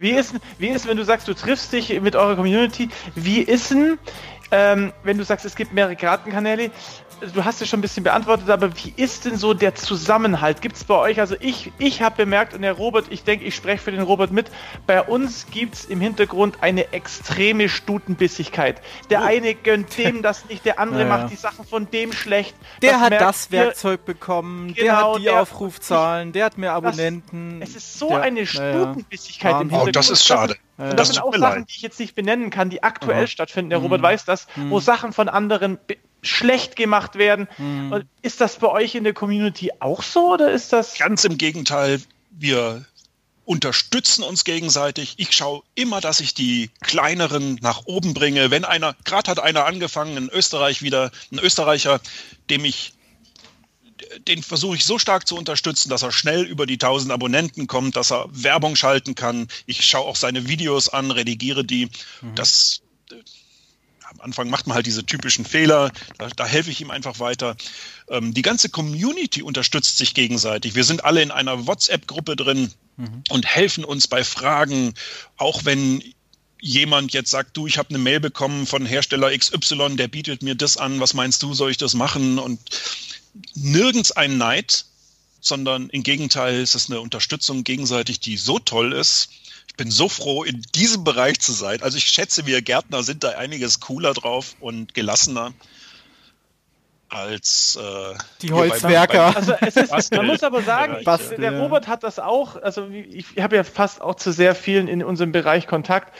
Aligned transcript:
Wie 0.00 0.12
ist, 0.12 0.34
wie 0.56 0.68
ist, 0.68 0.88
wenn 0.88 0.96
du 0.96 1.04
sagst, 1.04 1.28
du 1.28 1.34
triffst 1.34 1.74
dich 1.74 2.00
mit 2.00 2.16
eurer 2.16 2.34
Community, 2.34 2.88
wie 3.16 3.42
ist 3.42 3.70
denn, 3.70 3.98
ähm, 4.50 4.94
wenn 5.02 5.18
du 5.18 5.24
sagst, 5.26 5.44
es 5.44 5.54
gibt 5.54 5.74
mehrere 5.74 5.94
Kartenkanäle, 5.94 6.70
du 7.20 7.44
hast 7.44 7.60
es 7.60 7.68
schon 7.68 7.78
ein 7.78 7.82
bisschen 7.82 8.04
beantwortet, 8.04 8.48
aber 8.50 8.70
wie 8.76 8.92
ist 8.96 9.24
denn 9.24 9.36
so 9.36 9.54
der 9.54 9.74
Zusammenhalt? 9.74 10.62
Gibt 10.62 10.76
es 10.76 10.84
bei 10.84 10.94
euch, 10.94 11.20
also 11.20 11.36
ich, 11.40 11.72
ich 11.78 12.02
habe 12.02 12.16
bemerkt, 12.16 12.54
und 12.54 12.62
der 12.62 12.72
Robert, 12.72 13.06
ich 13.10 13.24
denke, 13.24 13.44
ich 13.44 13.54
spreche 13.54 13.82
für 13.82 13.92
den 13.92 14.02
Robert 14.02 14.32
mit, 14.32 14.50
bei 14.86 15.02
uns 15.02 15.46
gibt 15.50 15.74
es 15.74 15.84
im 15.84 16.00
Hintergrund 16.00 16.62
eine 16.62 16.92
extreme 16.92 17.68
Stutenbissigkeit. 17.68 18.80
Der 19.10 19.20
oh. 19.20 19.24
eine 19.24 19.54
gönnt 19.54 19.96
dem 19.98 20.22
das 20.22 20.48
nicht, 20.48 20.64
der 20.64 20.78
andere 20.78 21.04
naja. 21.04 21.18
macht 21.18 21.32
die 21.32 21.36
Sachen 21.36 21.64
von 21.64 21.90
dem 21.90 22.12
schlecht. 22.12 22.54
Der 22.82 22.92
das 22.92 23.00
hat 23.00 23.12
das 23.20 23.50
Werkzeug 23.50 24.04
bekommen, 24.04 24.74
genau, 24.74 24.82
der 24.82 24.96
hat 24.96 25.18
die 25.18 25.22
der, 25.24 25.42
Aufrufzahlen, 25.42 26.32
der 26.32 26.44
hat 26.46 26.58
mehr 26.58 26.72
Abonnenten. 26.72 27.60
Das, 27.60 27.70
es 27.70 27.76
ist 27.76 27.98
so 27.98 28.08
der, 28.08 28.22
eine 28.22 28.46
Stutenbissigkeit 28.46 29.52
naja. 29.52 29.62
im 29.62 29.70
Hintergrund. 29.70 29.88
Oh, 29.88 29.98
das 29.98 30.10
ist 30.10 30.24
schade. 30.24 30.56
Und 30.76 30.86
das, 30.86 30.94
das 30.94 31.08
sind 31.08 31.22
auch 31.22 31.34
Sachen, 31.34 31.40
leid. 31.40 31.68
die 31.68 31.76
ich 31.76 31.82
jetzt 31.82 32.00
nicht 32.00 32.14
benennen 32.14 32.48
kann, 32.48 32.70
die 32.70 32.82
aktuell 32.82 33.22
ja. 33.22 33.26
stattfinden. 33.26 33.68
Der 33.68 33.80
Robert 33.80 34.00
mhm. 34.00 34.04
weiß 34.04 34.24
das, 34.24 34.46
wo 34.56 34.76
mhm. 34.76 34.80
Sachen 34.80 35.12
von 35.12 35.28
anderen 35.28 35.78
schlecht 36.22 36.76
gemacht 36.76 37.16
werden. 37.16 37.48
Mhm. 37.58 38.04
Ist 38.22 38.40
das 38.40 38.56
bei 38.56 38.68
euch 38.68 38.94
in 38.94 39.04
der 39.04 39.14
Community 39.14 39.70
auch 39.80 40.02
so 40.02 40.34
oder 40.34 40.50
ist 40.50 40.72
das? 40.72 40.98
Ganz 40.98 41.24
im 41.24 41.38
Gegenteil. 41.38 42.00
Wir 42.30 42.84
unterstützen 43.44 44.22
uns 44.22 44.44
gegenseitig. 44.44 45.14
Ich 45.16 45.32
schaue 45.32 45.62
immer, 45.74 46.00
dass 46.00 46.20
ich 46.20 46.34
die 46.34 46.70
kleineren 46.80 47.58
nach 47.62 47.82
oben 47.86 48.14
bringe. 48.14 48.50
Wenn 48.50 48.64
einer, 48.64 48.94
gerade 49.04 49.30
hat 49.30 49.40
einer 49.40 49.64
angefangen 49.64 50.16
in 50.16 50.28
Österreich 50.28 50.82
wieder, 50.82 51.10
ein 51.32 51.38
Österreicher, 51.38 52.00
dem 52.48 52.64
ich 52.64 52.92
den 54.26 54.42
versuche 54.42 54.76
ich 54.76 54.84
so 54.84 54.98
stark 54.98 55.26
zu 55.26 55.36
unterstützen, 55.36 55.88
dass 55.88 56.02
er 56.02 56.12
schnell 56.12 56.42
über 56.42 56.66
die 56.66 56.74
1000 56.74 57.12
Abonnenten 57.12 57.66
kommt, 57.66 57.96
dass 57.96 58.10
er 58.10 58.26
Werbung 58.30 58.76
schalten 58.76 59.14
kann. 59.14 59.48
Ich 59.66 59.84
schaue 59.84 60.06
auch 60.06 60.16
seine 60.16 60.48
Videos 60.48 60.88
an, 60.88 61.10
redigiere 61.10 61.64
die. 61.64 61.86
Mhm. 62.20 62.34
Das 62.34 62.82
am 64.20 64.26
Anfang 64.26 64.50
macht 64.50 64.66
man 64.66 64.74
halt 64.74 64.86
diese 64.86 65.04
typischen 65.04 65.44
Fehler, 65.44 65.90
da, 66.18 66.28
da 66.28 66.46
helfe 66.46 66.70
ich 66.70 66.80
ihm 66.80 66.90
einfach 66.90 67.18
weiter. 67.18 67.56
Ähm, 68.08 68.34
die 68.34 68.42
ganze 68.42 68.68
Community 68.68 69.42
unterstützt 69.42 69.96
sich 69.98 70.14
gegenseitig. 70.14 70.74
Wir 70.74 70.84
sind 70.84 71.04
alle 71.04 71.22
in 71.22 71.30
einer 71.30 71.66
WhatsApp-Gruppe 71.66 72.36
drin 72.36 72.70
mhm. 72.96 73.24
und 73.30 73.46
helfen 73.46 73.84
uns 73.84 74.08
bei 74.08 74.22
Fragen, 74.22 74.94
auch 75.36 75.64
wenn 75.64 76.02
jemand 76.60 77.14
jetzt 77.14 77.30
sagt, 77.30 77.56
du, 77.56 77.66
ich 77.66 77.78
habe 77.78 77.88
eine 77.88 77.98
Mail 77.98 78.20
bekommen 78.20 78.66
von 78.66 78.84
Hersteller 78.84 79.36
XY, 79.36 79.96
der 79.96 80.08
bietet 80.08 80.42
mir 80.42 80.54
das 80.54 80.76
an, 80.76 81.00
was 81.00 81.14
meinst 81.14 81.42
du, 81.42 81.54
soll 81.54 81.70
ich 81.70 81.78
das 81.78 81.94
machen? 81.94 82.38
Und 82.38 82.60
nirgends 83.54 84.12
ein 84.12 84.36
Neid, 84.36 84.84
sondern 85.40 85.88
im 85.88 86.02
Gegenteil 86.02 86.60
ist 86.60 86.74
es 86.74 86.90
eine 86.90 87.00
Unterstützung 87.00 87.64
gegenseitig, 87.64 88.20
die 88.20 88.36
so 88.36 88.58
toll 88.58 88.92
ist, 88.92 89.30
bin 89.80 89.90
so 89.90 90.10
froh, 90.10 90.44
in 90.44 90.60
diesem 90.74 91.04
Bereich 91.04 91.40
zu 91.40 91.52
sein. 91.52 91.80
Also 91.80 91.96
ich 91.96 92.04
schätze, 92.04 92.44
wir 92.44 92.60
Gärtner 92.60 93.02
sind 93.02 93.24
da 93.24 93.30
einiges 93.30 93.80
cooler 93.80 94.12
drauf 94.12 94.54
und 94.60 94.92
gelassener 94.92 95.54
als 97.08 97.78
äh, 97.80 98.14
die 98.42 98.52
Holzwerker. 98.52 99.34
also 99.34 99.54
es 99.62 99.76
ist, 99.76 100.14
man 100.14 100.26
muss 100.26 100.42
aber 100.42 100.60
sagen, 100.62 101.02
Bastel, 101.02 101.38
der 101.38 101.58
Robert 101.58 101.88
hat 101.88 102.02
das 102.02 102.18
auch, 102.18 102.60
also 102.60 102.90
ich 102.90 103.24
habe 103.38 103.56
ja 103.56 103.64
fast 103.64 104.02
auch 104.02 104.16
zu 104.16 104.32
sehr 104.32 104.54
vielen 104.54 104.86
in 104.86 105.02
unserem 105.02 105.32
Bereich 105.32 105.66
Kontakt 105.66 106.14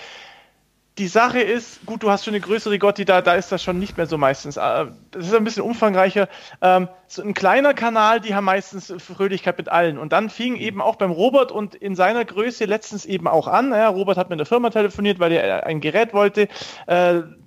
die 1.00 1.08
Sache 1.08 1.40
ist, 1.40 1.86
gut, 1.86 2.02
du 2.02 2.10
hast 2.10 2.26
schon 2.26 2.34
eine 2.34 2.42
größere 2.42 2.78
Gotti, 2.78 3.06
da, 3.06 3.22
da 3.22 3.34
ist 3.34 3.50
das 3.50 3.62
schon 3.62 3.78
nicht 3.78 3.96
mehr 3.96 4.04
so 4.04 4.18
meistens. 4.18 4.58
Äh, 4.58 4.86
das 5.10 5.26
ist 5.26 5.34
ein 5.34 5.44
bisschen 5.44 5.62
umfangreicher. 5.62 6.28
Ähm, 6.60 6.88
so 7.06 7.22
ein 7.22 7.32
kleiner 7.32 7.72
Kanal, 7.72 8.20
die 8.20 8.34
haben 8.34 8.44
meistens 8.44 8.92
Fröhlichkeit 8.98 9.56
mit 9.56 9.70
allen. 9.70 9.96
Und 9.96 10.12
dann 10.12 10.28
fing 10.28 10.56
eben 10.56 10.82
auch 10.82 10.96
beim 10.96 11.10
Robert 11.10 11.52
und 11.52 11.74
in 11.74 11.96
seiner 11.96 12.26
Größe 12.26 12.66
letztens 12.66 13.06
eben 13.06 13.28
auch 13.28 13.48
an. 13.48 13.70
Ja, 13.70 13.88
Robert 13.88 14.18
hat 14.18 14.28
mit 14.28 14.38
der 14.38 14.46
Firma 14.46 14.68
telefoniert, 14.68 15.18
weil 15.18 15.32
er 15.32 15.66
ein 15.66 15.80
Gerät 15.80 16.12
wollte. 16.12 16.48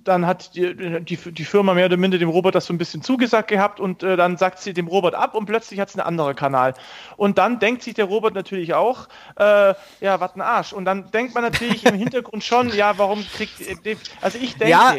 Dann 0.04 0.26
hat 0.26 0.56
die, 0.56 1.02
die, 1.04 1.16
die, 1.16 1.46
Firma 1.46 1.73
mehr 1.73 1.86
oder 1.86 1.98
minder 1.98 2.18
dem 2.18 2.30
Robert 2.30 2.56
das 2.56 2.66
so 2.66 2.73
ein 2.73 2.78
bisschen 2.78 3.02
zugesagt 3.02 3.50
gehabt 3.50 3.80
und 3.80 4.04
äh, 4.04 4.18
dann 4.18 4.38
sagt 4.38 4.60
sie 4.60 4.73
dem 4.73 4.88
Robert 4.88 5.16
ab 5.16 5.36
und 5.36 5.45
plötzlich 5.45 5.80
hat 5.80 5.89
es 5.89 5.95
einen 5.95 6.05
anderen 6.05 6.36
Kanal. 6.36 6.73
Und 7.17 7.38
dann 7.38 7.60
denkt 7.60 7.83
sich 7.83 7.94
der 7.94 8.05
Robert 8.05 8.33
natürlich 8.33 8.73
auch, 8.73 9.08
äh, 9.38 9.73
ja, 10.02 10.20
was 10.20 10.36
ein 10.36 10.42
Arsch. 10.42 10.73
Und 10.73 10.86
dann 10.86 11.10
denkt 11.11 11.33
man 11.33 11.44
natürlich 11.44 11.86
im 11.86 11.95
Hintergrund 11.95 12.44
schon, 12.44 12.70
ja, 12.76 12.98
warum 12.98 13.26
kriegt, 13.26 13.61
äh, 13.61 13.95
also 14.22 14.38
ich 14.38 14.55
denke, 14.58 14.72
ja 14.72 14.95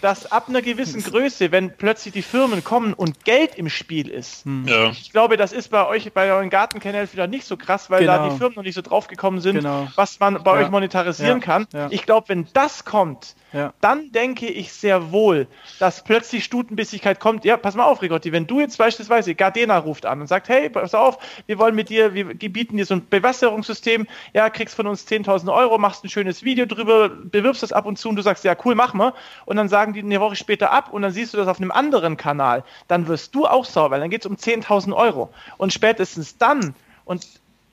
dass 0.00 0.30
ab 0.30 0.48
einer 0.48 0.62
gewissen 0.62 1.02
Größe, 1.02 1.52
wenn 1.52 1.76
plötzlich 1.76 2.14
die 2.14 2.22
Firmen 2.22 2.62
kommen 2.64 2.92
und 2.92 3.24
Geld 3.24 3.56
im 3.56 3.68
Spiel 3.68 4.08
ist, 4.08 4.44
hm. 4.44 4.66
ja. 4.66 4.90
ich 4.90 5.12
glaube, 5.12 5.36
das 5.36 5.52
ist 5.52 5.68
bei 5.68 5.86
euch, 5.86 6.12
bei 6.12 6.30
euren 6.30 6.50
Gartenkanälen 6.50 7.12
wieder 7.12 7.26
nicht 7.26 7.46
so 7.46 7.56
krass, 7.56 7.90
weil 7.90 8.00
genau. 8.00 8.16
da 8.16 8.28
die 8.28 8.36
Firmen 8.36 8.56
noch 8.56 8.62
nicht 8.62 8.74
so 8.74 8.82
drauf 8.82 9.06
gekommen 9.08 9.40
sind, 9.40 9.56
genau. 9.56 9.88
was 9.94 10.20
man 10.20 10.42
bei 10.42 10.60
ja. 10.60 10.64
euch 10.64 10.70
monetarisieren 10.70 11.40
ja. 11.40 11.44
kann. 11.44 11.66
Ich 11.90 12.04
glaube, 12.04 12.28
wenn 12.28 12.46
das 12.52 12.84
kommt, 12.84 13.34
ja. 13.52 13.72
dann 13.80 14.12
denke 14.12 14.46
ich 14.46 14.72
sehr 14.72 15.12
wohl, 15.12 15.46
dass 15.78 16.04
plötzlich 16.04 16.44
Stutenbissigkeit 16.44 17.20
kommt. 17.20 17.44
Ja, 17.44 17.56
pass 17.56 17.74
mal 17.74 17.84
auf, 17.84 18.02
Rigotti, 18.02 18.32
wenn 18.32 18.46
du 18.46 18.60
jetzt 18.60 18.78
beispielsweise 18.78 19.34
Gardena 19.34 19.78
ruft 19.78 20.06
an 20.06 20.20
und 20.20 20.26
sagt, 20.26 20.48
hey, 20.48 20.68
pass 20.68 20.94
auf, 20.94 21.18
wir 21.46 21.58
wollen 21.58 21.74
mit 21.74 21.88
dir, 21.88 22.14
wir 22.14 22.34
bieten 22.34 22.76
dir 22.76 22.86
so 22.86 22.94
ein 22.94 23.08
Bewässerungssystem, 23.08 24.06
ja, 24.34 24.50
kriegst 24.50 24.74
von 24.74 24.86
uns 24.86 25.06
10.000 25.06 25.52
Euro, 25.52 25.78
machst 25.78 26.04
ein 26.04 26.08
schönes 26.08 26.42
Video 26.42 26.66
drüber, 26.66 27.08
bewirbst 27.08 27.62
das 27.62 27.72
ab 27.72 27.86
und 27.86 27.98
zu 27.98 28.08
und 28.08 28.16
du 28.16 28.22
sagst, 28.22 28.44
ja, 28.44 28.56
cool, 28.64 28.74
mach 28.74 28.94
mal. 28.94 29.14
Und 29.44 29.56
dann 29.56 29.68
sagen 29.86 29.94
die 29.94 30.00
eine 30.00 30.20
Woche 30.20 30.36
später 30.36 30.72
ab 30.72 30.92
und 30.92 31.02
dann 31.02 31.12
siehst 31.12 31.32
du 31.32 31.38
das 31.38 31.48
auf 31.48 31.58
einem 31.58 31.70
anderen 31.70 32.16
Kanal. 32.16 32.64
Dann 32.88 33.06
wirst 33.08 33.34
du 33.34 33.46
auch 33.46 33.64
sauer, 33.64 33.90
weil 33.90 34.00
dann 34.00 34.10
geht 34.10 34.22
es 34.22 34.26
um 34.26 34.36
10.000 34.36 34.94
Euro. 34.94 35.32
Und 35.58 35.72
spätestens 35.72 36.36
dann, 36.38 36.74
und 37.04 37.26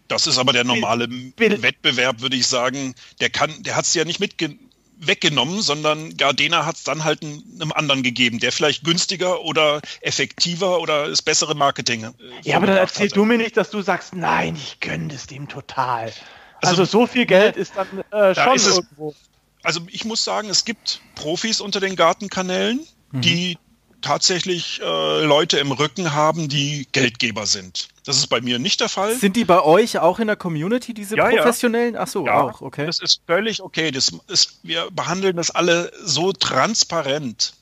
das 0.08 0.28
ist 0.28 0.38
aber 0.38 0.54
der 0.54 0.64
normale 0.64 1.08
Wettbewerb, 1.38 2.22
würde 2.22 2.36
ich 2.36 2.46
sagen. 2.46 2.94
Der 3.20 3.30
kann, 3.30 3.52
der 3.64 3.76
hat 3.76 3.86
es 3.86 3.94
ja 3.94 4.06
nicht 4.06 4.20
mitgenommen 4.20 4.60
weggenommen, 5.06 5.62
sondern 5.62 6.16
Gardena 6.16 6.66
hat 6.66 6.78
es 6.78 6.84
dann 6.84 7.04
halt 7.04 7.24
einem 7.24 7.74
anderen 7.74 8.04
gegeben, 8.04 8.40
der 8.40 8.54
vielleicht 8.54 8.86
günstiger 8.86 9.42
oder 9.42 9.82
effektiver 10.00 10.80
oder 10.80 11.10
das 11.10 11.22
bessere 11.22 11.56
Marketing. 11.56 12.04
Äh, 12.04 12.12
ja, 12.44 12.56
aber 12.56 12.68
dann 12.68 12.78
erzähl 12.78 13.08
hatte. 13.08 13.16
du 13.16 13.26
mir 13.26 13.38
nicht, 13.38 13.58
dass 13.58 13.70
du 13.70 13.82
sagst, 13.82 14.16
nein, 14.16 14.56
ich 14.56 14.80
gönne 14.80 15.14
es 15.14 15.28
dem 15.28 15.50
total. 15.50 16.06
Also, 16.06 16.84
also, 16.84 16.86
so 16.86 17.06
viel 17.06 17.26
Geld 17.26 17.58
ist 17.58 17.74
dann 17.76 17.88
äh, 18.12 18.34
schon 18.34 18.56
ist 18.56 18.68
irgendwo. 18.68 19.10
Es, 19.10 19.33
also 19.64 19.82
ich 19.90 20.06
muss 20.06 20.24
sagen, 20.24 20.50
es 20.50 20.66
gibt 20.66 21.02
Profis 21.16 21.62
unter 21.62 21.80
den 21.80 21.96
Gartenkanälen, 21.96 22.86
mhm. 23.12 23.22
die 23.22 23.58
tatsächlich 24.02 24.82
äh, 24.84 25.24
Leute 25.24 25.58
im 25.58 25.72
Rücken 25.72 26.14
haben, 26.14 26.50
die 26.50 26.88
Geldgeber 26.92 27.46
sind. 27.46 27.88
Das 28.06 28.18
ist 28.18 28.28
bei 28.28 28.42
mir 28.42 28.60
nicht 28.60 28.82
der 28.82 28.90
Fall. 28.90 29.16
Sind 29.16 29.36
die 29.36 29.46
bei 29.46 29.62
euch 29.62 29.98
auch 29.98 30.20
in 30.20 30.28
der 30.28 30.36
Community, 30.36 30.94
diese 30.94 31.16
ja, 31.16 31.30
professionellen? 31.30 31.96
Ach 31.96 32.08
so, 32.08 32.26
ja, 32.26 32.42
auch, 32.42 32.62
okay. 32.62 32.86
Das 32.86 33.00
ist 33.00 33.22
völlig 33.26 33.62
okay. 33.62 33.92
Das 33.92 34.12
ist, 34.28 34.60
wir 34.64 34.90
behandeln 34.92 35.38
das 35.38 35.52
alle 35.52 35.92
so 36.04 36.34
transparent. 36.34 37.54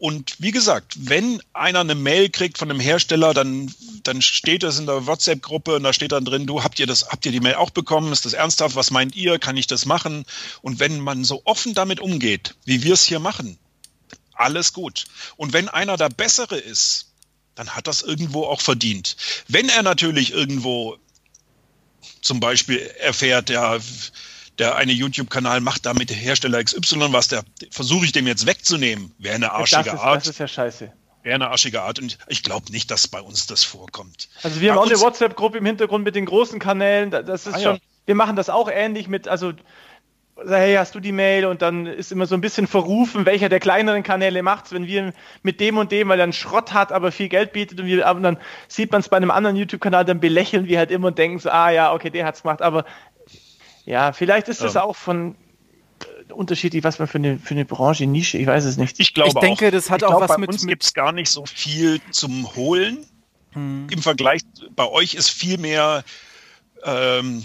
Und 0.00 0.36
wie 0.38 0.50
gesagt, 0.50 0.94
wenn 0.96 1.42
einer 1.52 1.80
eine 1.80 1.94
Mail 1.94 2.30
kriegt 2.30 2.56
von 2.56 2.70
einem 2.70 2.80
Hersteller, 2.80 3.34
dann, 3.34 3.70
dann 4.02 4.22
steht 4.22 4.62
das 4.62 4.78
in 4.78 4.86
der 4.86 5.06
WhatsApp-Gruppe 5.06 5.76
und 5.76 5.82
da 5.82 5.92
steht 5.92 6.12
dann 6.12 6.24
drin, 6.24 6.46
du 6.46 6.64
habt 6.64 6.80
ihr 6.80 6.86
das, 6.86 7.10
habt 7.10 7.26
ihr 7.26 7.32
die 7.32 7.40
Mail 7.40 7.56
auch 7.56 7.68
bekommen? 7.68 8.10
Ist 8.10 8.24
das 8.24 8.32
ernsthaft? 8.32 8.76
Was 8.76 8.90
meint 8.90 9.14
ihr? 9.14 9.38
Kann 9.38 9.58
ich 9.58 9.66
das 9.66 9.84
machen? 9.84 10.24
Und 10.62 10.80
wenn 10.80 11.00
man 11.00 11.22
so 11.22 11.42
offen 11.44 11.74
damit 11.74 12.00
umgeht, 12.00 12.54
wie 12.64 12.82
wir 12.82 12.94
es 12.94 13.04
hier 13.04 13.18
machen, 13.18 13.58
alles 14.32 14.72
gut. 14.72 15.04
Und 15.36 15.52
wenn 15.52 15.68
einer 15.68 15.98
der 15.98 16.08
Bessere 16.08 16.56
ist, 16.56 17.12
dann 17.54 17.76
hat 17.76 17.86
das 17.86 18.00
irgendwo 18.00 18.46
auch 18.46 18.62
verdient. 18.62 19.18
Wenn 19.48 19.68
er 19.68 19.82
natürlich 19.82 20.32
irgendwo 20.32 20.96
zum 22.22 22.40
Beispiel 22.40 22.78
erfährt, 22.78 23.50
ja, 23.50 23.78
der 24.60 24.76
eine 24.76 24.92
YouTube-Kanal 24.92 25.60
macht 25.60 25.86
da 25.86 25.94
mit 25.94 26.10
Hersteller 26.10 26.62
XY 26.62 27.12
was, 27.12 27.28
der 27.28 27.42
versuche 27.70 28.04
ich 28.04 28.12
dem 28.12 28.26
jetzt 28.26 28.46
wegzunehmen, 28.46 29.12
wäre 29.18 29.34
eine 29.34 29.52
arschige 29.52 29.84
das 29.84 29.94
ist, 29.94 30.00
Art. 30.00 30.16
Das 30.20 30.28
ist 30.28 30.38
ja 30.38 30.46
scheiße. 30.46 30.92
Wäre 31.22 31.34
eine 31.34 31.48
arschige 31.48 31.82
Art 31.82 31.98
und 31.98 32.18
ich 32.28 32.42
glaube 32.42 32.70
nicht, 32.70 32.90
dass 32.90 33.08
bei 33.08 33.20
uns 33.20 33.46
das 33.46 33.64
vorkommt. 33.64 34.28
Also 34.42 34.60
wir 34.60 34.72
bei 34.72 34.78
haben 34.78 34.86
auch 34.86 34.90
eine 34.90 35.00
WhatsApp-Gruppe 35.00 35.58
im 35.58 35.66
Hintergrund 35.66 36.04
mit 36.04 36.14
den 36.14 36.26
großen 36.26 36.58
Kanälen, 36.58 37.10
das 37.10 37.46
ist 37.46 37.54
ah, 37.54 37.60
schon, 37.60 37.74
ja. 37.76 37.80
wir 38.06 38.14
machen 38.14 38.36
das 38.36 38.50
auch 38.50 38.70
ähnlich 38.70 39.08
mit, 39.08 39.28
also 39.28 39.52
hey, 40.46 40.74
hast 40.74 40.94
du 40.94 41.00
die 41.00 41.12
Mail? 41.12 41.46
Und 41.46 41.62
dann 41.62 41.86
ist 41.86 42.12
immer 42.12 42.26
so 42.26 42.34
ein 42.34 42.40
bisschen 42.40 42.66
verrufen, 42.66 43.26
welcher 43.26 43.48
der 43.48 43.60
kleineren 43.60 44.02
Kanäle 44.02 44.42
macht's, 44.42 44.72
wenn 44.72 44.86
wir 44.86 45.12
mit 45.42 45.60
dem 45.60 45.78
und 45.78 45.92
dem, 45.92 46.08
weil 46.08 46.20
er 46.20 46.24
einen 46.24 46.32
Schrott 46.32 46.72
hat, 46.72 46.92
aber 46.92 47.12
viel 47.12 47.28
Geld 47.28 47.52
bietet 47.52 47.80
und, 47.80 47.86
wir, 47.86 48.08
und 48.10 48.22
dann 48.22 48.38
sieht 48.68 48.92
man 48.92 49.00
es 49.00 49.08
bei 49.08 49.16
einem 49.16 49.30
anderen 49.30 49.56
YouTube-Kanal, 49.56 50.04
dann 50.04 50.20
belächeln 50.20 50.66
wir 50.66 50.78
halt 50.78 50.90
immer 50.90 51.08
und 51.08 51.18
denken 51.18 51.38
so, 51.38 51.50
ah 51.50 51.70
ja, 51.70 51.92
okay, 51.92 52.10
der 52.10 52.26
hat's 52.26 52.42
gemacht, 52.42 52.62
aber 52.62 52.84
ja, 53.90 54.12
vielleicht 54.12 54.48
ist 54.48 54.62
es 54.62 54.74
ja. 54.74 54.82
auch 54.82 54.94
von 54.94 55.34
äh, 56.28 56.32
unterschiedlich, 56.32 56.84
was 56.84 56.98
man 57.00 57.08
für 57.08 57.18
eine, 57.18 57.38
für 57.38 57.54
eine 57.54 57.64
Branche, 57.64 58.06
Nische, 58.06 58.38
ich 58.38 58.46
weiß 58.46 58.64
es 58.64 58.76
nicht. 58.76 59.00
Ich 59.00 59.14
glaube 59.14 59.30
ich 59.30 59.34
denke, 59.34 59.68
auch, 59.68 59.72
das 59.72 59.90
hat 59.90 60.04
auch 60.04 60.10
glaub, 60.10 60.20
was 60.22 60.28
bei 60.28 60.38
mit. 60.38 60.50
Uns 60.50 60.66
gibt 60.66 60.84
es 60.84 60.94
gar 60.94 61.12
nicht 61.12 61.28
so 61.28 61.44
viel 61.44 62.00
zum 62.12 62.54
Holen. 62.54 63.04
Hm. 63.52 63.88
Im 63.90 64.00
Vergleich, 64.00 64.42
bei 64.76 64.86
euch 64.86 65.14
ist 65.14 65.28
viel 65.28 65.58
mehr 65.58 66.04
ähm, 66.84 67.44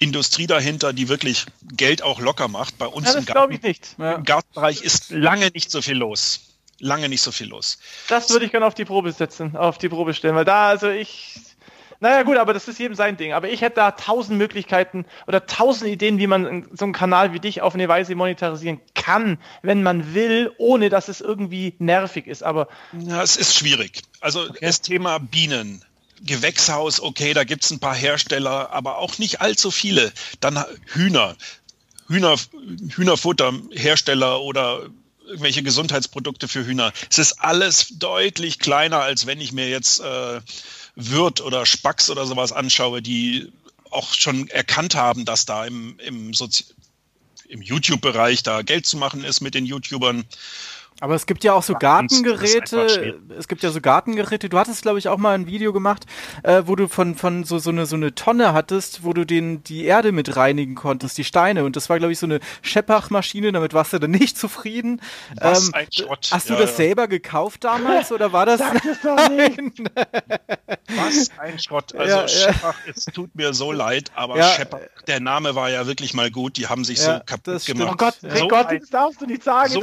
Industrie 0.00 0.48
dahinter, 0.48 0.92
die 0.92 1.08
wirklich 1.08 1.46
Geld 1.76 2.02
auch 2.02 2.18
locker 2.18 2.48
macht. 2.48 2.76
Bei 2.78 2.86
uns 2.86 3.12
ja, 3.12 3.18
im, 3.18 3.24
Garten, 3.24 3.52
ich 3.52 3.62
nicht. 3.62 3.94
Ja. 3.96 4.14
im 4.14 4.24
Gartenbereich 4.24 4.82
ist 4.82 5.10
lange 5.10 5.50
nicht 5.50 5.70
so 5.70 5.82
viel 5.82 5.96
los. 5.96 6.56
Lange 6.80 7.08
nicht 7.08 7.20
so 7.20 7.30
viel 7.30 7.46
los. 7.46 7.78
Das 8.08 8.30
würde 8.30 8.46
ich 8.46 8.50
gerne 8.50 8.66
auf 8.66 8.74
die 8.74 8.86
Probe 8.86 9.12
setzen, 9.12 9.54
auf 9.54 9.78
die 9.78 9.88
Probe 9.88 10.14
stellen, 10.14 10.34
weil 10.34 10.46
da, 10.46 10.68
also 10.68 10.88
ich, 10.88 11.38
Naja, 12.00 12.22
gut, 12.22 12.38
aber 12.38 12.54
das 12.54 12.66
ist 12.66 12.78
jedem 12.78 12.94
sein 12.94 13.18
Ding. 13.18 13.34
Aber 13.34 13.50
ich 13.50 13.60
hätte 13.60 13.76
da 13.76 13.90
tausend 13.90 14.38
Möglichkeiten 14.38 15.04
oder 15.26 15.46
tausend 15.46 15.90
Ideen, 15.90 16.18
wie 16.18 16.26
man 16.26 16.66
so 16.72 16.84
einen 16.84 16.94
Kanal 16.94 17.34
wie 17.34 17.40
dich 17.40 17.60
auf 17.60 17.74
eine 17.74 17.88
Weise 17.88 18.14
monetarisieren 18.14 18.80
kann, 18.94 19.38
wenn 19.62 19.82
man 19.82 20.14
will, 20.14 20.50
ohne 20.56 20.88
dass 20.88 21.08
es 21.08 21.20
irgendwie 21.20 21.74
nervig 21.78 22.26
ist. 22.26 22.42
Aber. 22.42 22.68
Ja, 22.98 23.22
es 23.22 23.36
ist 23.36 23.54
schwierig. 23.54 24.02
Also 24.20 24.42
okay. 24.42 24.58
das 24.62 24.80
Thema 24.80 25.18
Bienen. 25.18 25.84
Gewächshaus, 26.22 27.00
okay, 27.00 27.32
da 27.32 27.44
gibt 27.44 27.64
es 27.64 27.70
ein 27.70 27.80
paar 27.80 27.94
Hersteller, 27.94 28.72
aber 28.72 28.98
auch 28.98 29.16
nicht 29.18 29.40
allzu 29.40 29.70
viele. 29.70 30.12
Dann 30.40 30.62
Hühner. 30.86 31.34
Hühner, 32.08 32.36
Hühnerfutterhersteller 32.94 34.40
oder 34.42 34.90
irgendwelche 35.26 35.62
Gesundheitsprodukte 35.62 36.48
für 36.48 36.66
Hühner. 36.66 36.92
Es 37.08 37.18
ist 37.18 37.40
alles 37.40 37.88
deutlich 37.98 38.58
kleiner, 38.58 39.00
als 39.00 39.26
wenn 39.26 39.40
ich 39.40 39.52
mir 39.52 39.68
jetzt 39.68 40.00
äh, 40.00 40.40
Wirt 41.08 41.40
oder 41.40 41.66
Spacks 41.66 42.10
oder 42.10 42.26
sowas 42.26 42.52
anschaue, 42.52 43.02
die 43.02 43.52
auch 43.90 44.12
schon 44.14 44.48
erkannt 44.48 44.94
haben, 44.94 45.24
dass 45.24 45.46
da 45.46 45.64
im, 45.64 45.98
im, 46.00 46.32
im 47.48 47.62
YouTube-Bereich 47.62 48.42
da 48.42 48.62
Geld 48.62 48.86
zu 48.86 48.96
machen 48.96 49.24
ist 49.24 49.40
mit 49.40 49.54
den 49.54 49.66
YouTubern. 49.66 50.24
Aber 51.00 51.14
es 51.14 51.26
gibt 51.26 51.44
ja 51.44 51.54
auch 51.54 51.62
so 51.62 51.74
Gartengeräte. 51.74 53.18
Es 53.36 53.48
gibt 53.48 53.62
ja 53.62 53.70
so 53.70 53.80
Gartengeräte. 53.80 54.50
Du 54.50 54.58
hattest, 54.58 54.82
glaube 54.82 54.98
ich, 54.98 55.08
auch 55.08 55.16
mal 55.16 55.34
ein 55.34 55.46
Video 55.46 55.72
gemacht, 55.72 56.04
äh, 56.42 56.62
wo 56.66 56.76
du 56.76 56.88
von, 56.88 57.14
von 57.14 57.44
so, 57.44 57.58
so, 57.58 57.70
eine, 57.70 57.86
so 57.86 57.96
eine 57.96 58.14
Tonne 58.14 58.52
hattest, 58.52 59.02
wo 59.02 59.14
du 59.14 59.24
den, 59.24 59.64
die 59.64 59.86
Erde 59.86 60.12
mit 60.12 60.36
reinigen 60.36 60.74
konntest, 60.74 61.16
die 61.16 61.24
Steine. 61.24 61.64
Und 61.64 61.76
das 61.76 61.88
war, 61.88 61.98
glaube 61.98 62.12
ich, 62.12 62.18
so 62.18 62.26
eine 62.26 62.40
Scheppach-Maschine. 62.60 63.50
Damit 63.52 63.72
warst 63.72 63.94
du 63.94 63.98
dann 63.98 64.10
nicht 64.10 64.38
zufrieden. 64.38 65.00
Was 65.40 65.68
ähm, 65.68 65.74
ein 65.74 65.86
Schrott. 65.90 66.28
Hast 66.32 66.50
du 66.50 66.54
ja, 66.54 66.60
das 66.60 66.70
ja. 66.70 66.76
selber 66.76 67.08
gekauft 67.08 67.64
damals 67.64 68.12
oder 68.12 68.32
war 68.32 68.44
das? 68.44 68.58
Sag 68.60 68.82
das 68.82 69.00
doch 69.00 69.28
nicht. 69.30 69.58
Was 70.88 71.30
ein 71.38 71.58
Schrott. 71.58 71.94
Also 72.00 72.16
ja, 72.16 72.28
Scheppach, 72.28 72.76
es 72.86 73.04
tut 73.04 73.34
mir 73.34 73.52
so 73.52 73.72
leid, 73.72 74.10
aber 74.14 74.38
ja. 74.38 74.48
Scheppach, 74.48 74.78
der 75.06 75.20
Name 75.20 75.54
war 75.54 75.70
ja 75.70 75.86
wirklich 75.86 76.14
mal 76.14 76.30
gut. 76.30 76.56
Die 76.56 76.66
haben 76.66 76.84
sich 76.84 77.00
so 77.00 77.20
kaputt 77.26 77.64
gemacht. 77.66 77.90
Oh 77.92 77.96
Gott, 77.96 78.14
so 78.20 78.48
Gott, 78.48 78.68
das 78.70 78.88
darfst 78.88 79.20
du 79.20 79.26
nicht 79.26 79.42
sagen. 79.42 79.70
So 79.70 79.80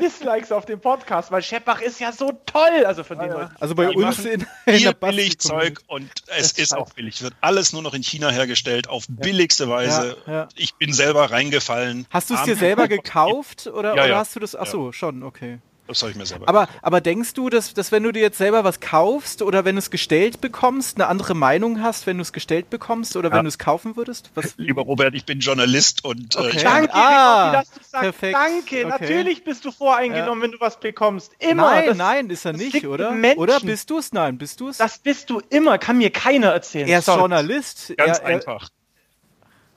Dislikes 0.00 0.52
auf 0.52 0.64
dem 0.64 0.80
Podcast, 0.80 1.30
weil 1.30 1.42
Scheppach 1.42 1.80
ist 1.80 2.00
ja 2.00 2.12
so 2.12 2.32
toll. 2.46 2.84
Also 2.86 3.04
von 3.04 3.18
ja, 3.18 3.50
Also 3.60 3.74
bei 3.74 3.90
uns 3.90 4.24
in, 4.24 4.46
in 4.66 4.82
der 4.82 4.92
Billigzeug 4.92 5.80
und 5.86 6.10
es 6.26 6.52
ist 6.52 6.74
auch 6.74 6.92
billig. 6.92 7.22
Wird 7.22 7.34
alles 7.40 7.72
nur 7.72 7.82
noch 7.82 7.94
in 7.94 8.02
China 8.02 8.30
hergestellt 8.30 8.88
auf 8.88 9.04
billigste 9.08 9.68
Weise. 9.68 10.48
Ich 10.56 10.74
bin 10.74 10.92
selber 10.92 11.30
reingefallen. 11.30 12.06
Hast 12.10 12.30
du 12.30 12.34
es 12.34 12.42
dir 12.44 12.56
selber 12.56 12.88
gekauft 12.88 13.66
oder, 13.66 13.92
oder 13.92 14.16
hast 14.16 14.36
du 14.36 14.40
das? 14.40 14.56
Achso, 14.56 14.92
schon, 14.92 15.22
okay. 15.22 15.58
Das 15.92 16.02
habe 16.02 16.12
ich 16.12 16.16
mir 16.16 16.26
selber 16.26 16.48
aber, 16.48 16.68
aber 16.80 17.00
denkst 17.00 17.34
du, 17.34 17.50
dass, 17.50 17.74
dass 17.74 17.92
wenn 17.92 18.02
du 18.02 18.12
dir 18.12 18.22
jetzt 18.22 18.38
selber 18.38 18.64
was 18.64 18.80
kaufst 18.80 19.42
oder 19.42 19.64
wenn 19.64 19.76
du 19.76 19.80
es 19.80 19.90
gestellt 19.90 20.40
bekommst, 20.40 20.96
eine 20.96 21.06
andere 21.06 21.34
Meinung 21.34 21.82
hast, 21.82 22.06
wenn 22.06 22.16
du 22.16 22.22
es 22.22 22.32
gestellt 22.32 22.70
bekommst 22.70 23.16
oder 23.16 23.28
ja. 23.30 23.36
wenn 23.36 23.44
du 23.44 23.48
es 23.48 23.58
kaufen 23.58 23.96
würdest? 23.96 24.30
Was? 24.34 24.54
Lieber 24.56 24.82
Robert, 24.82 25.14
ich 25.14 25.24
bin 25.24 25.40
Journalist 25.40 26.04
und 26.04 26.34
äh, 26.34 26.38
okay. 26.38 26.58
äh, 26.58 26.62
Danke, 26.62 26.94
ah, 26.94 27.52
dass 27.52 27.70
du 27.70 27.80
sagst, 27.80 28.02
perfekt. 28.02 28.34
danke. 28.34 28.86
Okay. 28.86 28.86
Natürlich 28.86 29.44
bist 29.44 29.64
du 29.64 29.70
voreingenommen, 29.70 30.38
ja. 30.38 30.42
wenn 30.44 30.52
du 30.52 30.60
was 30.60 30.80
bekommst. 30.80 31.32
Immer. 31.38 31.70
Nein, 31.70 31.86
das, 31.86 31.96
nein, 31.96 32.30
ist 32.30 32.44
er 32.44 32.52
nicht, 32.54 32.86
oder? 32.86 33.14
Oder 33.36 33.60
bist 33.60 33.90
du 33.90 33.98
es? 33.98 34.12
Nein, 34.12 34.38
bist 34.38 34.60
du 34.60 34.68
es? 34.68 34.78
Das 34.78 34.98
bist 34.98 35.28
du 35.30 35.40
immer, 35.50 35.78
kann 35.78 35.98
mir 35.98 36.10
keiner 36.10 36.48
erzählen. 36.48 36.88
Er 36.88 37.00
ist 37.00 37.04
Sorry. 37.04 37.20
Journalist. 37.20 37.92
Ganz 37.96 38.18
er, 38.18 38.26
einfach 38.26 38.70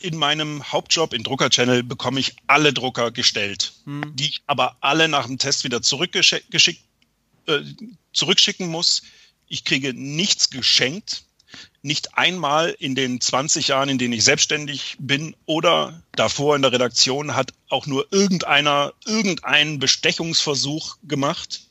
in 0.06 0.18
meinem 0.18 0.72
Hauptjob 0.72 1.14
in 1.14 1.24
Drucker 1.24 1.50
Channel 1.50 1.82
bekomme 1.82 2.20
ich 2.20 2.36
alle 2.46 2.74
Drucker 2.74 3.10
gestellt, 3.10 3.74
hm. 3.86 4.16
die 4.16 4.26
ich 4.26 4.42
aber 4.46 4.78
alle 4.82 5.08
nach 5.08 5.26
dem 5.26 5.40
Test 5.40 5.64
wieder 5.64 5.82
zurückgeschickt, 5.82 6.80
äh, 7.48 7.60
zurückschicken 8.14 8.68
muss. 8.68 9.02
Ich 9.48 9.64
kriege 9.64 9.94
nichts 9.96 10.52
geschenkt. 10.52 11.24
Nicht 11.82 12.18
einmal 12.18 12.76
in 12.80 12.94
den 12.94 13.20
20 13.20 13.70
Jahren, 13.70 13.90
in 13.90 13.98
denen 13.98 14.14
ich 14.14 14.24
selbstständig 14.24 14.98
bin 15.00 15.36
oder 15.46 16.04
davor 16.12 16.56
in 16.56 16.62
der 16.62 16.72
Redaktion 16.72 17.36
hat 17.36 17.54
auch 17.70 17.88
nur 17.88 18.12
irgendeiner 18.12 18.94
irgendeinen 19.06 19.80
Bestechungsversuch 19.80 20.98
gemacht. 21.04 21.62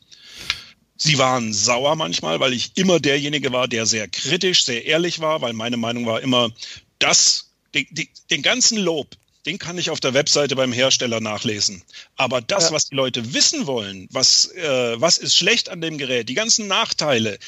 Sie 0.96 1.18
waren 1.18 1.52
sauer 1.52 1.96
manchmal, 1.96 2.40
weil 2.40 2.52
ich 2.52 2.72
immer 2.76 2.98
derjenige 2.98 3.52
war, 3.52 3.68
der 3.68 3.86
sehr 3.86 4.08
kritisch, 4.08 4.64
sehr 4.64 4.86
ehrlich 4.86 5.20
war, 5.20 5.40
weil 5.40 5.52
meine 5.52 5.76
Meinung 5.76 6.06
war 6.06 6.20
immer, 6.20 6.50
das 6.98 7.43
den, 7.74 8.08
den, 8.30 8.42
ganzen 8.42 8.78
Lob, 8.78 9.16
den 9.46 9.58
kann 9.58 9.78
ich 9.78 9.90
auf 9.90 10.00
der 10.00 10.14
Webseite 10.14 10.56
beim 10.56 10.72
Hersteller 10.72 11.20
nachlesen. 11.20 11.82
Aber 12.16 12.40
das, 12.40 12.64
ja. 12.64 12.72
was 12.72 12.86
die 12.86 12.94
Leute 12.94 13.34
wissen 13.34 13.66
wollen, 13.66 14.08
was, 14.10 14.46
äh, 14.52 15.00
was 15.00 15.18
ist 15.18 15.36
schlecht 15.36 15.68
an 15.68 15.80
dem 15.80 15.98
Gerät, 15.98 16.28
die 16.28 16.34
ganzen 16.34 16.66
Nachteile, 16.66 17.38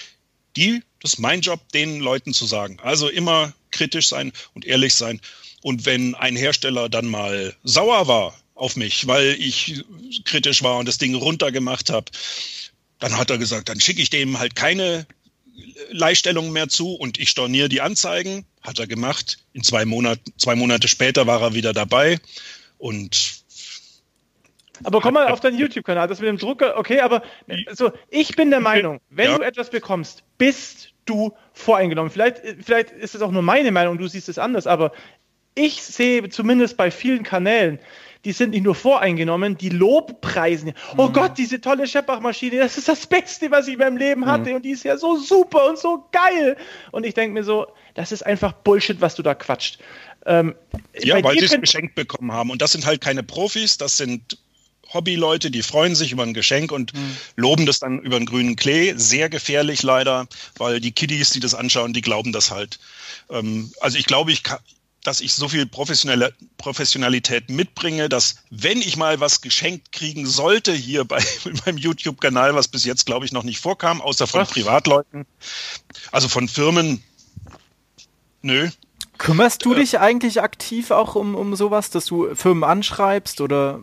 die, 0.57 0.83
das 1.01 1.15
ist 1.15 1.19
mein 1.19 1.41
Job, 1.41 1.61
den 1.73 2.01
Leuten 2.01 2.35
zu 2.35 2.47
sagen. 2.47 2.79
Also 2.83 3.09
immer 3.09 3.53
kritisch 3.71 4.09
sein 4.09 4.33
und 4.55 4.65
ehrlich 4.65 4.95
sein. 4.95 5.21
Und 5.63 5.87
wenn 5.87 6.15
ein 6.15 6.37
Hersteller 6.37 6.89
dann 6.89 7.07
mal 7.07 7.55
sauer 7.65 8.07
war 8.07 8.39
auf 8.55 8.77
mich, 8.77 9.07
weil 9.07 9.37
ich 9.39 9.85
kritisch 10.25 10.63
war 10.63 10.79
und 10.79 10.87
das 10.87 10.99
Ding 10.99 11.15
runtergemacht 11.15 11.91
habe, 11.91 12.11
dann 12.99 13.17
hat 13.17 13.31
er 13.31 13.39
gesagt, 13.39 13.69
dann 13.69 13.81
schicke 13.81 14.01
ich 14.01 14.11
dem 14.11 14.39
halt 14.39 14.57
keine 14.57 15.07
Leihstellungen 15.91 16.53
mehr 16.53 16.69
zu 16.69 16.95
und 16.95 17.19
ich 17.19 17.31
storniere 17.31 17.69
die 17.69 17.81
Anzeigen. 17.81 18.45
Hat 18.61 18.79
er 18.79 18.87
gemacht. 18.87 19.39
In 19.53 19.63
zwei 19.63 19.85
Monaten, 19.85 20.33
zwei 20.39 20.55
Monate 20.57 20.89
später 20.89 21.27
war 21.27 21.41
er 21.41 21.55
wieder 21.55 21.73
dabei 21.73 22.19
und 22.79 23.45
aber 24.85 25.01
komm 25.01 25.15
mal 25.15 25.29
auf 25.29 25.41
deinen 25.41 25.59
YouTube-Kanal, 25.59 26.07
das 26.09 26.21
mit 26.21 26.29
dem 26.29 26.37
Drucker, 26.37 26.77
okay, 26.77 27.01
aber 27.01 27.23
so, 27.73 27.93
ich 28.11 28.37
bin 28.37 28.51
der 28.51 28.61
Meinung, 28.61 29.01
wenn 29.09 29.31
ja. 29.31 29.39
du 29.39 29.43
etwas 29.43 29.71
bekommst, 29.71 30.23
bist 30.37 30.93
du 31.07 31.33
voreingenommen. 31.53 32.11
Vielleicht, 32.11 32.43
vielleicht 32.63 32.91
ist 32.91 33.15
es 33.15 33.23
auch 33.23 33.31
nur 33.31 33.43
meine 33.43 33.73
Meinung, 33.73 33.97
du 33.97 34.07
siehst 34.07 34.29
es 34.29 34.39
anders, 34.39 34.67
aber 34.67 34.93
ich 35.55 35.83
sehe 35.83 36.29
zumindest 36.29 36.77
bei 36.77 36.91
vielen 36.91 37.23
Kanälen, 37.23 37.79
die 38.27 38.33
sind 38.33 38.51
nicht 38.51 38.65
nur 38.65 38.75
voreingenommen, 38.75 39.57
die 39.57 39.69
Lobpreisen. 39.69 40.73
Oh 40.97 41.07
mhm. 41.07 41.13
Gott, 41.13 41.39
diese 41.39 41.61
tolle 41.61 41.87
Scheppach-Maschine, 41.87 42.59
das 42.59 42.77
ist 42.77 42.89
das 42.89 43.07
Beste, 43.07 43.53
was 43.53 43.69
ich 43.69 43.75
in 43.75 43.79
meinem 43.79 43.97
Leben 43.97 44.27
hatte 44.27 44.51
mhm. 44.51 44.57
und 44.57 44.65
die 44.65 44.73
ist 44.73 44.83
ja 44.83 44.99
so 44.99 45.17
super 45.17 45.69
und 45.69 45.79
so 45.79 46.09
geil. 46.11 46.57
Und 46.91 47.07
ich 47.07 47.15
denke 47.15 47.35
mir 47.35 47.45
so, 47.45 47.69
das 47.95 48.11
ist 48.11 48.27
einfach 48.27 48.53
Bullshit, 48.53 49.01
was 49.01 49.15
du 49.15 49.23
da 49.23 49.37
quatscht. 49.37 49.79
Ähm, 50.27 50.57
ja, 50.99 51.23
weil 51.23 51.39
sie 51.39 51.45
es 51.45 51.61
geschenkt 51.61 51.95
bekommen 51.95 52.33
haben. 52.33 52.51
Und 52.51 52.61
das 52.63 52.73
sind 52.73 52.85
halt 52.85 53.01
keine 53.01 53.23
Profis, 53.23 53.79
das 53.79 53.97
sind 53.97 54.39
Hobbyleute, 54.93 55.53
die 55.53 55.63
freuen 55.63 55.95
sich 55.95 56.11
über 56.11 56.25
ein 56.25 56.35
Geschenk 56.35 56.73
und 56.73 56.95
mhm. 56.95 57.17
loben 57.37 57.65
das 57.65 57.79
dann 57.79 58.01
über 58.01 58.17
einen 58.17 58.27
grünen 58.27 58.57
Klee. 58.57 58.95
Sehr 58.97 59.29
gefährlich 59.29 59.85
leider, 59.85 60.27
weil 60.59 60.81
die 60.81 60.91
Kiddies, 60.91 61.31
die 61.31 61.41
das 61.41 61.55
anschauen, 61.55 61.93
die 61.93 62.03
glauben 62.03 62.33
das 62.33 62.51
halt. 62.51 62.81
Ähm, 63.31 63.71
also 63.79 63.99
ich 63.99 64.07
glaube, 64.07 64.33
ich 64.33 64.43
kann, 64.43 64.59
dass 65.07 65.21
ich 65.21 65.35
so 65.35 65.49
viel 65.49 65.67
professionelle 65.67 66.35
Professionalität 66.59 67.49
mitbringe, 67.51 68.09
dass 68.09 68.37
wenn 68.51 68.79
ich 68.79 68.97
mal 68.97 69.21
was 69.21 69.41
geschenkt 69.41 69.93
kriegen 69.93 70.27
sollte 70.27 70.73
hier 70.73 71.05
bei 71.05 71.23
meinem 71.65 71.79
YouTube-Kanal, 71.79 72.55
was 72.55 72.69
bis 72.69 72.85
jetzt 72.85 73.07
glaube 73.07 73.25
ich 73.25 73.33
noch 73.33 73.45
nicht 73.45 73.61
vorkam, 73.61 74.01
außer 74.01 74.27
von 74.27 74.41
was? 74.41 74.51
Privatleuten, 74.51 75.27
also 76.13 76.29
von 76.29 76.49
Firmen, 76.49 77.03
nö. 78.43 78.69
Kümmerst 79.19 79.65
du 79.65 79.75
äh, 79.75 79.77
dich 79.77 79.99
eigentlich 79.99 80.43
aktiv 80.43 80.91
auch 80.91 81.15
um, 81.15 81.35
um 81.35 81.57
sowas, 81.57 81.91
dass 81.91 82.05
du 82.07 82.35
Firmen 82.35 82.65
anschreibst 82.65 83.41
oder? 83.41 83.81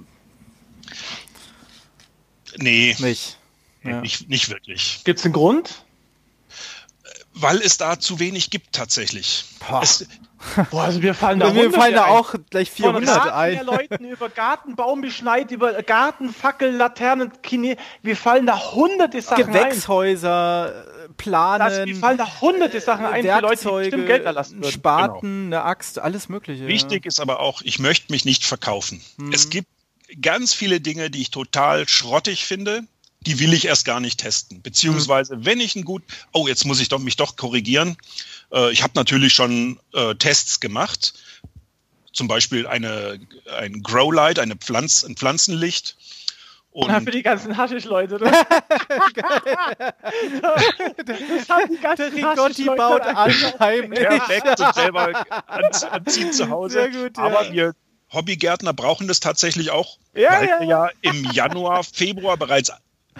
Nee. 2.57 2.95
Nicht. 2.99 3.37
Ja. 3.83 4.01
Nicht, 4.01 4.29
nicht 4.29 4.49
wirklich. 4.49 5.01
Gibt 5.03 5.19
es 5.19 5.25
einen 5.25 5.33
Grund? 5.33 5.83
Weil 7.35 7.61
es 7.61 7.77
da 7.77 7.99
zu 7.99 8.19
wenig 8.19 8.49
gibt 8.49 8.73
tatsächlich. 8.73 9.45
Es, 9.81 10.05
Boah, 10.71 10.83
also 10.83 11.01
wir 11.01 11.13
fallen 11.13 11.39
da, 11.39 11.53
wir 11.53 11.71
fallen 11.71 11.95
da 11.95 12.07
auch 12.07 12.35
gleich 12.49 12.69
400 12.69 13.09
Von 13.09 13.29
ein. 13.31 13.65
Leuten 13.65 14.05
über 14.05 14.29
Gartenbaum 14.29 15.01
beschneit, 15.01 15.51
über 15.51 15.81
Gartenfackel, 15.81 16.75
Laternen, 16.75 17.31
Kine, 17.41 17.77
wir 18.01 18.17
fallen 18.17 18.45
da 18.45 18.73
hunderte 18.73 19.21
Sachen 19.21 19.47
Gewächshäuser, 19.47 20.85
ein. 21.07 21.15
planen. 21.15 21.59
Das, 21.59 21.85
wir 21.85 21.95
fallen 21.95 22.17
da 22.17 22.41
hunderte 22.41 22.81
Sachen 22.81 23.05
ein 23.05 23.23
für 23.23 23.39
Leute, 23.39 23.67
die 23.69 23.75
bestimmt 23.75 24.07
Geld 24.07 24.25
erlassen 24.25 24.57
würden. 24.57 24.71
Spaten, 24.71 25.45
genau. 25.45 25.57
eine 25.57 25.65
Axt, 25.65 25.99
alles 25.99 26.29
mögliche. 26.29 26.67
Wichtig 26.67 27.05
ist 27.05 27.19
aber 27.19 27.39
auch, 27.39 27.61
ich 27.61 27.79
möchte 27.79 28.11
mich 28.11 28.25
nicht 28.25 28.45
verkaufen. 28.45 29.01
Hm. 29.17 29.31
Es 29.31 29.49
gibt 29.49 29.67
ganz 30.21 30.53
viele 30.53 30.81
Dinge, 30.81 31.09
die 31.09 31.21
ich 31.21 31.31
total 31.31 31.87
schrottig 31.87 32.45
finde, 32.45 32.83
die 33.25 33.39
will 33.39 33.53
ich 33.53 33.65
erst 33.65 33.85
gar 33.85 33.99
nicht 33.99 34.19
testen. 34.19 34.61
Beziehungsweise, 34.61 35.45
wenn 35.45 35.59
ich 35.59 35.75
ein 35.75 35.85
gut, 35.85 36.03
oh, 36.31 36.47
jetzt 36.47 36.65
muss 36.65 36.79
ich 36.79 36.89
doch, 36.89 36.99
mich 36.99 37.15
doch 37.15 37.35
korrigieren. 37.35 37.97
Äh, 38.51 38.71
ich 38.71 38.83
habe 38.83 38.93
natürlich 38.95 39.33
schon 39.33 39.79
äh, 39.93 40.15
Tests 40.15 40.59
gemacht. 40.59 41.13
Zum 42.11 42.27
Beispiel 42.27 42.67
eine, 42.67 43.19
ein 43.57 43.81
Growlight, 43.81 44.39
eine 44.39 44.55
Pflanz, 44.55 45.03
ein 45.03 45.15
Pflanzenlicht. 45.15 45.97
Und 46.71 46.89
ja, 46.89 46.99
für 47.01 47.11
die 47.11 47.21
ganzen 47.21 47.55
Haschisch-Leute. 47.55 48.17
das 48.19 48.33
haben 51.49 51.69
die 51.69 51.79
ganzen 51.79 52.13
Rigotti 52.13 52.65
baut 52.65 53.01
an, 53.01 53.31
heimlich. 53.59 53.99
Perfekt 53.99 54.59
und 54.59 54.73
selber 54.73 55.23
anziehen 55.91 56.33
zu 56.33 56.49
Hause. 56.49 56.73
Sehr 56.73 56.89
gut, 56.89 57.19
Aber 57.19 57.45
ja. 57.45 57.53
wir 57.53 57.75
Hobbygärtner 58.13 58.73
brauchen 58.73 59.07
das 59.07 59.19
tatsächlich 59.19 59.71
auch, 59.71 59.97
ja, 60.13 60.31
weil 60.31 60.47
ja, 60.47 60.59
wir 60.59 60.67
ja 60.67 60.89
im 61.01 61.25
Januar, 61.31 61.83
Februar 61.83 62.37
bereits 62.37 62.71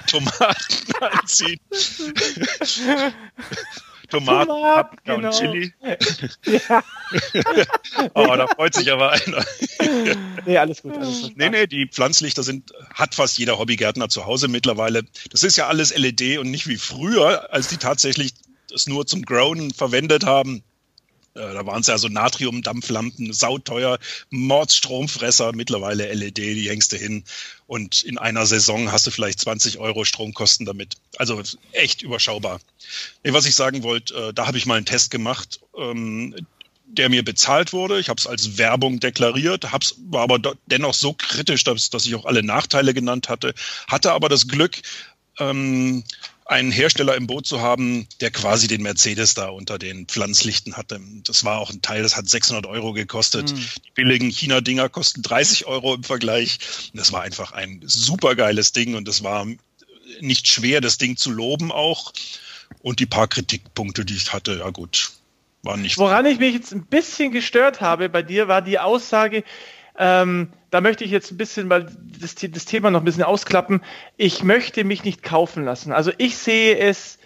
Tomaten 0.08 0.94
anziehen. 1.02 1.60
Tomaten, 4.10 4.48
Tomat, 4.48 4.92
Paprika 4.92 5.16
genau. 5.16 5.28
und 5.30 5.36
Chili. 5.36 5.74
ja. 6.68 6.84
oh, 8.14 8.36
da 8.36 8.48
freut 8.48 8.76
sich 8.76 8.92
aber 8.92 9.12
einer. 9.12 9.44
nee, 10.46 10.58
alles 10.58 10.84
gut, 10.84 10.96
alles 10.96 11.22
gut. 11.24 11.38
Nee, 11.38 11.50
nee, 11.50 11.66
die 11.66 11.88
Pflanzlichter 11.88 12.44
sind, 12.44 12.74
hat 12.94 13.16
fast 13.16 13.38
jeder 13.40 13.58
Hobbygärtner 13.58 14.10
zu 14.10 14.26
Hause 14.26 14.48
mittlerweile. 14.50 15.04
Das 15.32 15.44
ist 15.44 15.58
ja 15.58 15.68
alles 15.68 15.98
LED 15.98 16.38
und 16.38 16.52
nicht 16.52 16.68
wie 16.68 16.78
früher, 16.78 17.52
als 17.52 17.70
die 17.70 17.78
tatsächlich 17.78 18.34
das 18.70 18.88
nur 18.88 19.08
zum 19.08 19.24
Growen 19.24 19.74
verwendet 19.74 20.26
haben. 20.26 20.64
Äh, 21.36 21.54
da 21.54 21.66
waren 21.66 21.82
es 21.82 21.88
ja 21.88 21.98
so 21.98 22.08
Natriumdampflampen, 22.08 23.34
sauteuer, 23.34 24.00
Mordsstromfresser, 24.30 25.54
mittlerweile 25.54 26.12
LED, 26.14 26.38
die 26.38 26.70
hängst 26.70 26.92
du 26.92 26.98
hin. 26.98 27.24
Und 27.68 28.04
in 28.04 28.18
einer 28.18 28.46
Saison 28.46 28.92
hast 28.92 29.08
du 29.08 29.12
vielleicht 29.12 29.40
20 29.40 29.80
Euro 29.80 30.06
Stromkosten 30.06 30.66
damit. 30.66 30.96
Also 31.18 31.42
echt 31.72 32.02
überschaubar. 32.02 32.60
Was 33.24 33.46
ich 33.46 33.56
sagen 33.56 33.84
wollte, 33.84 34.14
äh, 34.16 34.34
da 34.34 34.48
habe 34.48 34.58
ich 34.58 34.66
mal 34.66 34.76
einen 34.76 34.86
Test 34.86 35.12
gemacht, 35.12 35.60
ähm, 35.78 36.36
der 36.86 37.10
mir 37.10 37.24
bezahlt 37.24 37.74
wurde. 37.74 38.00
Ich 38.00 38.10
habe 38.10 38.20
es 38.20 38.28
als 38.28 38.58
Werbung 38.58 39.00
deklariert, 39.00 39.72
hab's, 39.72 39.96
war 40.10 40.22
aber 40.22 40.40
dennoch 40.68 40.94
so 40.94 41.14
kritisch, 41.14 41.64
dass, 41.64 41.90
dass 41.90 42.06
ich 42.06 42.14
auch 42.14 42.26
alle 42.26 42.44
Nachteile 42.44 42.94
genannt 42.94 43.30
hatte. 43.30 43.56
Hatte 43.88 44.12
aber 44.12 44.30
das 44.30 44.48
Glück, 44.48 44.82
ähm, 45.40 46.04
einen 46.46 46.72
Hersteller 46.72 47.16
im 47.16 47.28
Boot 47.28 47.46
zu 47.46 47.62
haben, 47.62 48.08
der 48.20 48.32
quasi 48.32 48.68
den 48.68 48.82
Mercedes 48.82 49.34
da 49.34 49.50
unter 49.50 49.80
den 49.80 50.08
Pflanzlichten 50.08 50.76
hatte. 50.76 51.00
Das 51.26 51.44
war 51.44 51.60
auch 51.60 51.72
ein 51.72 51.82
Teil, 51.82 52.04
das 52.04 52.18
hat 52.18 52.28
600 52.28 52.66
Euro 52.66 52.94
gekostet. 52.94 53.52
Mhm. 53.52 53.66
Die 53.86 53.92
billigen 53.94 54.30
China-Dinger 54.30 54.90
kosten 54.90 55.22
30 55.22 55.66
Euro 55.66 55.94
im 55.94 56.04
Vergleich. 56.04 56.60
Das 56.94 57.12
war 57.12 57.22
einfach 57.22 57.54
ein 57.54 57.82
supergeiles 57.86 58.74
Ding 58.74 58.96
und 58.96 59.08
es 59.08 59.24
war 59.24 59.48
nicht 60.20 60.48
schwer, 60.48 60.82
das 60.82 60.98
Ding 60.98 61.18
zu 61.18 61.32
loben 61.32 61.72
auch. 61.72 62.14
Und 62.82 63.00
die 63.00 63.06
paar 63.06 63.28
Kritikpunkte, 63.28 64.04
die 64.04 64.16
ich 64.16 64.34
hatte, 64.34 64.58
ja 64.60 64.70
gut, 64.70 65.12
waren 65.62 65.82
nicht. 65.82 65.98
Woran 65.98 66.26
ich 66.26 66.40
mich 66.40 66.54
jetzt 66.54 66.74
ein 66.74 66.86
bisschen 66.86 67.32
gestört 67.32 67.82
habe 67.82 68.10
bei 68.10 68.22
dir, 68.22 68.48
war 68.48 68.62
die 68.62 68.80
Aussage, 68.80 69.44
ähm, 69.98 70.52
da 70.74 70.82
möchte 70.82 71.04
ich 71.04 71.12
jetzt 71.12 71.32
ein 71.32 71.38
bisschen 71.38 71.68
mal 71.68 71.86
das, 72.20 72.34
das, 72.34 72.66
Thema 72.66 72.90
noch 72.90 73.02
ein 73.02 73.06
bisschen 73.06 73.22
ausklappen. 73.22 73.82
Ich 74.18 74.44
möchte 74.44 74.84
mich 74.84 75.04
nicht 75.04 75.22
kaufen 75.22 75.64
lassen. 75.64 75.92
Also 75.92 76.12
ich 76.18 76.36
sehe 76.36 76.76
es, 76.76 77.20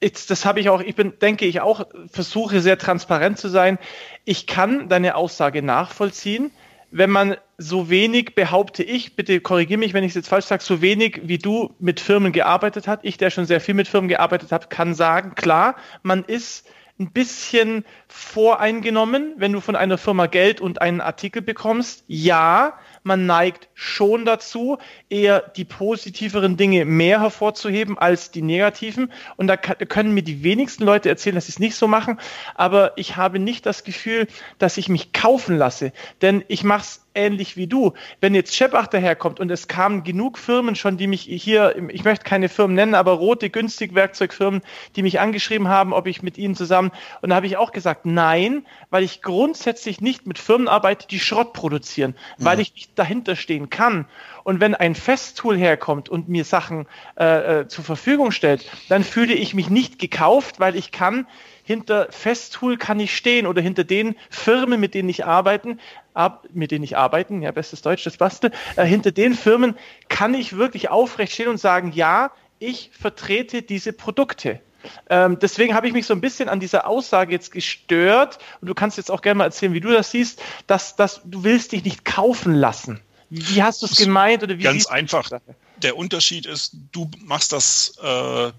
jetzt, 0.00 0.30
das 0.30 0.44
habe 0.44 0.60
ich 0.60 0.68
auch, 0.68 0.80
ich 0.80 0.94
bin, 0.94 1.14
denke 1.20 1.44
ich 1.44 1.60
auch, 1.60 1.88
versuche 2.06 2.60
sehr 2.60 2.78
transparent 2.78 3.36
zu 3.36 3.48
sein. 3.48 3.78
Ich 4.24 4.46
kann 4.46 4.88
deine 4.88 5.16
Aussage 5.16 5.60
nachvollziehen, 5.60 6.52
wenn 6.92 7.10
man 7.10 7.36
so 7.58 7.90
wenig, 7.90 8.36
behaupte 8.36 8.84
ich, 8.84 9.16
bitte 9.16 9.40
korrigiere 9.40 9.80
mich, 9.80 9.92
wenn 9.92 10.04
ich 10.04 10.10
es 10.10 10.16
jetzt 10.16 10.28
falsch 10.28 10.44
sage, 10.44 10.62
so 10.62 10.80
wenig 10.80 11.22
wie 11.24 11.38
du 11.38 11.74
mit 11.80 11.98
Firmen 11.98 12.30
gearbeitet 12.30 12.86
hat, 12.86 13.00
ich, 13.02 13.16
der 13.16 13.30
schon 13.30 13.46
sehr 13.46 13.60
viel 13.60 13.74
mit 13.74 13.88
Firmen 13.88 14.06
gearbeitet 14.08 14.52
hat, 14.52 14.70
kann 14.70 14.94
sagen, 14.94 15.34
klar, 15.34 15.74
man 16.04 16.22
ist 16.22 16.64
ein 17.00 17.10
bisschen 17.10 17.84
voreingenommen, 18.06 19.34
wenn 19.36 19.52
du 19.52 19.60
von 19.60 19.74
einer 19.74 19.98
Firma 19.98 20.26
Geld 20.26 20.60
und 20.60 20.80
einen 20.80 21.00
Artikel 21.00 21.42
bekommst. 21.42 22.04
Ja, 22.06 22.78
man 23.04 23.26
neigt 23.26 23.68
schon 23.74 24.24
dazu, 24.24 24.78
eher 25.08 25.40
die 25.40 25.64
positiveren 25.64 26.56
Dinge 26.56 26.84
mehr 26.84 27.20
hervorzuheben 27.20 27.98
als 27.98 28.30
die 28.30 28.42
negativen. 28.42 29.12
Und 29.36 29.46
da 29.46 29.56
können 29.56 30.14
mir 30.14 30.22
die 30.22 30.42
wenigsten 30.42 30.84
Leute 30.84 31.10
erzählen, 31.10 31.34
dass 31.34 31.46
sie 31.46 31.52
es 31.52 31.58
nicht 31.58 31.76
so 31.76 31.86
machen. 31.86 32.18
Aber 32.54 32.92
ich 32.96 33.16
habe 33.16 33.38
nicht 33.38 33.66
das 33.66 33.84
Gefühl, 33.84 34.26
dass 34.58 34.78
ich 34.78 34.88
mich 34.88 35.12
kaufen 35.12 35.58
lasse. 35.58 35.92
Denn 36.22 36.44
ich 36.48 36.64
mache 36.64 36.82
es 36.82 37.03
ähnlich 37.14 37.56
wie 37.56 37.66
du. 37.66 37.92
Wenn 38.20 38.34
jetzt 38.34 38.54
Shepard 38.54 38.92
daherkommt 38.92 39.40
und 39.40 39.50
es 39.50 39.68
kamen 39.68 40.04
genug 40.04 40.38
Firmen 40.38 40.74
schon, 40.74 40.96
die 40.96 41.06
mich 41.06 41.22
hier, 41.22 41.74
ich 41.88 42.04
möchte 42.04 42.24
keine 42.24 42.48
Firmen 42.48 42.74
nennen, 42.74 42.94
aber 42.94 43.12
rote 43.12 43.50
günstig 43.50 43.94
Werkzeugfirmen, 43.94 44.62
die 44.96 45.02
mich 45.02 45.20
angeschrieben 45.20 45.68
haben, 45.68 45.92
ob 45.92 46.06
ich 46.06 46.22
mit 46.22 46.38
ihnen 46.38 46.54
zusammen, 46.54 46.90
und 47.22 47.30
da 47.30 47.36
habe 47.36 47.46
ich 47.46 47.56
auch 47.56 47.72
gesagt, 47.72 48.06
nein, 48.06 48.66
weil 48.90 49.04
ich 49.04 49.22
grundsätzlich 49.22 50.00
nicht 50.00 50.26
mit 50.26 50.38
Firmen 50.38 50.68
arbeite, 50.68 51.06
die 51.08 51.20
Schrott 51.20 51.52
produzieren, 51.52 52.14
weil 52.38 52.60
ich 52.60 52.74
nicht 52.74 52.98
dahinter 52.98 53.36
stehen 53.36 53.70
kann. 53.70 54.06
Und 54.42 54.60
wenn 54.60 54.74
ein 54.74 54.94
Festtool 54.94 55.56
herkommt 55.56 56.08
und 56.08 56.28
mir 56.28 56.44
Sachen 56.44 56.86
äh, 57.18 57.60
äh, 57.60 57.68
zur 57.68 57.82
Verfügung 57.82 58.30
stellt, 58.30 58.70
dann 58.88 59.02
fühle 59.02 59.32
ich 59.32 59.54
mich 59.54 59.70
nicht 59.70 59.98
gekauft, 59.98 60.60
weil 60.60 60.76
ich 60.76 60.92
kann 60.92 61.26
hinter 61.64 62.08
Festool 62.10 62.76
kann 62.76 63.00
ich 63.00 63.16
stehen 63.16 63.46
oder 63.46 63.62
hinter 63.62 63.84
den 63.84 64.16
Firmen, 64.28 64.78
mit 64.78 64.92
denen 64.92 65.08
ich 65.08 65.24
arbeiten, 65.24 65.80
ab, 66.14 66.46
mit 66.52 66.70
denen 66.70 66.84
ich 66.84 66.96
arbeiten, 66.96 67.42
ja, 67.42 67.50
bestes 67.50 67.82
Deutsch, 67.82 68.04
das 68.04 68.16
passte, 68.16 68.50
äh, 68.76 68.84
hinter 68.84 69.12
den 69.12 69.34
Firmen 69.34 69.76
kann 70.08 70.34
ich 70.34 70.56
wirklich 70.56 70.88
aufrecht 70.88 71.32
stehen 71.32 71.48
und 71.48 71.58
sagen, 71.58 71.92
ja, 71.92 72.30
ich 72.58 72.90
vertrete 72.98 73.62
diese 73.62 73.92
Produkte. 73.92 74.60
Ähm, 75.08 75.38
deswegen 75.40 75.74
habe 75.74 75.86
ich 75.86 75.92
mich 75.92 76.06
so 76.06 76.14
ein 76.14 76.20
bisschen 76.20 76.48
an 76.48 76.60
dieser 76.60 76.86
Aussage 76.86 77.32
jetzt 77.32 77.50
gestört 77.50 78.38
und 78.60 78.68
du 78.68 78.74
kannst 78.74 78.96
jetzt 78.96 79.10
auch 79.10 79.22
gerne 79.22 79.38
mal 79.38 79.44
erzählen, 79.44 79.72
wie 79.72 79.80
du 79.80 79.90
das 79.90 80.10
siehst, 80.10 80.42
dass, 80.66 80.96
dass 80.96 81.22
du 81.24 81.42
willst 81.42 81.72
dich 81.72 81.84
nicht 81.84 82.04
kaufen 82.04 82.54
lassen. 82.54 83.00
Wie 83.30 83.62
hast 83.62 83.82
du 83.82 83.86
es 83.86 83.96
gemeint 83.96 84.42
oder 84.42 84.58
wie 84.58 84.62
Ganz 84.62 84.86
einfach. 84.86 85.30
Der 85.78 85.96
Unterschied 85.96 86.46
ist, 86.46 86.76
du 86.92 87.10
machst 87.18 87.52
das 87.52 87.94
äh, 88.02 88.46
äh, 88.46 88.52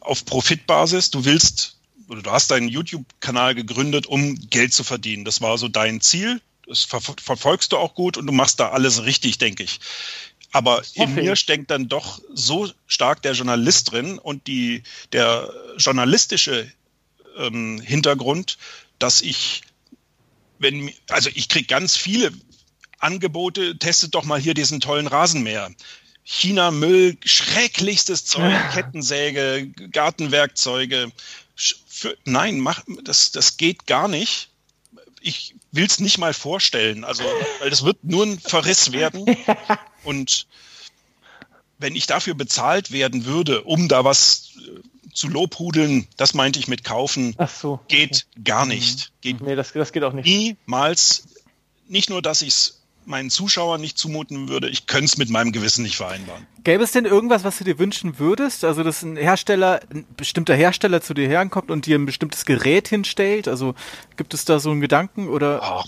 auf 0.00 0.24
Profitbasis. 0.24 1.10
Du 1.10 1.24
willst 1.24 1.76
oder 2.08 2.22
du 2.22 2.30
hast 2.30 2.50
deinen 2.50 2.68
YouTube-Kanal 2.68 3.54
gegründet, 3.54 4.06
um 4.06 4.34
Geld 4.50 4.74
zu 4.74 4.84
verdienen. 4.84 5.24
Das 5.24 5.40
war 5.40 5.56
so 5.58 5.68
dein 5.68 6.00
Ziel. 6.00 6.40
Das 6.70 6.84
ver 6.84 7.00
verfolgst 7.00 7.72
du 7.72 7.78
auch 7.78 7.96
gut 7.96 8.16
und 8.16 8.28
du 8.28 8.32
machst 8.32 8.60
da 8.60 8.68
alles 8.68 9.02
richtig, 9.02 9.38
denke 9.38 9.64
ich. 9.64 9.80
Aber 10.52 10.82
in 10.94 11.16
mir 11.16 11.34
steckt 11.34 11.70
dann 11.72 11.88
doch 11.88 12.20
so 12.32 12.70
stark 12.86 13.22
der 13.22 13.32
Journalist 13.32 13.90
drin 13.90 14.18
und 14.20 14.46
die, 14.46 14.84
der 15.12 15.52
journalistische 15.78 16.70
ähm, 17.38 17.80
Hintergrund, 17.80 18.56
dass 19.00 19.20
ich, 19.20 19.62
wenn, 20.60 20.92
also 21.08 21.28
ich 21.34 21.48
kriege 21.48 21.66
ganz 21.66 21.96
viele 21.96 22.32
Angebote, 23.00 23.78
testet 23.78 24.14
doch 24.14 24.24
mal 24.24 24.38
hier 24.38 24.54
diesen 24.54 24.78
tollen 24.78 25.08
Rasenmäher. 25.08 25.72
China-Müll, 26.22 27.16
schrecklichstes 27.24 28.26
Zeug, 28.26 28.54
Kettensäge, 28.72 29.68
Gartenwerkzeuge. 29.90 31.10
Für, 31.56 32.16
nein, 32.24 32.60
mach, 32.60 32.84
das, 33.02 33.32
das 33.32 33.56
geht 33.56 33.86
gar 33.88 34.06
nicht. 34.06 34.50
Ich 35.20 35.56
will 35.72 35.86
es 35.86 36.00
nicht 36.00 36.18
mal 36.18 36.34
vorstellen. 36.34 37.04
Also, 37.04 37.24
weil 37.60 37.70
das 37.70 37.84
wird 37.84 38.02
nur 38.04 38.24
ein 38.24 38.38
Verriss 38.38 38.92
werden. 38.92 39.36
Und 40.04 40.46
wenn 41.78 41.96
ich 41.96 42.06
dafür 42.06 42.34
bezahlt 42.34 42.92
werden 42.92 43.24
würde, 43.24 43.62
um 43.62 43.88
da 43.88 44.04
was 44.04 44.52
äh, 44.56 45.10
zu 45.12 45.28
lobhudeln, 45.28 46.06
das 46.16 46.34
meinte 46.34 46.58
ich 46.58 46.68
mit 46.68 46.84
kaufen, 46.84 47.34
so, 47.48 47.80
geht 47.88 48.26
okay. 48.32 48.42
gar 48.44 48.66
nicht. 48.66 48.98
Mhm. 48.98 49.20
Geht 49.20 49.40
nee, 49.40 49.54
das, 49.54 49.72
das 49.72 49.92
geht 49.92 50.02
auch 50.04 50.12
nicht. 50.12 50.26
Niemals. 50.26 51.24
Nicht 51.88 52.10
nur, 52.10 52.22
dass 52.22 52.42
ich 52.42 52.48
es 52.48 52.79
meinen 53.10 53.28
Zuschauern 53.28 53.80
nicht 53.80 53.98
zumuten 53.98 54.48
würde. 54.48 54.68
Ich 54.68 54.86
könnte 54.86 55.06
es 55.06 55.18
mit 55.18 55.28
meinem 55.28 55.52
Gewissen 55.52 55.82
nicht 55.82 55.96
vereinbaren. 55.96 56.46
Gäbe 56.64 56.82
es 56.82 56.92
denn 56.92 57.04
irgendwas, 57.04 57.44
was 57.44 57.58
du 57.58 57.64
dir 57.64 57.78
wünschen 57.78 58.18
würdest? 58.18 58.64
Also, 58.64 58.82
dass 58.82 59.02
ein 59.02 59.16
Hersteller, 59.16 59.80
ein 59.92 60.06
bestimmter 60.16 60.54
Hersteller 60.54 61.02
zu 61.02 61.12
dir 61.12 61.28
herkommt 61.28 61.70
und 61.70 61.86
dir 61.86 61.98
ein 61.98 62.06
bestimmtes 62.06 62.44
Gerät 62.44 62.88
hinstellt? 62.88 63.48
Also, 63.48 63.74
gibt 64.16 64.32
es 64.32 64.44
da 64.44 64.58
so 64.60 64.70
einen 64.70 64.80
Gedanken 64.80 65.28
oder? 65.28 65.60
Ach, 65.62 65.86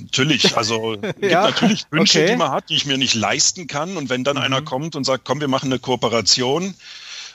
natürlich. 0.00 0.56
Also, 0.56 0.94
es 1.00 1.00
gibt 1.00 1.24
ja? 1.24 1.42
natürlich 1.42 1.86
Wünsche, 1.90 2.20
okay. 2.20 2.32
die 2.32 2.36
man 2.36 2.50
hat, 2.50 2.70
die 2.70 2.74
ich 2.74 2.86
mir 2.86 2.98
nicht 2.98 3.14
leisten 3.14 3.66
kann. 3.66 3.96
Und 3.96 4.10
wenn 4.10 4.22
dann 4.22 4.36
mhm. 4.36 4.42
einer 4.42 4.62
kommt 4.62 4.94
und 4.94 5.04
sagt, 5.04 5.24
komm, 5.24 5.40
wir 5.40 5.48
machen 5.48 5.66
eine 5.72 5.78
Kooperation, 5.78 6.74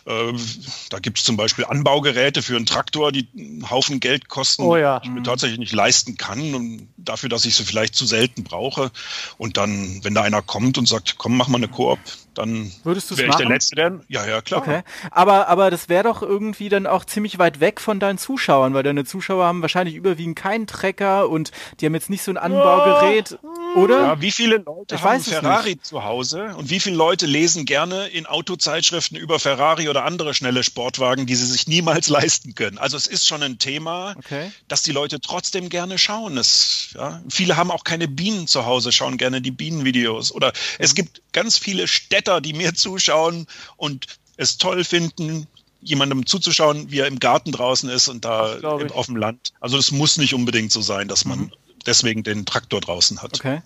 da 0.05 0.99
gibt 0.99 1.17
es 1.17 1.23
zum 1.23 1.37
Beispiel 1.37 1.63
Anbaugeräte 1.63 2.41
für 2.41 2.57
einen 2.57 2.65
Traktor, 2.65 3.13
die 3.13 3.27
einen 3.37 3.69
Haufen 3.69 4.01
Geld 4.01 4.27
kosten, 4.27 4.63
oh 4.63 4.75
ja. 4.75 4.99
die 4.99 5.07
ich 5.07 5.13
mir 5.13 5.23
tatsächlich 5.23 5.59
nicht 5.59 5.71
leisten 5.71 6.17
kann 6.17 6.53
und 6.53 6.89
dafür, 6.97 7.29
dass 7.29 7.45
ich 7.45 7.55
sie 7.55 7.63
vielleicht 7.63 7.95
zu 7.95 8.05
selten 8.05 8.43
brauche. 8.43 8.91
Und 9.37 9.55
dann, 9.55 10.03
wenn 10.03 10.13
da 10.13 10.21
einer 10.21 10.41
kommt 10.41 10.77
und 10.77 10.87
sagt, 10.87 11.17
komm, 11.17 11.37
mach 11.37 11.47
mal 11.47 11.57
eine 11.57 11.69
Koop, 11.69 11.99
dann 12.33 12.71
würdest 12.83 13.11
du 13.11 13.17
wäre 13.17 13.29
ich 13.29 13.35
der 13.35 13.47
Letzte, 13.47 13.75
der. 13.75 13.99
Ja, 14.07 14.25
ja, 14.25 14.41
klar. 14.41 14.61
Okay. 14.61 14.81
Aber, 15.11 15.47
aber 15.47 15.71
das 15.71 15.87
wäre 15.87 16.03
doch 16.03 16.21
irgendwie 16.21 16.67
dann 16.67 16.87
auch 16.87 17.05
ziemlich 17.05 17.39
weit 17.39 17.59
weg 17.59 17.79
von 17.79 17.99
deinen 17.99 18.17
Zuschauern, 18.17 18.73
weil 18.73 18.83
deine 18.83 19.05
Zuschauer 19.05 19.45
haben 19.45 19.61
wahrscheinlich 19.61 19.95
überwiegend 19.95 20.35
keinen 20.35 20.67
Trecker 20.67 21.29
und 21.29 21.51
die 21.79 21.85
haben 21.85 21.93
jetzt 21.93 22.09
nicht 22.09 22.23
so 22.23 22.31
ein 22.31 22.37
Anbaugerät, 22.37 23.37
oh. 23.41 23.47
Oder? 23.75 24.01
Ja, 24.01 24.21
wie 24.21 24.31
viele 24.31 24.57
Leute 24.57 24.95
ich 24.95 25.01
haben 25.01 25.21
Ferrari 25.21 25.79
zu 25.81 26.03
Hause 26.03 26.55
und 26.55 26.69
wie 26.69 26.79
viele 26.79 26.95
Leute 26.95 27.25
lesen 27.25 27.65
gerne 27.65 28.07
in 28.07 28.25
Autozeitschriften 28.25 29.17
über 29.17 29.39
Ferrari 29.39 29.89
oder 29.89 30.05
andere 30.05 30.33
schnelle 30.33 30.63
Sportwagen, 30.63 31.25
die 31.25 31.35
sie 31.35 31.45
sich 31.45 31.67
niemals 31.67 32.07
leisten 32.09 32.55
können? 32.55 32.77
Also 32.77 32.97
es 32.97 33.07
ist 33.07 33.27
schon 33.27 33.43
ein 33.43 33.59
Thema, 33.59 34.15
okay. 34.17 34.51
dass 34.67 34.83
die 34.83 34.91
Leute 34.91 35.19
trotzdem 35.19 35.69
gerne 35.69 35.97
schauen. 35.97 36.37
Es, 36.37 36.89
ja, 36.95 37.21
viele 37.29 37.57
haben 37.57 37.71
auch 37.71 37.83
keine 37.83 38.07
Bienen 38.07 38.47
zu 38.47 38.65
Hause, 38.65 38.91
schauen 38.91 39.17
gerne 39.17 39.41
die 39.41 39.51
Bienenvideos. 39.51 40.31
Oder 40.31 40.53
es 40.79 40.95
gibt 40.95 41.21
ganz 41.31 41.57
viele 41.57 41.87
Städter, 41.87 42.41
die 42.41 42.53
mir 42.53 42.73
zuschauen 42.75 43.47
und 43.77 44.07
es 44.37 44.57
toll 44.57 44.83
finden, 44.83 45.47
jemandem 45.81 46.25
zuzuschauen, 46.25 46.91
wie 46.91 46.99
er 46.99 47.07
im 47.07 47.19
Garten 47.19 47.51
draußen 47.51 47.89
ist 47.89 48.07
und 48.07 48.25
da 48.25 48.55
im, 48.55 48.91
auf 48.91 49.07
dem 49.07 49.17
Land. 49.17 49.53
Also 49.59 49.77
es 49.77 49.91
muss 49.91 50.17
nicht 50.17 50.33
unbedingt 50.33 50.71
so 50.71 50.81
sein, 50.81 51.07
dass 51.07 51.25
man 51.25 51.39
mhm. 51.39 51.51
Deswegen 51.85 52.23
den 52.23 52.45
Traktor 52.45 52.81
draußen 52.81 53.21
hat. 53.21 53.35
Okay. 53.35 53.61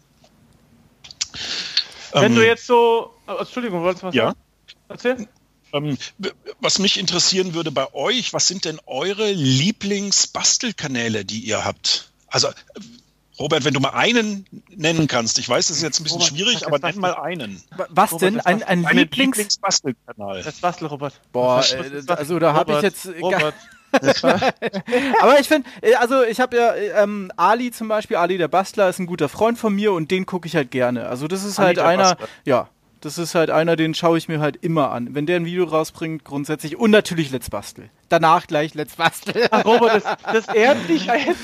Wenn 2.13 2.31
ähm, 2.31 2.35
du 2.35 2.45
jetzt 2.45 2.65
so, 2.65 3.13
oh, 3.27 3.33
Entschuldigung, 3.39 3.83
wolltest 3.83 4.03
du 4.03 4.07
was 4.07 4.15
ja? 4.15 4.25
sagen? 4.27 4.39
Erzähl. 4.89 5.27
Ähm, 5.73 5.97
was 6.61 6.79
mich 6.79 6.97
interessieren 6.97 7.53
würde 7.53 7.71
bei 7.71 7.93
euch, 7.93 8.33
was 8.33 8.47
sind 8.47 8.65
denn 8.65 8.79
eure 8.85 9.31
Lieblingsbastelkanäle, 9.31 11.25
die 11.25 11.39
ihr 11.39 11.65
habt? 11.65 12.11
Also 12.27 12.49
Robert, 13.39 13.65
wenn 13.65 13.73
du 13.73 13.79
mal 13.79 13.91
einen 13.91 14.47
nennen 14.69 15.07
kannst, 15.07 15.37
ich 15.37 15.47
weiß, 15.47 15.67
das 15.67 15.77
ist 15.77 15.83
jetzt 15.83 15.99
ein 15.99 16.03
bisschen 16.03 16.21
Robert, 16.21 16.35
schwierig, 16.35 16.65
aber 16.65 16.79
nenn 16.79 16.99
mal 16.99 17.13
einen. 17.15 17.61
Was 17.89 18.13
Robert, 18.13 18.21
denn? 18.21 18.39
Ein, 18.39 18.63
ein 18.63 18.79
Lieblings 18.79 19.37
Lieblingsbastelkanal. 19.37 20.41
Das 20.41 20.55
Bastel, 20.55 20.87
Robert. 20.87 21.19
Boah, 21.31 21.63
äh, 21.63 22.01
also 22.07 22.39
da 22.39 22.53
habe 22.53 22.73
ich 22.73 22.81
jetzt. 22.81 23.07
Robert. 23.21 23.53
aber 25.21 25.39
ich 25.39 25.47
finde, 25.47 25.69
äh, 25.81 25.95
also 25.95 26.23
ich 26.23 26.39
habe 26.39 26.57
ja 26.57 26.75
ähm, 26.75 27.31
Ali 27.37 27.71
zum 27.71 27.87
Beispiel, 27.87 28.17
Ali 28.17 28.37
der 28.37 28.47
Bastler 28.47 28.89
ist 28.89 28.99
ein 28.99 29.05
guter 29.07 29.29
Freund 29.29 29.57
von 29.57 29.73
mir 29.73 29.93
und 29.93 30.11
den 30.11 30.25
gucke 30.25 30.47
ich 30.47 30.55
halt 30.55 30.71
gerne. 30.71 31.07
Also 31.07 31.27
das 31.27 31.43
ist 31.43 31.59
Ali 31.59 31.75
halt 31.75 31.79
einer, 31.79 32.15
Bastler. 32.15 32.27
ja, 32.45 32.69
das 33.01 33.17
ist 33.17 33.35
halt 33.35 33.49
einer, 33.49 33.75
den 33.75 33.93
schaue 33.93 34.17
ich 34.17 34.27
mir 34.27 34.39
halt 34.39 34.57
immer 34.57 34.91
an. 34.91 35.15
Wenn 35.15 35.25
der 35.25 35.37
ein 35.37 35.45
Video 35.45 35.65
rausbringt, 35.65 36.23
grundsätzlich. 36.23 36.77
Und 36.77 36.91
natürlich 36.91 37.31
Let's 37.31 37.49
Bastel. 37.49 37.89
Danach 38.09 38.47
gleich 38.47 38.73
Let's 38.73 38.95
Bastel. 38.95 39.47
Robert, 39.65 40.03
das, 40.03 40.45
das 40.45 40.55
ehrt 40.55 40.87
dich 40.89 41.07
Michael, 41.07 41.35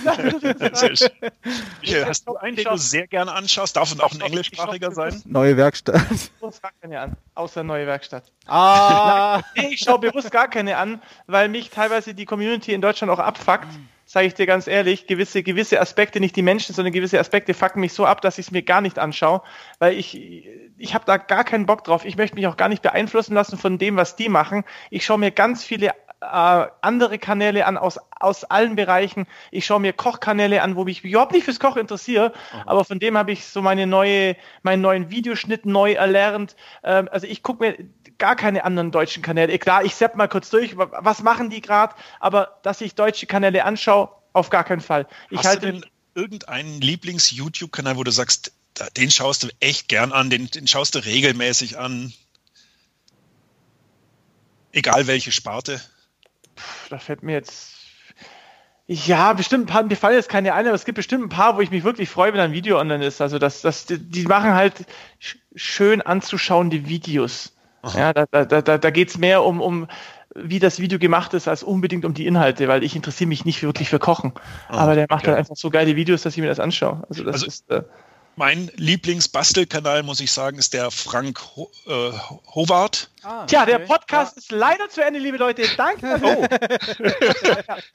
hast 2.05 2.27
du 2.27 2.35
einen, 2.35 2.55
den 2.55 2.65
du 2.65 2.77
sehr 2.77 3.07
gerne 3.07 3.33
anschaust? 3.33 3.75
Darf 3.75 3.91
es 3.91 3.99
auch 3.99 4.13
ein 4.13 4.21
englischsprachiger 4.21 4.91
sein? 4.91 5.21
Neue 5.25 5.57
Werkstatt. 5.57 6.01
Ich 6.11 6.31
bewusst 6.31 6.61
gar 6.61 6.71
keine 6.81 6.99
an, 6.99 7.17
außer 7.35 7.63
neue 7.63 7.87
Werkstatt. 7.87 8.31
Ah! 8.47 9.41
nee, 9.55 9.73
ich 9.73 9.79
schaue 9.79 9.99
bewusst 9.99 10.31
gar 10.31 10.47
keine 10.47 10.77
an, 10.77 11.01
weil 11.27 11.49
mich 11.49 11.69
teilweise 11.69 12.13
die 12.13 12.25
Community 12.25 12.73
in 12.73 12.81
Deutschland 12.81 13.11
auch 13.11 13.19
abfuckt 13.19 13.67
sage 14.13 14.27
ich 14.27 14.35
dir 14.35 14.45
ganz 14.45 14.67
ehrlich, 14.67 15.07
gewisse, 15.07 15.41
gewisse 15.41 15.81
Aspekte, 15.81 16.19
nicht 16.19 16.35
die 16.35 16.43
Menschen, 16.43 16.75
sondern 16.75 16.93
gewisse 16.93 17.19
Aspekte 17.19 17.55
fucken 17.55 17.79
mich 17.79 17.93
so 17.93 18.05
ab, 18.05 18.21
dass 18.21 18.37
ich 18.37 18.45
es 18.45 18.51
mir 18.51 18.61
gar 18.61 18.79
nicht 18.79 18.99
anschaue, 18.99 19.41
weil 19.79 19.97
ich, 19.97 20.47
ich 20.77 20.93
habe 20.93 21.03
da 21.05 21.17
gar 21.17 21.43
keinen 21.43 21.65
Bock 21.65 21.83
drauf. 21.83 22.05
Ich 22.05 22.15
möchte 22.15 22.35
mich 22.35 22.45
auch 22.45 22.55
gar 22.55 22.69
nicht 22.69 22.83
beeinflussen 22.83 23.33
lassen 23.33 23.57
von 23.57 23.79
dem, 23.79 23.95
was 23.95 24.15
die 24.15 24.29
machen. 24.29 24.65
Ich 24.91 25.03
schaue 25.03 25.17
mir 25.17 25.31
ganz 25.31 25.63
viele 25.63 25.95
äh, 26.23 26.67
andere 26.81 27.19
Kanäle 27.19 27.65
an 27.65 27.77
aus, 27.77 27.99
aus 28.19 28.43
allen 28.43 28.75
Bereichen. 28.75 29.27
Ich 29.51 29.65
schaue 29.65 29.79
mir 29.79 29.93
Kochkanäle 29.93 30.61
an, 30.61 30.75
wo 30.75 30.85
ich 30.87 31.03
mich 31.03 31.11
überhaupt 31.11 31.33
nicht 31.33 31.43
fürs 31.43 31.59
Kochen 31.59 31.79
interessiere, 31.79 32.33
Aha. 32.51 32.63
aber 32.65 32.85
von 32.85 32.99
dem 32.99 33.17
habe 33.17 33.31
ich 33.31 33.45
so 33.45 33.61
meine 33.61 33.85
neue, 33.85 34.35
meinen 34.63 34.81
neuen 34.81 35.11
Videoschnitt 35.11 35.65
neu 35.65 35.93
erlernt. 35.93 36.55
Ähm, 36.83 37.09
also 37.11 37.27
ich 37.27 37.43
gucke 37.43 37.63
mir 37.63 37.77
gar 38.17 38.35
keine 38.35 38.63
anderen 38.63 38.91
deutschen 38.91 39.21
Kanäle. 39.21 39.57
Klar, 39.59 39.83
ich 39.83 39.95
sepp 39.95 40.15
mal 40.15 40.27
kurz 40.27 40.49
durch, 40.49 40.77
was 40.77 41.23
machen 41.23 41.49
die 41.49 41.61
gerade, 41.61 41.95
aber 42.19 42.59
dass 42.63 42.81
ich 42.81 42.95
deutsche 42.95 43.25
Kanäle 43.25 43.65
anschaue, 43.65 44.09
auf 44.33 44.49
gar 44.49 44.63
keinen 44.63 44.81
Fall. 44.81 45.07
Ich 45.29 45.39
Hast 45.39 45.45
halte 45.45 45.65
du 45.65 45.71
denn 45.73 45.85
irgendeinen 46.15 46.81
Lieblings-YouTube-Kanal, 46.81 47.97
wo 47.97 48.03
du 48.03 48.11
sagst, 48.11 48.53
den 48.97 49.11
schaust 49.11 49.43
du 49.43 49.49
echt 49.59 49.87
gern 49.87 50.11
an, 50.11 50.29
den, 50.29 50.49
den 50.49 50.67
schaust 50.67 50.95
du 50.95 50.99
regelmäßig 50.99 51.77
an? 51.77 52.13
Egal 54.71 55.07
welche 55.07 55.31
Sparte. 55.31 55.79
Puh, 56.55 56.89
da 56.89 56.99
fällt 56.99 57.23
mir 57.23 57.33
jetzt 57.33 57.73
ja, 58.85 59.31
bestimmt 59.31 59.63
ein 59.63 59.67
paar, 59.67 59.83
mir 59.83 59.95
fallen 59.95 60.15
jetzt 60.15 60.29
keine 60.29 60.53
ein, 60.53 60.65
aber 60.65 60.75
es 60.75 60.83
gibt 60.83 60.97
bestimmt 60.97 61.23
ein 61.23 61.29
paar, 61.29 61.55
wo 61.55 61.61
ich 61.61 61.71
mich 61.71 61.85
wirklich 61.85 62.09
freue, 62.09 62.33
wenn 62.33 62.41
ein 62.41 62.51
Video 62.51 62.77
online 62.79 63.05
ist. 63.05 63.21
Also 63.21 63.39
das, 63.39 63.61
das, 63.61 63.85
die 63.87 64.23
machen 64.23 64.53
halt 64.53 64.85
schön 65.55 66.01
anzuschauen, 66.01 66.69
die 66.69 66.87
Videos. 66.89 67.55
Aha. 67.81 67.97
Ja, 67.97 68.13
da, 68.13 68.25
da, 68.25 68.61
da, 68.61 68.77
da 68.77 68.89
geht 68.89 69.09
es 69.09 69.17
mehr 69.17 69.43
um, 69.43 69.61
um, 69.61 69.87
wie 70.35 70.59
das 70.59 70.79
Video 70.79 70.99
gemacht 70.99 71.33
ist, 71.33 71.47
als 71.47 71.63
unbedingt 71.63 72.03
um 72.03 72.13
die 72.13 72.27
Inhalte, 72.27 72.67
weil 72.67 72.83
ich 72.83 72.95
interessiere 72.95 73.29
mich 73.29 73.45
nicht 73.45 73.63
wirklich 73.63 73.89
für 73.89 73.99
Kochen. 73.99 74.33
Ah, 74.67 74.79
Aber 74.79 74.95
der 74.95 75.07
macht 75.09 75.23
okay. 75.23 75.31
halt 75.31 75.39
einfach 75.39 75.55
so 75.55 75.69
geile 75.69 75.95
Videos, 75.95 76.23
dass 76.23 76.33
ich 76.33 76.41
mir 76.41 76.49
das 76.49 76.59
anschaue. 76.59 77.03
Also 77.07 77.23
das 77.23 77.35
also, 77.35 77.47
ist. 77.47 77.71
Äh, 77.71 77.83
mein 78.35 78.71
Lieblingsbastelkanal, 78.75 80.03
muss 80.03 80.19
ich 80.19 80.31
sagen, 80.31 80.57
ist 80.57 80.73
der 80.73 80.91
Frank 80.91 81.39
Ho 81.55 81.71
äh, 81.87 82.11
Howard. 82.53 83.09
Ah, 83.21 83.45
Tja, 83.45 83.65
der 83.65 83.79
Podcast 83.79 84.35
ja. 84.35 84.39
ist 84.39 84.51
leider 84.51 84.89
zu 84.89 85.03
Ende, 85.03 85.19
liebe 85.19 85.37
Leute. 85.37 85.63
Danke. 85.77 86.21
Oh. 86.23 86.47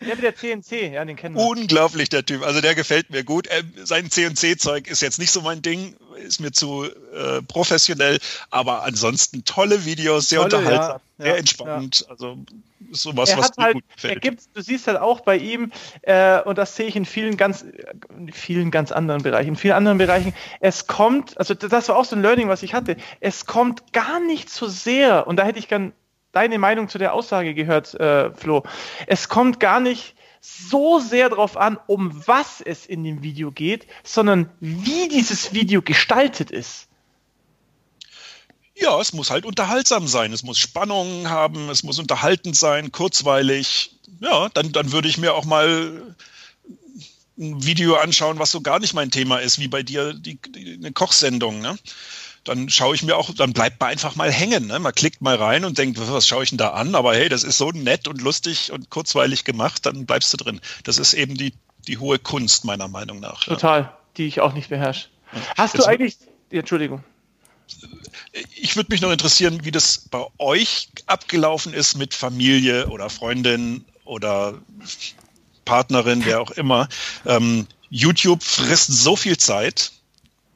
der 0.01 0.15
mit 0.17 0.23
der 0.23 0.35
CNC, 0.35 0.93
ja, 0.93 1.05
den 1.05 1.17
kennen 1.17 1.35
wir. 1.35 1.43
Unglaublich, 1.43 2.09
der 2.09 2.27
Typ. 2.27 2.43
Also 2.43 2.61
der 2.61 2.75
gefällt 2.75 3.11
mir 3.11 3.25
gut. 3.25 3.49
Ähm, 3.51 3.73
sein 3.85 4.11
CNC-Zeug 4.11 4.87
ist 4.87 5.01
jetzt 5.01 5.19
nicht 5.19 5.31
so 5.31 5.41
mein 5.41 5.63
Ding, 5.63 5.97
ist 6.19 6.41
mir 6.41 6.53
zu 6.53 6.85
äh, 6.85 7.43
professionell, 7.43 8.19
aber 8.51 8.85
ansonsten 8.85 9.45
tolle 9.45 9.85
Videos, 9.85 10.29
sehr 10.29 10.41
tolle, 10.41 10.59
unterhaltsam, 10.59 11.01
ja, 11.19 11.25
sehr 11.25 11.39
entspannt. 11.39 12.07
Also 12.09 12.39
sowas, 12.91 13.31
er 13.31 13.39
was 13.39 13.57
mir 13.57 13.65
halt, 13.65 13.75
gut 13.75 13.85
gefällt. 13.95 14.15
Er 14.15 14.21
gibt, 14.21 14.43
du 14.55 14.63
siehst 14.63 14.87
halt 14.87 14.99
auch 14.99 15.21
bei 15.21 15.37
ihm, 15.37 15.73
äh, 16.03 16.41
und 16.43 16.59
das 16.59 16.77
sehe 16.77 16.87
ich 16.87 16.97
in 16.97 17.05
vielen 17.05 17.37
ganz, 17.37 17.65
vielen 18.33 18.71
ganz 18.71 18.93
anderen 18.93 19.23
Bereichen, 19.23 19.51
in 19.51 19.57
vielen 19.57 19.75
anderen 19.75 19.99
Bereichen, 19.99 20.35
es 20.61 20.87
kommt, 20.87 21.39
also 21.39 21.55
das 21.55 21.89
war 21.89 21.97
auch 21.97 22.05
so 22.05 22.17
ein 22.17 22.23
Learning, 22.23 22.49
was 22.49 22.63
ich 22.63 22.75
hatte, 22.75 22.97
es 23.21 23.47
kommt 23.47 23.93
gar 23.93 24.21
nicht 24.21 24.51
so 24.51 24.67
sehr, 24.69 25.27
und 25.27 25.37
da 25.37 25.45
hätte 25.45 25.59
ich 25.59 25.69
gern 25.69 25.93
deine 26.33 26.59
Meinung 26.59 26.89
zu 26.89 26.99
der 26.99 27.15
Aussage 27.15 27.55
gehört, 27.55 27.95
äh, 27.95 28.31
Flo, 28.33 28.63
es 29.07 29.29
kommt 29.29 29.61
gar 29.61 29.81
nicht 29.81 30.15
so 30.41 31.01
sehr 31.01 31.29
darauf 31.29 31.57
an, 31.57 31.79
um 31.87 32.27
was 32.27 32.61
es 32.61 32.87
in 32.87 33.05
dem 33.05 33.23
Video 33.23 33.51
geht, 33.51 33.87
sondern 34.05 34.51
wie 34.61 35.09
dieses 35.09 35.53
Video 35.53 35.83
gestaltet 35.83 36.51
ist. 36.51 36.89
Ja, 38.75 39.01
es 39.01 39.13
muss 39.13 39.31
halt 39.31 39.45
unterhaltsam 39.45 40.07
sein. 40.07 40.33
Es 40.33 40.45
muss 40.45 40.59
Spannung 40.59 41.29
haben, 41.29 41.69
es 41.69 41.83
muss 41.83 41.99
unterhaltend 41.99 42.57
sein, 42.57 42.93
kurzweilig. 42.93 43.91
Ja, 44.21 44.49
dann, 44.51 44.73
dann 44.73 44.93
würde 44.93 45.09
ich 45.09 45.19
mir 45.19 45.35
auch 45.35 45.45
mal 45.45 46.15
ein 47.39 47.65
Video 47.65 47.97
anschauen, 47.97 48.39
was 48.39 48.51
so 48.51 48.61
gar 48.61 48.79
nicht 48.79 48.95
mein 48.95 49.11
Thema 49.11 49.39
ist, 49.39 49.59
wie 49.59 49.69
bei 49.69 49.83
dir 49.83 50.15
die, 50.15 50.39
die 50.41 50.75
eine 50.75 50.93
Kochsendung. 50.93 51.61
Ne? 51.61 51.77
Dann 52.45 52.69
schaue 52.69 52.95
ich 52.95 53.03
mir 53.03 53.17
auch, 53.17 53.33
dann 53.35 53.53
bleibt 53.53 53.81
man 53.81 53.91
einfach 53.91 54.17
mal 54.17 54.31
hängen. 54.31 54.67
Ne? 54.67 54.79
Man 54.79 54.95
klickt 54.95 55.21
mal 55.21 55.37
rein 55.37 55.65
und 55.65 55.79
denkt, 55.79 55.99
was 56.01 56.27
schaue 56.27 56.45
ich 56.45 56.51
denn 56.51 56.59
da 56.59 56.71
an? 56.71 56.95
Aber 56.95 57.15
hey, 57.15 57.29
das 57.29 57.45
ist 57.45 57.59
so 57.59 57.71
nett 57.71 58.09
und 58.09 58.21
lustig 58.21 58.73
und 58.73 58.91
kurzweilig 58.91 59.45
gemacht, 59.45 59.87
dann 59.87 60.07
bleibst 60.07 60.33
du 60.33 60.37
drin. 60.37 60.61
Das 60.85 60.99
ist 60.99 61.15
eben 61.15 61.37
die, 61.37 61.53
die 61.87 61.99
hohe 61.99 62.19
Kunst, 62.19 62.65
meiner 62.65 62.89
Meinung 62.89 63.21
nach. 63.21 63.45
Total, 63.45 63.81
ja. 63.83 63.99
die 64.17 64.27
ich 64.27 64.41
auch 64.41 64.53
nicht 64.55 64.69
beherrsche. 64.69 65.09
Hast 65.57 65.75
Jetzt 65.75 65.85
du 65.85 65.89
eigentlich, 65.89 66.17
Entschuldigung 66.51 67.05
ich 68.55 68.77
würde 68.77 68.93
mich 68.93 69.01
noch 69.01 69.11
interessieren, 69.11 69.65
wie 69.65 69.71
das 69.71 69.99
bei 70.11 70.25
euch 70.39 70.89
abgelaufen 71.07 71.75
ist 71.75 71.97
mit 71.97 72.15
Familie 72.15 72.89
oder 72.89 73.11
Freundin 73.11 73.85
oder 74.05 74.55
Partnerin, 75.65 76.25
wer 76.25 76.41
auch 76.41 76.51
immer. 76.53 76.89
Ähm, 77.27 77.67
YouTube 77.91 78.43
frisst 78.43 78.93
so 78.93 79.17
viel 79.17 79.37
Zeit. 79.37 79.93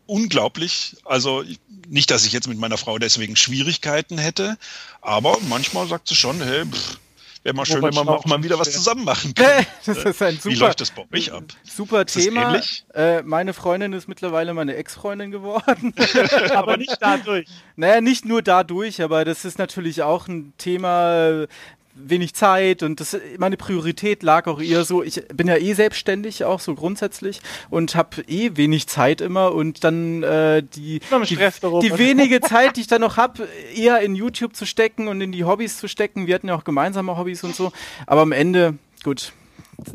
Unglaublich. 0.06 0.96
Also 1.04 1.42
nicht, 1.88 2.10
dass 2.10 2.24
ich 2.24 2.32
jetzt 2.32 2.48
mit 2.48 2.58
meiner 2.58 2.78
Frau 2.78 2.98
deswegen 2.98 3.36
Schwierigkeiten 3.36 4.18
hätte, 4.18 4.56
aber 5.00 5.38
manchmal 5.48 5.86
sagt 5.86 6.08
sie 6.08 6.14
schon, 6.14 6.42
hey, 6.42 6.64
pff, 6.66 6.98
Wäre 7.42 7.56
mal 7.56 7.66
schön, 7.66 7.82
wenn 7.82 7.92
wir 7.92 8.08
auch 8.08 8.24
mal 8.24 8.42
wieder 8.44 8.58
was 8.58 8.70
zusammen 8.70 9.04
machen 9.04 9.34
können. 9.34 9.66
das 9.84 9.98
ist 9.98 10.22
ein 10.22 10.36
super, 10.36 10.54
Wie 10.54 10.54
läuft 10.54 10.80
das 10.80 10.92
bei 10.92 11.04
euch 11.12 11.32
ab? 11.32 11.42
Super 11.64 12.06
Thema. 12.06 12.60
Äh, 12.94 13.22
meine 13.22 13.52
Freundin 13.52 13.92
ist 13.92 14.06
mittlerweile 14.06 14.54
meine 14.54 14.76
Ex-Freundin 14.76 15.32
geworden. 15.32 15.92
aber 16.54 16.76
nicht 16.76 16.96
dadurch. 17.00 17.48
Naja, 17.74 18.00
nicht 18.00 18.24
nur 18.24 18.42
dadurch, 18.42 19.02
aber 19.02 19.24
das 19.24 19.44
ist 19.44 19.58
natürlich 19.58 20.02
auch 20.02 20.28
ein 20.28 20.52
Thema, 20.56 21.46
wenig 22.08 22.34
Zeit 22.34 22.82
und 22.82 23.00
das, 23.00 23.16
meine 23.38 23.56
Priorität 23.56 24.22
lag 24.22 24.46
auch 24.46 24.60
eher 24.60 24.84
so, 24.84 25.02
ich 25.02 25.22
bin 25.28 25.48
ja 25.48 25.56
eh 25.56 25.72
selbstständig 25.74 26.44
auch 26.44 26.60
so 26.60 26.74
grundsätzlich 26.74 27.40
und 27.70 27.94
habe 27.94 28.22
eh 28.22 28.50
wenig 28.54 28.86
Zeit 28.88 29.20
immer 29.20 29.52
und 29.52 29.84
dann 29.84 30.22
äh, 30.22 30.62
die, 30.62 31.00
die, 31.00 31.36
die, 31.36 31.98
wenige 31.98 32.40
Zeit, 32.40 32.76
die 32.76 32.82
ich 32.82 32.86
dann 32.86 33.00
noch 33.00 33.16
habe, 33.16 33.48
eher 33.74 34.00
in 34.00 34.14
YouTube 34.14 34.56
zu 34.56 34.66
stecken 34.66 35.08
und 35.08 35.20
in 35.20 35.32
die 35.32 35.44
Hobbys 35.44 35.78
zu 35.78 35.88
stecken. 35.88 36.26
Wir 36.26 36.34
hatten 36.34 36.48
ja 36.48 36.54
auch 36.54 36.64
gemeinsame 36.64 37.16
Hobbys 37.16 37.44
und 37.44 37.54
so, 37.54 37.72
aber 38.06 38.22
am 38.22 38.32
Ende, 38.32 38.78
gut, 39.04 39.32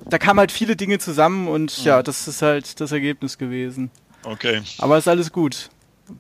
da 0.06 0.18
kamen 0.18 0.40
halt 0.40 0.52
viele 0.52 0.76
Dinge 0.76 1.00
zusammen 1.00 1.48
und 1.48 1.78
mhm. 1.80 1.86
ja, 1.86 2.04
das 2.04 2.28
ist 2.28 2.42
halt 2.42 2.80
das 2.80 2.92
Ergebnis 2.92 3.38
gewesen. 3.38 3.92
Okay. 4.24 4.62
Aber 4.80 4.98
ist 4.98 5.08
alles 5.08 5.32
gut. 5.32 5.70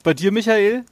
Bei 0.03 0.13
dir, 0.13 0.31
Michael? 0.31 0.85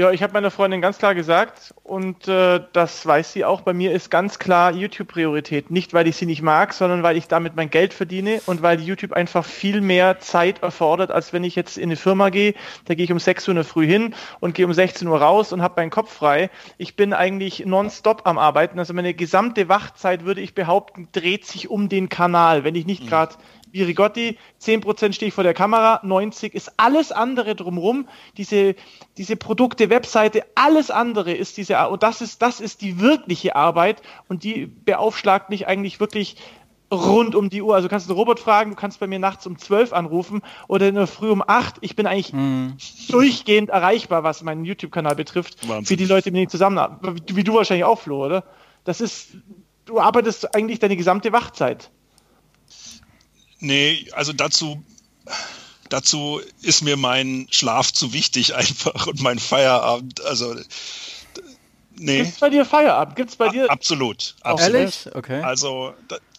Ja, 0.00 0.10
ich 0.10 0.22
habe 0.22 0.32
meiner 0.32 0.50
Freundin 0.50 0.80
ganz 0.80 0.96
klar 0.96 1.14
gesagt 1.14 1.74
und 1.82 2.26
äh, 2.26 2.62
das 2.72 3.04
weiß 3.04 3.34
sie 3.34 3.44
auch. 3.44 3.60
Bei 3.60 3.74
mir 3.74 3.92
ist 3.92 4.10
ganz 4.10 4.38
klar 4.38 4.72
YouTube 4.72 5.08
Priorität. 5.08 5.70
Nicht, 5.70 5.92
weil 5.92 6.06
ich 6.06 6.16
sie 6.16 6.24
nicht 6.24 6.40
mag, 6.40 6.72
sondern 6.72 7.02
weil 7.02 7.18
ich 7.18 7.28
damit 7.28 7.54
mein 7.54 7.68
Geld 7.68 7.92
verdiene 7.92 8.40
und 8.46 8.62
weil 8.62 8.80
YouTube 8.80 9.12
einfach 9.12 9.44
viel 9.44 9.82
mehr 9.82 10.18
Zeit 10.18 10.62
erfordert, 10.62 11.10
als 11.10 11.34
wenn 11.34 11.44
ich 11.44 11.54
jetzt 11.54 11.76
in 11.76 11.90
eine 11.90 11.96
Firma 11.96 12.30
gehe. 12.30 12.54
Da 12.86 12.94
gehe 12.94 13.04
ich 13.04 13.12
um 13.12 13.18
6 13.18 13.46
Uhr 13.46 13.52
in 13.52 13.56
der 13.56 13.66
Früh 13.66 13.86
hin 13.86 14.14
und 14.40 14.54
gehe 14.54 14.64
um 14.64 14.72
16 14.72 15.06
Uhr 15.06 15.20
raus 15.20 15.52
und 15.52 15.60
habe 15.60 15.74
meinen 15.76 15.90
Kopf 15.90 16.10
frei. 16.10 16.48
Ich 16.78 16.96
bin 16.96 17.12
eigentlich 17.12 17.66
nonstop 17.66 18.22
am 18.24 18.38
Arbeiten. 18.38 18.78
Also 18.78 18.94
meine 18.94 19.12
gesamte 19.12 19.68
Wachzeit, 19.68 20.24
würde 20.24 20.40
ich 20.40 20.54
behaupten, 20.54 21.08
dreht 21.12 21.44
sich 21.44 21.68
um 21.68 21.90
den 21.90 22.08
Kanal. 22.08 22.64
Wenn 22.64 22.74
ich 22.74 22.86
nicht 22.86 23.06
gerade 23.06 23.34
mhm 23.34 23.59
wie 23.72 23.82
Rigotti, 23.82 24.38
10% 24.60 25.12
stehe 25.12 25.28
ich 25.28 25.34
vor 25.34 25.44
der 25.44 25.54
Kamera, 25.54 26.00
90 26.02 26.54
ist 26.54 26.72
alles 26.76 27.12
andere 27.12 27.54
drumherum, 27.54 28.08
diese, 28.36 28.74
diese 29.16 29.36
Produkte, 29.36 29.90
Webseite, 29.90 30.44
alles 30.54 30.90
andere 30.90 31.32
ist 31.32 31.56
diese, 31.56 31.88
und 31.88 32.02
das 32.02 32.20
ist, 32.20 32.42
das 32.42 32.60
ist 32.60 32.82
die 32.82 33.00
wirkliche 33.00 33.56
Arbeit 33.56 34.02
und 34.28 34.44
die 34.44 34.66
beaufschlagt 34.66 35.50
mich 35.50 35.66
eigentlich 35.66 36.00
wirklich 36.00 36.36
rund 36.92 37.34
um 37.34 37.50
die 37.50 37.62
Uhr. 37.62 37.74
Also 37.74 37.88
du 37.88 37.90
kannst 37.90 38.08
einen 38.08 38.18
Robot 38.18 38.40
fragen, 38.40 38.70
du 38.70 38.76
kannst 38.76 39.00
bei 39.00 39.06
mir 39.06 39.18
nachts 39.18 39.46
um 39.46 39.58
12 39.58 39.92
anrufen 39.92 40.42
oder 40.68 40.88
in 40.88 40.96
der 40.96 41.06
Früh 41.06 41.30
um 41.30 41.42
8. 41.46 41.76
Ich 41.80 41.96
bin 41.96 42.06
eigentlich 42.06 42.32
hm. 42.32 42.76
durchgehend 43.08 43.70
erreichbar, 43.70 44.24
was 44.24 44.42
meinen 44.42 44.64
YouTube-Kanal 44.64 45.14
betrifft. 45.14 45.68
Wahnsinn. 45.68 45.86
Für 45.86 45.96
die 45.96 46.06
Leute, 46.06 46.30
mit 46.30 46.36
denen 46.36 46.44
ich 46.44 46.50
zusammen, 46.50 46.80
wie 47.28 47.44
du 47.44 47.54
wahrscheinlich 47.54 47.84
auch, 47.84 48.00
Flo, 48.00 48.24
oder? 48.24 48.44
Das 48.84 49.00
ist, 49.00 49.36
du 49.84 50.00
arbeitest 50.00 50.54
eigentlich 50.54 50.78
deine 50.78 50.96
gesamte 50.96 51.32
Wachzeit. 51.32 51.90
Nee, 53.60 54.06
also 54.12 54.32
dazu, 54.32 54.82
dazu 55.88 56.40
ist 56.62 56.82
mir 56.82 56.96
mein 56.96 57.46
Schlaf 57.50 57.92
zu 57.92 58.12
wichtig 58.12 58.54
einfach 58.56 59.06
und 59.06 59.20
mein 59.20 59.38
Feierabend. 59.38 60.20
Also 60.22 60.54
nee. 61.96 62.18
Gibt 62.18 62.34
es 62.34 62.40
bei 62.40 62.50
dir 62.50 62.64
Feierabend? 62.64 63.16
Gibt 63.16 63.30
es 63.30 63.36
bei 63.36 63.48
dir? 63.48 63.70
Absolut. 63.70 64.34
absolut. 64.40 64.74
Ehrlich? 64.74 65.08
Okay. 65.14 65.42
Also 65.42 65.94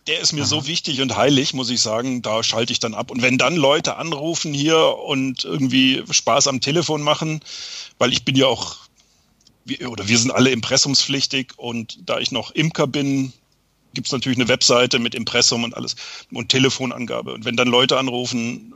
der 0.08 0.20
ist 0.20 0.34
mir 0.34 0.42
Aha. 0.42 0.48
so 0.48 0.68
wichtig 0.68 1.02
und 1.02 1.16
heilig, 1.16 1.54
muss 1.54 1.70
ich 1.70 1.80
sagen, 1.80 2.22
da 2.22 2.42
schalte 2.44 2.74
ich 2.74 2.80
dann 2.80 2.96
ab. 2.96 3.12
Und 3.12 3.22
wenn 3.22 3.38
dann 3.38 3.56
Leute 3.56 3.98
anrufen 3.98 4.54
hier 4.54 4.98
und 4.98 5.44
irgendwie 5.46 6.04
Spaß 6.10 6.48
am 6.48 6.60
Telefon 6.60 7.02
machen, 7.02 7.42
weil 8.00 8.12
ich 8.12 8.26
bin 8.26 8.36
ja 8.36 8.48
auch, 8.48 8.78
oder 9.88 10.08
wir 10.08 10.18
sind 10.18 10.32
alle 10.32 10.50
impressumspflichtig 10.50 11.54
und 11.58 12.00
da 12.10 12.20
ich 12.20 12.32
noch 12.32 12.52
Imker 12.52 12.88
bin, 12.88 13.32
gibt 13.94 14.08
es 14.08 14.14
natürlich 14.14 14.38
eine 14.38 14.48
Webseite 14.48 15.00
mit 15.00 15.16
Impressum 15.16 15.64
und 15.64 15.76
alles 15.76 15.96
und 16.32 16.50
Telefonangabe. 16.50 17.34
Und 17.34 17.46
wenn 17.46 17.56
dann 17.56 17.68
Leute 17.68 17.98
anrufen 17.98 18.74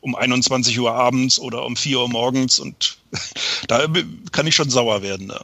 um 0.00 0.14
21 0.14 0.78
Uhr 0.78 0.92
abends 0.92 1.38
oder 1.38 1.64
um 1.64 1.76
4 1.76 1.98
Uhr 1.98 2.08
morgens 2.08 2.58
und 2.58 2.98
da 3.68 3.86
kann 4.32 4.46
ich 4.46 4.54
schon 4.54 4.70
sauer 4.70 5.02
werden. 5.02 5.28
Ja. 5.28 5.40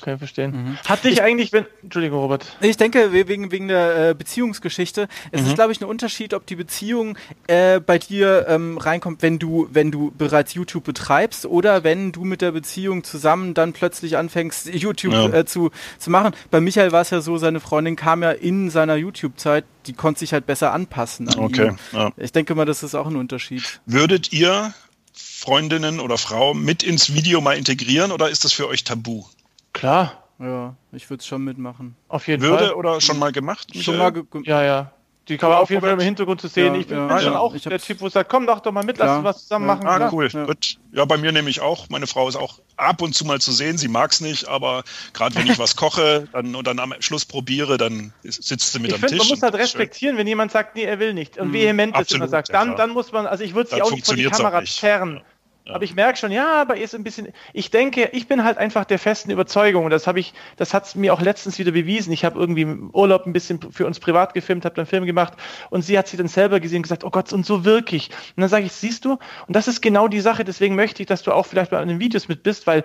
Okay, 0.00 0.18
verstehen. 0.18 0.50
Mhm. 0.52 0.78
Hat 0.86 1.04
dich 1.04 1.14
ich, 1.14 1.22
eigentlich, 1.22 1.52
wenn. 1.52 1.66
Entschuldigung, 1.82 2.20
Robert. 2.20 2.44
Ich 2.60 2.76
denke, 2.76 3.12
wegen, 3.12 3.50
wegen 3.50 3.68
der 3.68 4.10
äh, 4.10 4.14
Beziehungsgeschichte, 4.14 5.08
es 5.30 5.42
mhm. 5.42 5.46
ist, 5.48 5.54
glaube 5.54 5.72
ich, 5.72 5.80
ein 5.80 5.84
Unterschied, 5.84 6.34
ob 6.34 6.46
die 6.46 6.56
Beziehung 6.56 7.16
äh, 7.46 7.80
bei 7.80 7.98
dir 7.98 8.46
ähm, 8.48 8.78
reinkommt, 8.78 9.22
wenn 9.22 9.38
du, 9.38 9.68
wenn 9.72 9.90
du 9.90 10.12
bereits 10.16 10.54
YouTube 10.54 10.84
betreibst 10.84 11.46
oder 11.46 11.84
wenn 11.84 12.12
du 12.12 12.24
mit 12.24 12.42
der 12.42 12.52
Beziehung 12.52 13.04
zusammen 13.04 13.54
dann 13.54 13.72
plötzlich 13.72 14.16
anfängst, 14.16 14.72
YouTube 14.72 15.12
ja. 15.12 15.28
äh, 15.28 15.44
zu, 15.44 15.70
zu 15.98 16.10
machen. 16.10 16.34
Bei 16.50 16.60
Michael 16.60 16.92
war 16.92 17.02
es 17.02 17.10
ja 17.10 17.20
so, 17.20 17.36
seine 17.38 17.60
Freundin 17.60 17.96
kam 17.96 18.22
ja 18.22 18.32
in 18.32 18.70
seiner 18.70 18.96
YouTube-Zeit, 18.96 19.64
die 19.86 19.92
konnte 19.92 20.20
sich 20.20 20.32
halt 20.32 20.46
besser 20.46 20.72
anpassen. 20.72 21.28
An 21.28 21.38
okay. 21.38 21.72
Ja. 21.92 22.12
Ich 22.16 22.32
denke 22.32 22.54
mal, 22.54 22.64
das 22.64 22.82
ist 22.82 22.94
auch 22.94 23.06
ein 23.06 23.16
Unterschied. 23.16 23.80
Würdet 23.86 24.32
ihr 24.32 24.72
Freundinnen 25.12 26.00
oder 26.00 26.18
Frau 26.18 26.54
mit 26.54 26.82
ins 26.82 27.14
Video 27.14 27.40
mal 27.40 27.56
integrieren 27.56 28.12
oder 28.12 28.30
ist 28.30 28.44
das 28.44 28.52
für 28.52 28.68
euch 28.68 28.84
tabu? 28.84 29.24
Klar. 29.72 30.22
Ja, 30.38 30.74
ich 30.90 31.08
würde 31.08 31.20
es 31.20 31.26
schon 31.26 31.44
mitmachen. 31.44 31.94
Auf 32.08 32.26
jeden 32.26 32.42
Würde 32.42 32.56
Fall. 32.56 32.66
Würde 32.66 32.76
oder 32.76 33.00
schon 33.00 33.18
mal 33.18 33.32
gemacht? 33.32 33.68
Michael? 33.68 33.82
Schon 33.82 33.98
mal 33.98 34.12
ge 34.12 34.24
ja, 34.44 34.62
ja. 34.62 34.92
Die 35.28 35.38
kann 35.38 35.50
man 35.50 35.58
auf 35.58 35.70
jeden 35.70 35.80
Fall 35.82 35.92
im 35.92 36.00
Hintergrund 36.00 36.40
zu 36.40 36.48
sehen. 36.48 36.74
Ja, 36.74 36.80
ich 36.80 36.88
bin, 36.88 36.98
ja, 36.98 37.20
schon 37.20 37.32
ja. 37.34 37.38
auch 37.38 37.54
ich 37.54 37.62
der 37.62 37.78
Typ, 37.78 38.00
wo 38.00 38.08
sagt, 38.08 38.28
komm 38.28 38.44
doch 38.44 38.58
doch 38.58 38.72
mal 38.72 38.84
mit, 38.84 38.98
lass 38.98 39.18
uns 39.18 39.24
was 39.24 39.42
zusammen 39.42 39.66
machen. 39.66 39.86
Ah, 39.86 40.10
cool. 40.12 40.28
Ja. 40.32 40.46
Gut. 40.46 40.78
Ja, 40.90 41.04
bei 41.04 41.16
mir 41.16 41.30
nämlich 41.30 41.60
auch. 41.60 41.88
Meine 41.90 42.08
Frau 42.08 42.28
ist 42.28 42.34
auch 42.34 42.58
ab 42.76 43.02
und 43.02 43.14
zu 43.14 43.24
mal 43.24 43.40
zu 43.40 43.52
sehen. 43.52 43.78
Sie 43.78 43.86
mag 43.86 44.10
es 44.10 44.20
nicht, 44.20 44.48
aber 44.48 44.82
gerade 45.12 45.36
wenn 45.36 45.46
ich 45.46 45.60
was 45.60 45.76
koche 45.76 46.26
dann, 46.32 46.56
und 46.56 46.66
dann 46.66 46.80
am 46.80 46.92
Schluss 46.98 47.24
probiere, 47.24 47.78
dann 47.78 48.12
sitzt 48.24 48.72
sie 48.72 48.80
mit 48.80 48.88
ich 48.88 48.94
am 48.94 49.00
find, 49.00 49.12
Tisch. 49.12 49.20
Man 49.20 49.28
muss 49.28 49.42
halt 49.42 49.54
respektieren, 49.54 50.16
wenn 50.16 50.26
jemand 50.26 50.50
sagt, 50.50 50.74
nee, 50.74 50.82
er 50.82 50.98
will 50.98 51.14
nicht 51.14 51.38
und 51.38 51.48
mhm. 51.48 51.52
vehement 51.52 52.00
ist 52.00 52.12
immer 52.12 52.26
sagt, 52.26 52.52
dann, 52.52 52.74
dann 52.76 52.90
muss 52.90 53.12
man, 53.12 53.26
also 53.26 53.44
ich 53.44 53.54
würde 53.54 53.70
sie 53.70 53.80
auch 53.80 53.92
nicht 53.92 54.04
vor 54.04 54.16
die 54.16 54.24
Kamera 54.24 54.64
zerren. 54.64 55.22
Aber 55.68 55.84
ich 55.84 55.94
merke 55.94 56.18
schon, 56.18 56.32
ja, 56.32 56.60
aber 56.60 56.76
ist 56.76 56.94
ein 56.94 57.04
bisschen. 57.04 57.28
Ich 57.52 57.70
denke, 57.70 58.10
ich 58.12 58.26
bin 58.26 58.42
halt 58.42 58.58
einfach 58.58 58.84
der 58.84 58.98
festen 58.98 59.30
Überzeugung, 59.30 59.84
und 59.84 59.90
das 59.90 60.06
habe 60.06 60.18
ich, 60.18 60.34
das 60.56 60.74
hat 60.74 60.86
es 60.86 60.94
mir 60.96 61.14
auch 61.14 61.20
letztens 61.20 61.58
wieder 61.58 61.70
bewiesen. 61.70 62.12
Ich 62.12 62.24
habe 62.24 62.38
irgendwie 62.38 62.62
im 62.62 62.90
Urlaub 62.92 63.26
ein 63.26 63.32
bisschen 63.32 63.60
für 63.70 63.86
uns 63.86 64.00
privat 64.00 64.34
gefilmt, 64.34 64.64
habe 64.64 64.74
dann 64.74 64.86
Film 64.86 65.06
gemacht 65.06 65.34
und 65.70 65.82
sie 65.82 65.96
hat 65.96 66.08
sich 66.08 66.18
dann 66.18 66.28
selber 66.28 66.58
gesehen 66.58 66.78
und 66.78 66.82
gesagt, 66.82 67.04
oh 67.04 67.10
Gott, 67.10 67.32
und 67.32 67.46
so 67.46 67.64
wirklich. 67.64 68.10
Und 68.36 68.40
dann 68.40 68.48
sage 68.48 68.64
ich, 68.64 68.72
siehst 68.72 69.04
du, 69.04 69.12
und 69.12 69.54
das 69.54 69.68
ist 69.68 69.80
genau 69.82 70.08
die 70.08 70.20
Sache, 70.20 70.44
deswegen 70.44 70.74
möchte 70.74 71.02
ich, 71.02 71.06
dass 71.06 71.22
du 71.22 71.32
auch 71.32 71.46
vielleicht 71.46 71.70
bei 71.70 71.84
den 71.84 72.00
Videos 72.00 72.26
mit 72.26 72.42
bist, 72.42 72.66
weil 72.66 72.84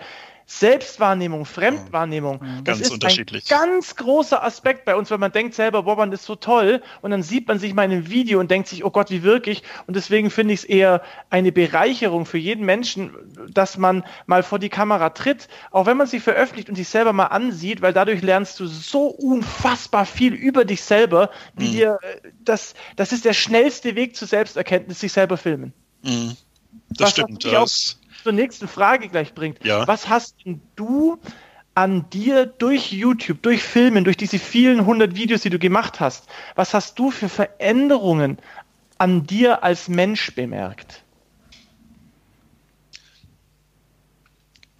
Selbstwahrnehmung, 0.49 1.43
Fremdwahrnehmung, 1.43 2.39
mhm. 2.39 2.63
das 2.63 2.79
ganz 2.79 2.89
ist 2.89 3.03
ein 3.03 3.41
ganz 3.49 3.97
großer 3.97 4.41
Aspekt 4.41 4.85
bei 4.85 4.95
uns, 4.95 5.11
weil 5.11 5.17
man 5.17 5.33
denkt 5.33 5.53
selber, 5.53 5.83
boah, 5.83 5.97
man 5.97 6.09
ist 6.13 6.23
so 6.23 6.35
toll 6.35 6.81
und 7.01 7.11
dann 7.11 7.21
sieht 7.21 7.49
man 7.49 7.59
sich 7.59 7.73
mal 7.73 7.83
in 7.83 7.91
einem 7.91 8.09
Video 8.09 8.39
und 8.39 8.49
denkt 8.49 8.69
sich, 8.69 8.85
oh 8.85 8.89
Gott, 8.89 9.11
wie 9.11 9.23
wirklich 9.23 9.63
und 9.87 9.97
deswegen 9.97 10.29
finde 10.29 10.53
ich 10.53 10.61
es 10.61 10.63
eher 10.63 11.01
eine 11.29 11.51
Bereicherung 11.51 12.25
für 12.25 12.37
jeden 12.37 12.65
Menschen, 12.65 13.11
dass 13.49 13.77
man 13.77 14.05
mal 14.25 14.41
vor 14.41 14.57
die 14.57 14.69
Kamera 14.69 15.09
tritt, 15.09 15.49
auch 15.71 15.85
wenn 15.85 15.97
man 15.97 16.07
sie 16.07 16.21
veröffentlicht 16.21 16.69
und 16.69 16.75
sich 16.75 16.87
selber 16.87 17.11
mal 17.11 17.25
ansieht, 17.25 17.81
weil 17.81 17.91
dadurch 17.91 18.21
lernst 18.21 18.57
du 18.61 18.67
so 18.67 19.07
unfassbar 19.07 20.05
viel 20.05 20.33
über 20.33 20.63
dich 20.63 20.81
selber, 20.81 21.29
wie 21.57 21.67
mhm. 21.67 21.71
dir, 21.73 21.99
äh, 22.01 22.29
das, 22.39 22.73
das 22.95 23.11
ist 23.11 23.25
der 23.25 23.33
schnellste 23.33 23.95
Weg 23.95 24.15
zur 24.15 24.29
Selbsterkenntnis, 24.29 25.01
sich 25.01 25.11
selber 25.11 25.35
filmen. 25.35 25.73
Mhm. 26.03 26.37
Das 26.89 26.99
Was 26.99 27.11
stimmt. 27.11 27.43
Das 27.43 27.99
zur 28.27 28.33
nächsten 28.33 28.67
Frage 28.67 29.07
gleich 29.07 29.33
bringt. 29.33 29.63
Ja. 29.63 29.87
Was 29.87 30.09
hast 30.09 30.35
du 30.75 31.17
an 31.75 32.09
dir 32.09 32.45
durch 32.45 32.91
YouTube, 32.91 33.41
durch 33.41 33.63
Filmen, 33.63 34.03
durch 34.03 34.17
diese 34.17 34.37
vielen 34.37 34.85
hundert 34.85 35.15
Videos, 35.15 35.43
die 35.43 35.49
du 35.49 35.59
gemacht 35.59 36.01
hast, 36.01 36.25
was 36.55 36.73
hast 36.73 36.99
du 36.99 37.09
für 37.09 37.29
Veränderungen 37.29 38.37
an 38.97 39.25
dir 39.25 39.63
als 39.63 39.87
Mensch 39.87 40.35
bemerkt? 40.35 41.03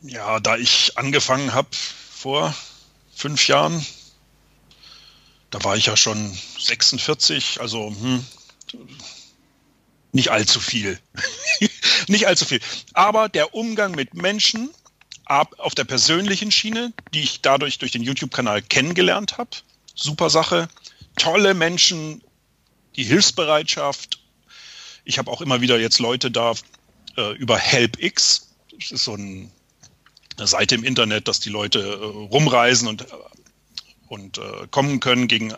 Ja, 0.02 0.42
da 0.42 0.58
ich 0.58 0.98
angefangen 0.98 1.54
habe 1.54 1.70
vor 1.72 2.54
fünf 3.16 3.48
Jahren, 3.48 3.86
da 5.52 5.64
war 5.64 5.78
ich 5.78 5.86
ja 5.86 5.96
schon 5.96 6.38
46, 6.60 7.62
also 7.62 7.96
hm, 7.98 8.26
nicht 10.18 10.32
allzu 10.32 10.60
viel. 10.60 11.00
nicht 12.08 12.26
allzu 12.26 12.46
viel. 12.46 12.60
Aber 12.94 13.30
der 13.30 13.54
Umgang 13.54 13.92
mit 13.92 14.16
Menschen 14.16 14.72
auf 15.26 15.76
der 15.76 15.84
persönlichen 15.84 16.52
Schiene, 16.52 16.92
die 17.14 17.22
ich 17.22 17.42
dadurch 17.42 17.78
durch 17.78 17.92
den 17.92 18.02
YouTube-Kanal 18.02 18.64
kennengelernt 18.64 19.38
habe, 19.38 19.52
super 19.94 20.32
Sache. 20.32 20.70
Tolle 21.18 21.54
Menschen, 21.54 22.24
die 22.96 23.04
Hilfsbereitschaft. 23.04 24.20
Ich 25.06 25.20
habe 25.20 25.30
auch 25.30 25.42
immer 25.42 25.62
wieder 25.62 25.80
jetzt 25.80 26.00
Leute 26.00 26.32
da 26.32 26.54
äh, 27.16 27.36
über 27.36 27.58
HelpX. 27.58 28.56
Das 28.80 28.92
ist 28.92 29.04
so 29.04 29.14
ein, 29.14 29.52
eine 30.38 30.48
Seite 30.48 30.74
im 30.74 30.84
Internet, 30.84 31.28
dass 31.28 31.40
die 31.40 31.50
Leute 31.50 31.80
äh, 31.80 32.06
rumreisen 32.34 32.88
und, 32.88 33.06
und 34.08 34.40
äh, 34.40 34.68
kommen 34.72 35.00
können 35.00 35.28
gegen 35.28 35.54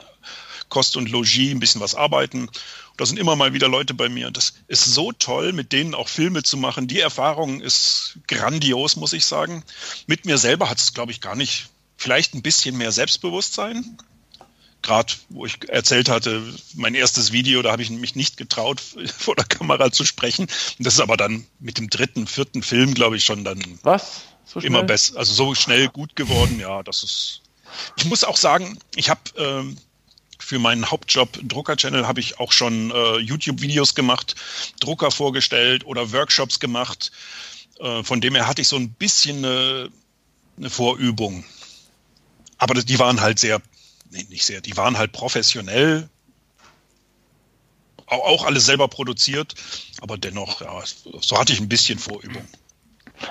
Kost 0.69 0.97
und 0.97 1.09
Logis, 1.09 1.51
ein 1.51 1.59
bisschen 1.59 1.81
was 1.81 1.95
arbeiten. 1.95 2.49
Da 2.97 3.05
sind 3.05 3.17
immer 3.17 3.35
mal 3.35 3.53
wieder 3.53 3.69
Leute 3.69 3.93
bei 3.93 4.09
mir. 4.09 4.29
Das 4.29 4.53
ist 4.67 4.85
so 4.85 5.11
toll, 5.11 5.53
mit 5.53 5.71
denen 5.71 5.95
auch 5.95 6.09
Filme 6.09 6.43
zu 6.43 6.57
machen. 6.57 6.87
Die 6.87 6.99
Erfahrung 6.99 7.61
ist 7.61 8.19
grandios, 8.27 8.95
muss 8.95 9.13
ich 9.13 9.25
sagen. 9.25 9.63
Mit 10.05 10.25
mir 10.25 10.37
selber 10.37 10.69
hat 10.69 10.79
es, 10.79 10.93
glaube 10.93 11.11
ich, 11.11 11.21
gar 11.21 11.35
nicht, 11.35 11.69
vielleicht 11.97 12.33
ein 12.33 12.41
bisschen 12.41 12.77
mehr 12.77 12.91
Selbstbewusstsein. 12.91 13.97
Gerade, 14.81 15.13
wo 15.29 15.45
ich 15.45 15.67
erzählt 15.67 16.09
hatte, 16.09 16.41
mein 16.75 16.95
erstes 16.95 17.31
Video, 17.31 17.61
da 17.61 17.71
habe 17.71 17.81
ich 17.81 17.89
mich 17.89 18.15
nicht 18.15 18.37
getraut, 18.37 18.81
vor 19.17 19.35
der 19.35 19.45
Kamera 19.45 19.91
zu 19.91 20.05
sprechen. 20.05 20.47
Das 20.79 20.95
ist 20.95 20.99
aber 20.99 21.17
dann 21.17 21.45
mit 21.59 21.77
dem 21.77 21.89
dritten, 21.89 22.27
vierten 22.27 22.63
Film, 22.63 22.93
glaube 22.93 23.17
ich, 23.17 23.23
schon 23.23 23.43
dann 23.43 23.61
Was? 23.83 24.21
So 24.45 24.59
immer 24.59 24.83
besser. 24.83 25.17
Also 25.17 25.33
so 25.33 25.55
schnell 25.55 25.89
gut 25.89 26.15
geworden, 26.15 26.59
ja, 26.59 26.81
das 26.83 27.03
ist. 27.03 27.41
Ich 27.97 28.05
muss 28.05 28.23
auch 28.23 28.37
sagen, 28.37 28.79
ich 28.95 29.09
habe 29.09 29.21
ähm, 29.37 29.77
für 30.39 30.59
meinen 30.59 30.89
Hauptjob 30.89 31.39
Drucker-Channel 31.43 32.07
habe 32.07 32.19
ich 32.19 32.39
auch 32.39 32.51
schon 32.51 32.91
äh, 32.91 33.17
YouTube-Videos 33.17 33.95
gemacht, 33.95 34.35
Drucker 34.79 35.11
vorgestellt 35.11 35.85
oder 35.85 36.11
Workshops 36.11 36.59
gemacht. 36.59 37.11
Äh, 37.79 38.03
von 38.03 38.21
dem 38.21 38.35
her 38.35 38.47
hatte 38.47 38.61
ich 38.61 38.67
so 38.67 38.77
ein 38.77 38.89
bisschen 38.89 39.45
eine, 39.45 39.89
eine 40.57 40.69
Vorübung. 40.69 41.43
Aber 42.57 42.73
die 42.73 42.99
waren 42.99 43.21
halt 43.21 43.39
sehr, 43.39 43.61
nee, 44.11 44.25
nicht 44.29 44.45
sehr, 44.45 44.61
die 44.61 44.75
waren 44.75 44.97
halt 44.97 45.11
professionell, 45.11 46.09
auch 48.07 48.43
alles 48.43 48.65
selber 48.65 48.87
produziert, 48.87 49.53
aber 50.01 50.17
dennoch, 50.17 50.61
ja, 50.61 50.83
so 51.21 51.37
hatte 51.37 51.53
ich 51.53 51.59
ein 51.59 51.69
bisschen 51.69 51.99
Vorübung. 51.99 52.45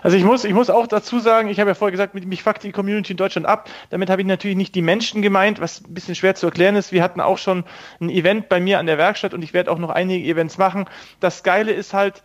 Also 0.03 0.17
ich 0.17 0.25
muss, 0.25 0.45
ich 0.45 0.53
muss 0.53 0.71
auch 0.71 0.87
dazu 0.87 1.19
sagen, 1.19 1.49
ich 1.49 1.61
habe 1.61 1.71
ja 1.71 1.75
vorher 1.75 1.93
gesagt, 1.93 2.15
mich 2.15 2.43
fuckt 2.43 2.63
die 2.63 2.73
Community 2.73 3.13
in 3.13 3.17
Deutschland 3.17 3.47
ab. 3.47 3.69
Damit 3.91 4.11
habe 4.11 4.23
ich 4.23 4.29
natürlich 4.29 4.57
nicht 4.57 4.75
die 4.75 4.83
Menschen 4.83 5.23
gemeint, 5.23 5.61
was 5.61 5.83
ein 5.83 5.95
bisschen 5.95 6.15
schwer 6.15 6.35
zu 6.35 6.47
erklären 6.47 6.77
ist. 6.77 6.93
Wir 6.93 7.03
hatten 7.03 7.21
auch 7.21 7.39
schon 7.39 7.65
ein 8.01 8.11
Event 8.11 8.49
bei 8.49 8.61
mir 8.61 8.79
an 8.79 8.87
der 8.87 8.99
Werkstatt 8.99 9.35
und 9.35 9.43
ich 9.43 9.53
werde 9.53 9.71
auch 9.71 9.79
noch 9.79 9.91
einige 9.91 10.29
Events 10.29 10.59
machen. 10.59 10.87
Das 11.21 11.43
Geile 11.43 11.73
ist 11.73 11.95
halt, 11.95 12.23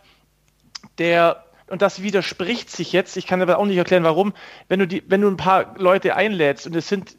der, 0.98 1.44
und 1.68 1.82
das 1.82 2.02
widerspricht 2.02 2.70
sich 2.70 2.92
jetzt, 2.92 3.16
ich 3.16 3.26
kann 3.26 3.42
aber 3.42 3.58
auch 3.58 3.66
nicht 3.66 3.76
erklären, 3.76 4.04
warum, 4.04 4.34
wenn 4.68 4.80
du 4.80 4.86
die, 4.86 5.02
wenn 5.06 5.20
du 5.20 5.28
ein 5.28 5.36
paar 5.36 5.74
Leute 5.78 6.16
einlädst 6.16 6.66
und 6.66 6.76
es 6.76 6.88
sind 6.88 7.16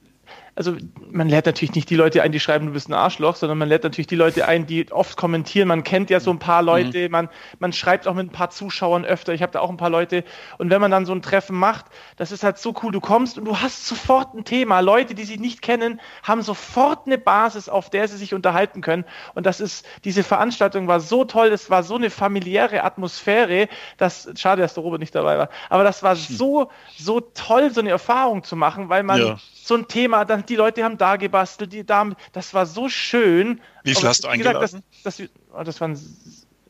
also 0.56 0.76
man 1.12 1.28
lädt 1.28 1.46
natürlich 1.46 1.76
nicht 1.76 1.89
die 1.89 1.96
Leute 1.96 2.24
ein, 2.24 2.32
die 2.32 2.39
schreiben, 2.39 2.68
du 2.68 2.72
bist 2.72 2.89
ein 2.89 2.94
Arschloch, 2.94 3.36
sondern 3.36 3.58
man 3.58 3.68
lädt 3.68 3.84
natürlich 3.84 4.08
die 4.08 4.15
Leute 4.15 4.48
ein, 4.48 4.65
die 4.65 4.89
oft 4.91 5.18
kommentieren. 5.18 5.68
Man 5.68 5.84
kennt 5.84 6.10
ja 6.10 6.20
so 6.22 6.32
ein 6.32 6.39
paar 6.39 6.62
Leute, 6.62 7.06
mhm. 7.06 7.12
man, 7.12 7.30
man 7.60 7.74
schreibt 7.74 8.08
auch 8.08 8.13
mit 8.13 8.28
ein 8.28 8.32
paar 8.32 8.50
Zuschauern 8.50 9.04
öfter. 9.04 9.34
Ich 9.34 9.41
habe 9.41 9.52
da 9.52 9.60
auch 9.60 9.70
ein 9.70 9.78
paar 9.78 9.89
Leute. 9.89 10.24
Und 10.58 10.70
wenn 10.70 10.80
man 10.80 10.91
dann 10.91 11.06
so 11.06 11.13
ein 11.13 11.22
Treffen 11.22 11.58
macht, 11.58 11.88
das 12.15 12.32
ist 12.32 12.44
halt 12.44 12.58
so 12.58 12.74
cool. 12.82 12.94
Du 12.94 13.02
kommst 13.02 13.38
und 13.38 13.46
du 13.46 13.58
hast 13.58 13.86
sofort 13.86 14.34
ein 14.34 14.46
Thema. 14.46 14.80
Leute, 14.80 15.13
die 15.13 15.26
sich 15.26 15.39
nicht 15.39 15.62
kennen, 15.62 16.00
haben 16.24 16.41
sofort 16.41 17.06
eine 17.06 17.18
Basis, 17.18 17.68
auf 17.68 17.89
der 17.89 18.08
sie 18.08 18.18
sich 18.18 18.34
unterhalten 18.34 18.80
können. 18.80 19.04
Und 19.34 19.46
das 19.46 19.60
ist, 19.60 19.86
diese 20.06 20.24
Veranstaltung 20.24 20.88
war 20.88 21.02
so 21.02 21.26
toll, 21.26 21.48
es 21.48 21.70
war 21.70 21.84
so 21.84 21.96
eine 21.96 22.10
familiäre 22.10 22.84
Atmosphäre, 22.84 23.68
dass, 23.98 24.30
schade, 24.38 24.62
dass 24.62 24.74
der 24.74 24.84
Robert 24.84 25.02
nicht 25.02 25.15
dabei 25.15 25.38
war, 25.38 25.50
aber 25.70 25.84
das 25.84 26.04
war 26.04 26.15
hm. 26.15 26.22
so, 26.22 26.72
so 26.98 27.20
toll, 27.20 27.72
so 27.72 27.82
eine 27.82 27.89
Erfahrung 27.89 28.44
zu 28.44 28.56
machen, 28.56 28.89
weil 28.89 29.04
man 29.04 29.20
ja. 29.20 29.38
so 29.54 29.76
ein 29.76 29.88
Thema, 29.88 30.24
dann 30.26 30.44
die 30.49 30.55
Leute 30.55 30.84
haben 30.84 30.97
da 30.97 31.15
gebastelt, 31.15 31.73
die 31.73 31.86
da, 31.86 32.10
das 32.34 32.53
war 32.53 32.65
so 32.65 32.89
schön. 32.89 33.62
Wie 33.84 33.95
viel 33.95 34.08
hast 34.08 34.23
du 34.23 34.27
eingeladen? 34.27 34.62
Gesagt, 34.62 34.84
das, 35.03 35.17
das, 35.17 35.29
oh, 35.53 35.63
das 35.63 35.81
waren 35.81 35.99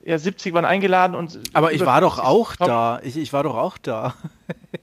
ja 0.03 0.17
70 0.17 0.53
waren 0.53 0.65
eingeladen 0.65 1.15
und. 1.15 1.39
Aber 1.53 1.73
ich 1.73 1.85
war 1.85 2.01
doch 2.01 2.19
auch 2.19 2.55
da. 2.55 2.99
Ich, 3.03 3.17
ich 3.17 3.33
war 3.33 3.43
doch 3.43 3.55
auch 3.55 3.77
da. 3.77 4.15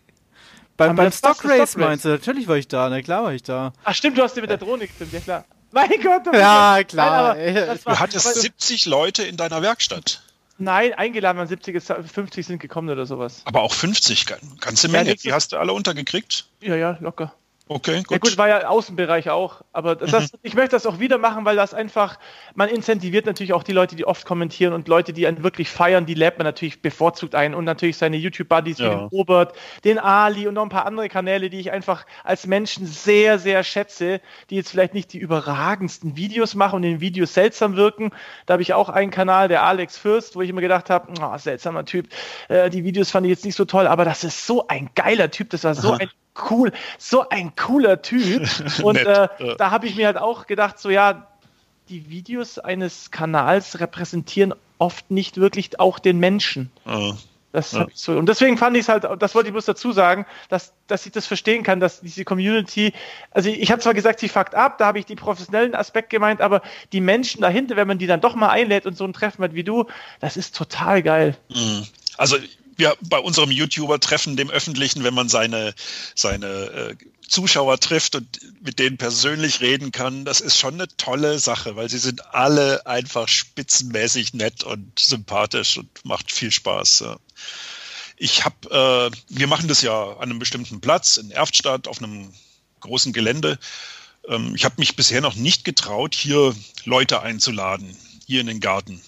beim 0.76 0.96
beim 0.96 1.12
Stock 1.12 1.44
Race 1.44 1.76
meinst 1.76 2.05
du? 2.05 2.11
Natürlich 2.11 2.48
war 2.48 2.57
ich 2.57 2.68
da. 2.68 2.90
Na 2.90 3.00
klar 3.02 3.24
war 3.24 3.33
ich 3.33 3.42
da. 3.42 3.72
Ach 3.85 3.94
stimmt, 3.94 4.18
du 4.18 4.22
hast 4.22 4.37
dir 4.37 4.40
mit 4.40 4.50
der 4.50 4.59
Drohne 4.59 4.87
gefilmt, 4.87 5.12
ja 5.12 5.20
klar. 5.20 5.44
Mein 5.70 5.88
Gott. 6.02 6.26
Ja, 6.35 6.81
klar. 6.87 7.35
Nein, 7.35 7.57
war, 7.85 7.94
du 7.94 8.00
hattest 8.00 8.40
70 8.40 8.87
Leute 8.87 9.22
in 9.22 9.37
deiner 9.37 9.62
Werkstatt. 9.62 10.22
Nein, 10.59 10.92
eingeladen 10.92 11.38
waren 11.38 11.48
70, 11.48 11.83
50 11.83 12.46
sind 12.46 12.59
gekommen 12.59 12.90
oder 12.90 13.07
sowas. 13.07 13.40
Aber 13.44 13.62
auch 13.62 13.72
50, 13.72 14.26
ganze 14.61 14.88
Menge. 14.88 15.11
Ja, 15.11 15.14
die 15.14 15.33
hast 15.33 15.52
du 15.52 15.57
alle 15.57 15.72
untergekriegt? 15.72 16.46
Ja, 16.61 16.76
ja, 16.76 16.98
locker. 17.00 17.35
Okay, 17.74 18.02
gut. 18.02 18.11
Ja 18.11 18.18
gut, 18.18 18.38
war 18.38 18.48
ja 18.48 18.68
Außenbereich 18.68 19.30
auch. 19.30 19.62
Aber 19.72 19.96
das, 19.96 20.32
mhm. 20.32 20.38
ich 20.42 20.54
möchte 20.54 20.76
das 20.76 20.87
auch 20.87 20.98
wieder 20.98 21.18
machen, 21.18 21.44
weil 21.44 21.56
das 21.56 21.72
einfach, 21.74 22.18
man 22.54 22.68
incentiviert 22.68 23.26
natürlich 23.26 23.52
auch 23.52 23.62
die 23.62 23.72
Leute, 23.72 23.96
die 23.96 24.04
oft 24.04 24.26
kommentieren 24.26 24.74
und 24.74 24.88
Leute, 24.88 25.12
die 25.12 25.26
einen 25.26 25.42
wirklich 25.42 25.70
feiern, 25.70 26.06
die 26.06 26.14
lädt 26.14 26.38
man 26.38 26.44
natürlich 26.44 26.82
bevorzugt 26.82 27.35
ein 27.35 27.54
und 27.54 27.64
natürlich 27.64 27.96
seine 27.96 28.16
YouTube-Buddies 28.16 28.78
ja. 28.78 28.85
wie 28.85 28.90
den 28.90 29.04
Robert, 29.06 29.54
den 29.85 29.98
Ali 29.98 30.46
und 30.46 30.54
noch 30.54 30.62
ein 30.62 30.68
paar 30.68 30.87
andere 30.87 31.08
Kanäle, 31.08 31.48
die 31.48 31.61
ich 31.61 31.72
einfach 31.72 32.04
als 32.24 32.46
Menschen 32.46 32.87
sehr, 32.87 33.38
sehr 33.38 33.64
schätze, 33.64 34.20
die 34.50 34.56
jetzt 34.56 34.70
vielleicht 34.70 34.94
nicht 34.94 35.12
die 35.12 35.18
überragendsten 35.18 36.16
Videos 36.16 36.54
machen 36.54 36.76
und 36.76 36.85
in 36.85 36.92
den 36.92 37.00
Videos 37.00 37.35
seltsam 37.35 37.76
wirken. 37.76 38.11
Da 38.46 38.54
habe 38.54 38.62
ich 38.62 38.74
auch 38.74 38.88
einen 38.88 39.11
Kanal, 39.11 39.48
der 39.48 39.62
Alex 39.62 39.96
Fürst, 39.96 40.37
wo 40.37 40.42
ich 40.42 40.50
immer 40.50 40.61
gedacht 40.61 40.90
habe, 40.90 41.12
oh, 41.20 41.38
seltsamer 41.38 41.85
Typ. 41.85 42.08
Äh, 42.48 42.70
die 42.70 42.85
Videos 42.85 43.11
fand 43.11 43.26
ich 43.26 43.30
jetzt 43.30 43.44
nicht 43.44 43.56
so 43.56 43.64
toll, 43.64 43.87
aber 43.87 44.04
das 44.04 44.24
ist 44.24 44.46
so 44.46 44.66
ein 44.68 44.90
geiler 44.94 45.30
Typ, 45.30 45.50
das 45.50 45.64
war 45.64 45.74
so 45.74 45.92
Aha. 45.92 45.98
ein 46.00 46.11
cool, 46.51 46.73
so 46.99 47.29
ein 47.29 47.55
cooler 47.57 48.03
Typ. 48.03 48.49
Und 48.83 48.97
äh, 48.97 49.29
da 49.59 49.71
habe 49.71 49.87
ich 49.87 49.97
mir 49.97 50.07
halt 50.07 50.18
auch 50.18 50.47
gedacht, 50.47 50.79
so 50.79 50.90
ja, 50.90 51.29
die 51.88 52.09
Videos 52.09 52.59
eines 52.59 53.11
Kanals 53.11 53.81
repräsentieren 53.81 54.55
oft 54.79 55.11
nicht 55.11 55.37
wirklich 55.37 55.79
auch 55.79 55.99
den 55.99 56.18
Menschen. 56.18 56.71
Oh. 56.87 57.14
Das 57.53 57.73
ja. 57.73 57.87
so. 57.92 58.12
Und 58.12 58.31
deswegen 58.31 58.57
fand 58.57 58.77
ich 58.77 58.85
es 58.85 58.88
halt, 58.88 59.05
das 59.18 59.35
wollte 59.35 59.49
ich 59.49 59.53
bloß 59.53 59.66
dazu 59.66 59.92
sagen, 59.92 60.25
dass, 60.49 60.73
dass 60.87 61.05
ich 61.05 61.12
das 61.12 61.27
verstehen 61.27 61.62
kann, 61.62 61.81
dass 61.81 62.01
diese 62.01 62.25
Community, 62.25 62.95
also 63.31 63.51
ich, 63.51 63.61
ich 63.61 63.71
habe 63.71 63.83
zwar 63.83 63.92
gesagt, 63.92 64.21
sie 64.21 64.31
fuckt 64.31 64.55
ab, 64.55 64.79
da 64.79 64.87
habe 64.87 64.99
ich 64.99 65.05
die 65.05 65.16
professionellen 65.16 65.75
Aspekt 65.75 66.09
gemeint, 66.09 66.40
aber 66.40 66.62
die 66.92 67.03
Menschen 67.03 67.42
dahinter, 67.42 67.77
wenn 67.77 67.87
man 67.87 67.99
die 67.99 68.07
dann 68.07 68.23
doch 68.23 68.35
mal 68.35 68.49
einlädt 68.49 68.87
und 68.87 68.97
so 68.97 69.05
ein 69.05 69.12
Treffen 69.12 69.45
hat 69.45 69.55
wie 69.55 69.64
du, 69.64 69.85
das 70.18 70.38
ist 70.38 70.57
total 70.57 71.03
geil. 71.03 71.37
Mhm. 71.51 71.87
Also 72.16 72.38
wir 72.83 72.97
bei 73.01 73.18
unserem 73.18 73.51
YouTuber-Treffen, 73.51 74.37
dem 74.37 74.51
öffentlichen, 74.51 75.05
wenn 75.05 75.14
man 75.14 75.29
seine, 75.29 75.75
seine 76.14 76.47
äh, 76.47 76.97
Zuschauer 77.29 77.79
trifft 77.79 78.16
und 78.16 78.40
mit 78.61 78.79
denen 78.79 78.99
persönlich 78.99 79.61
reden 79.61 79.92
kann, 79.92 80.25
das 80.25 80.40
ist 80.40 80.59
schon 80.59 80.75
eine 80.75 80.88
tolle 80.97 81.38
Sache, 81.38 81.77
weil 81.77 81.88
sie 81.88 81.99
sind 81.99 82.35
alle 82.35 82.85
einfach 82.87 83.29
spitzenmäßig 83.29 84.35
nett 84.35 84.64
und 84.64 84.99
sympathisch 84.99 85.79
und 85.79 85.88
macht 86.05 86.33
viel 86.33 86.51
Spaß. 86.51 87.01
Ja. 87.01 87.16
Ich 88.16 88.45
habe, 88.45 89.11
äh, 89.11 89.16
wir 89.29 89.47
machen 89.47 89.68
das 89.68 89.83
ja 89.83 90.14
an 90.14 90.31
einem 90.31 90.38
bestimmten 90.40 90.81
Platz 90.81 91.16
in 91.16 91.31
Erftstadt 91.31 91.87
auf 91.87 92.03
einem 92.03 92.33
großen 92.81 93.12
Gelände. 93.12 93.59
Ähm, 94.29 94.55
ich 94.57 94.64
habe 94.64 94.75
mich 94.79 94.97
bisher 94.97 95.21
noch 95.21 95.37
nicht 95.37 95.64
getraut, 95.64 96.16
hier 96.16 96.55
Leute 96.85 97.23
einzuladen, 97.23 97.97
hier 98.27 98.40
in 98.40 98.49
den 98.49 98.61
Garten 98.61 99.01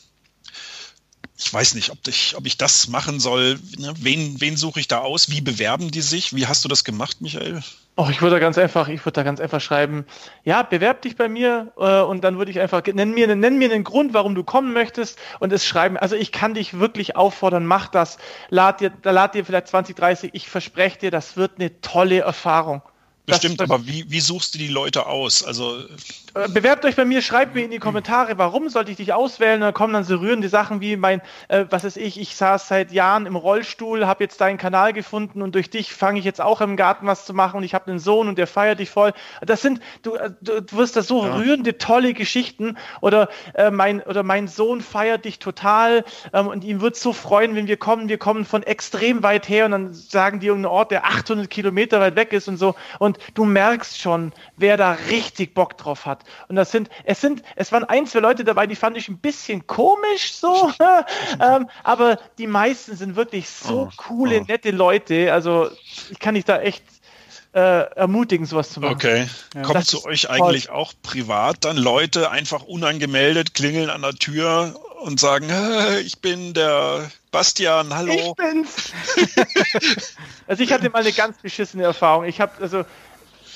ich 1.37 1.53
weiß 1.53 1.75
nicht, 1.75 1.91
ob 1.91 1.99
ich, 2.07 2.37
ob 2.37 2.47
ich 2.47 2.57
das 2.57 2.89
machen 2.89 3.19
soll. 3.19 3.59
Ne? 3.77 3.93
Wen, 3.99 4.41
wen 4.41 4.57
suche 4.57 4.79
ich 4.79 4.87
da 4.87 4.99
aus? 4.99 5.31
Wie 5.31 5.41
bewerben 5.41 5.91
die 5.91 6.01
sich? 6.01 6.35
Wie 6.35 6.47
hast 6.47 6.65
du 6.65 6.69
das 6.69 6.85
gemacht, 6.85 7.21
Michael? 7.21 7.63
Oh, 7.97 8.09
ich 8.11 8.23
würde 8.23 8.37
da 8.37 8.39
ganz 8.41 8.57
einfach, 8.59 8.89
ich 8.89 9.05
würde 9.05 9.15
da 9.15 9.23
ganz 9.23 9.41
einfach 9.41 9.61
schreiben, 9.61 10.05
ja, 10.45 10.63
bewerb 10.63 11.03
dich 11.03 11.17
bei 11.17 11.29
mir 11.29 11.73
äh, 11.77 12.01
und 12.01 12.25
dann 12.25 12.39
würde 12.39 12.51
ich 12.51 12.59
einfach, 12.59 12.83
nenn 12.85 13.15
mir, 13.15 13.35
nenn 13.35 13.59
mir 13.59 13.73
einen 13.73 13.85
Grund, 13.85 14.15
warum 14.15 14.35
du 14.35 14.43
kommen 14.43 14.73
möchtest 14.73 15.19
und 15.39 15.53
es 15.53 15.65
schreiben. 15.65 15.97
Also 15.97 16.17
ich 16.17 16.33
kann 16.33 16.55
dich 16.55 16.79
wirklich 16.79 17.15
auffordern, 17.17 17.67
mach 17.67 17.89
das. 17.89 18.19
Lad 18.49 18.81
dir, 18.81 18.91
da 18.91 19.11
lad 19.13 19.35
dir 19.35 19.45
vielleicht 19.45 19.69
20, 19.69 19.95
30, 19.97 20.31
ich 20.35 20.49
verspreche 20.49 20.99
dir, 20.99 21.11
das 21.11 21.37
wird 21.37 21.53
eine 21.57 21.81
tolle 21.81 22.21
Erfahrung. 22.21 22.83
Bestimmt, 23.27 23.61
aber 23.63 23.87
wie, 23.87 24.11
wie 24.11 24.21
suchst 24.21 24.55
du 24.55 24.59
die 24.59 24.69
Leute 24.69 25.07
aus? 25.07 25.43
Also 25.43 25.83
Bewerbt 26.35 26.85
euch 26.85 26.97
bei 26.97 27.05
mir, 27.05 27.23
schreibt 27.23 27.55
mir 27.55 27.65
in 27.65 27.71
die 27.71 27.79
Kommentare, 27.79 28.39
warum 28.39 28.69
sollte 28.69 28.91
ich 28.91 28.97
dich 28.97 29.13
auswählen? 29.13 29.61
Da 29.61 29.71
kommen 29.71 29.93
dann 29.93 30.03
so 30.03 30.17
rührende 30.17 30.49
Sachen 30.49 30.81
wie 30.81 30.97
mein, 30.97 31.23
äh, 31.47 31.67
was 31.71 31.85
ist 31.85 31.97
ich, 31.97 32.21
ich 32.21 32.35
saß 32.35 32.67
seit 32.67 32.91
Jahren 32.91 33.27
im 33.27 33.37
Rollstuhl, 33.37 34.09
habe 34.09 34.25
jetzt 34.25 34.41
deinen 34.41 34.59
Kanal 34.59 34.93
gefunden 34.93 35.43
und 35.43 35.55
durch 35.55 35.71
dich 35.71 35.95
fange 35.95 36.19
ich 36.19 36.25
jetzt 36.25 36.41
auch 36.41 36.61
im 36.61 36.77
Garten 36.77 37.07
was 37.07 37.25
zu 37.25 37.35
machen 37.35 37.59
und 37.59 37.63
ich 37.63 37.73
habe 37.73 37.89
einen 37.89 38.01
Sohn 38.01 38.27
und 38.27 38.37
der 38.37 38.49
feiert 38.49 38.81
dich 38.81 38.91
voll. 38.91 39.13
Das 39.43 39.63
sind, 39.63 39.79
du, 40.03 40.17
äh, 40.17 40.33
du, 40.41 40.61
du 40.61 40.77
wirst 40.77 40.97
da 40.97 41.03
so 41.03 41.25
ja. 41.25 41.37
rührende, 41.37 41.79
tolle 41.79 42.15
Geschichten 42.15 42.79
oder 43.01 43.29
äh, 43.55 43.71
mein 43.71 44.03
oder 44.03 44.25
mein 44.25 44.49
Sohn 44.49 44.81
feiert 44.81 45.27
dich 45.27 45.39
total 45.39 46.05
ähm, 46.33 46.49
und 46.49 46.65
ihm 46.65 46.81
wird 46.81 46.97
so 46.97 47.13
freuen, 47.13 47.55
wenn 47.55 47.69
wir 47.69 47.77
kommen. 47.77 48.09
Wir 48.09 48.19
kommen 48.19 48.45
von 48.45 48.65
extrem 48.65 49.23
weit 49.23 49.49
her 49.49 49.67
und 49.67 49.71
dann 49.71 49.93
sagen 49.93 50.41
die 50.41 50.49
irgendeinen 50.49 50.73
Ort, 50.73 50.91
der 50.91 51.07
800 51.07 51.49
Kilometer 51.49 52.01
weit 52.01 52.17
weg 52.17 52.33
ist 52.33 52.49
und 52.49 52.57
so 52.57 52.75
und 52.99 53.19
du 53.35 53.45
merkst 53.45 54.01
schon, 54.01 54.33
wer 54.57 54.77
da 54.77 54.97
richtig 55.11 55.55
Bock 55.55 55.79
drauf 55.79 56.07
hat. 56.07 56.24
Und 56.49 56.57
das 56.57 56.71
sind, 56.71 56.89
es 57.05 57.21
sind, 57.21 57.43
es 57.57 57.73
waren 57.73 57.85
ein, 57.85 58.07
zwei 58.07 58.21
Leute 58.21 58.45
dabei, 58.45 58.67
die 58.67 58.77
fand 58.77 58.97
ich 58.97 59.09
ein 59.09 59.19
bisschen 59.19 59.67
komisch 59.67 60.33
so, 60.33 60.73
ähm, 61.41 61.69
aber 61.83 62.19
die 62.39 62.47
meisten 62.47 62.97
sind 62.97 63.17
wirklich 63.17 63.49
so 63.49 63.89
oh, 63.89 63.91
coole, 63.97 64.41
oh. 64.41 64.45
nette 64.49 64.71
Leute. 64.71 65.33
Also 65.33 65.71
ich 66.11 66.19
kann 66.19 66.35
dich 66.35 66.45
da 66.45 66.61
echt 66.61 66.85
äh, 67.55 67.91
ermutigen, 67.95 68.47
sowas 68.47 68.71
zu 68.71 68.81
machen. 68.81 68.95
Okay. 68.95 69.29
Ja. 69.55 69.63
Kommt 69.63 69.77
das 69.77 69.87
zu 69.87 70.05
euch 70.05 70.29
eigentlich 70.29 70.71
auch 70.71 70.93
privat 71.03 71.65
dann 71.65 71.77
Leute 71.77 72.31
einfach 72.31 72.65
unangemeldet 72.65 73.55
klingeln 73.55 73.91
an 73.91 74.03
der 74.03 74.15
Tür 74.15 74.75
und 75.03 75.21
sagen, 75.21 75.49
ich 76.05 76.21
bin 76.21 76.55
der 76.55 77.11
Bastian, 77.31 77.95
hallo. 77.95 78.13
Ich 78.13 78.35
bin's. 78.35 78.93
also 80.47 80.63
ich 80.63 80.73
hatte 80.73 80.91
mal 80.91 81.01
eine 81.01 81.13
ganz 81.13 81.39
beschissene 81.39 81.85
Erfahrung. 81.85 82.25
Ich 82.25 82.41
habe 82.41 82.53
also 82.61 82.85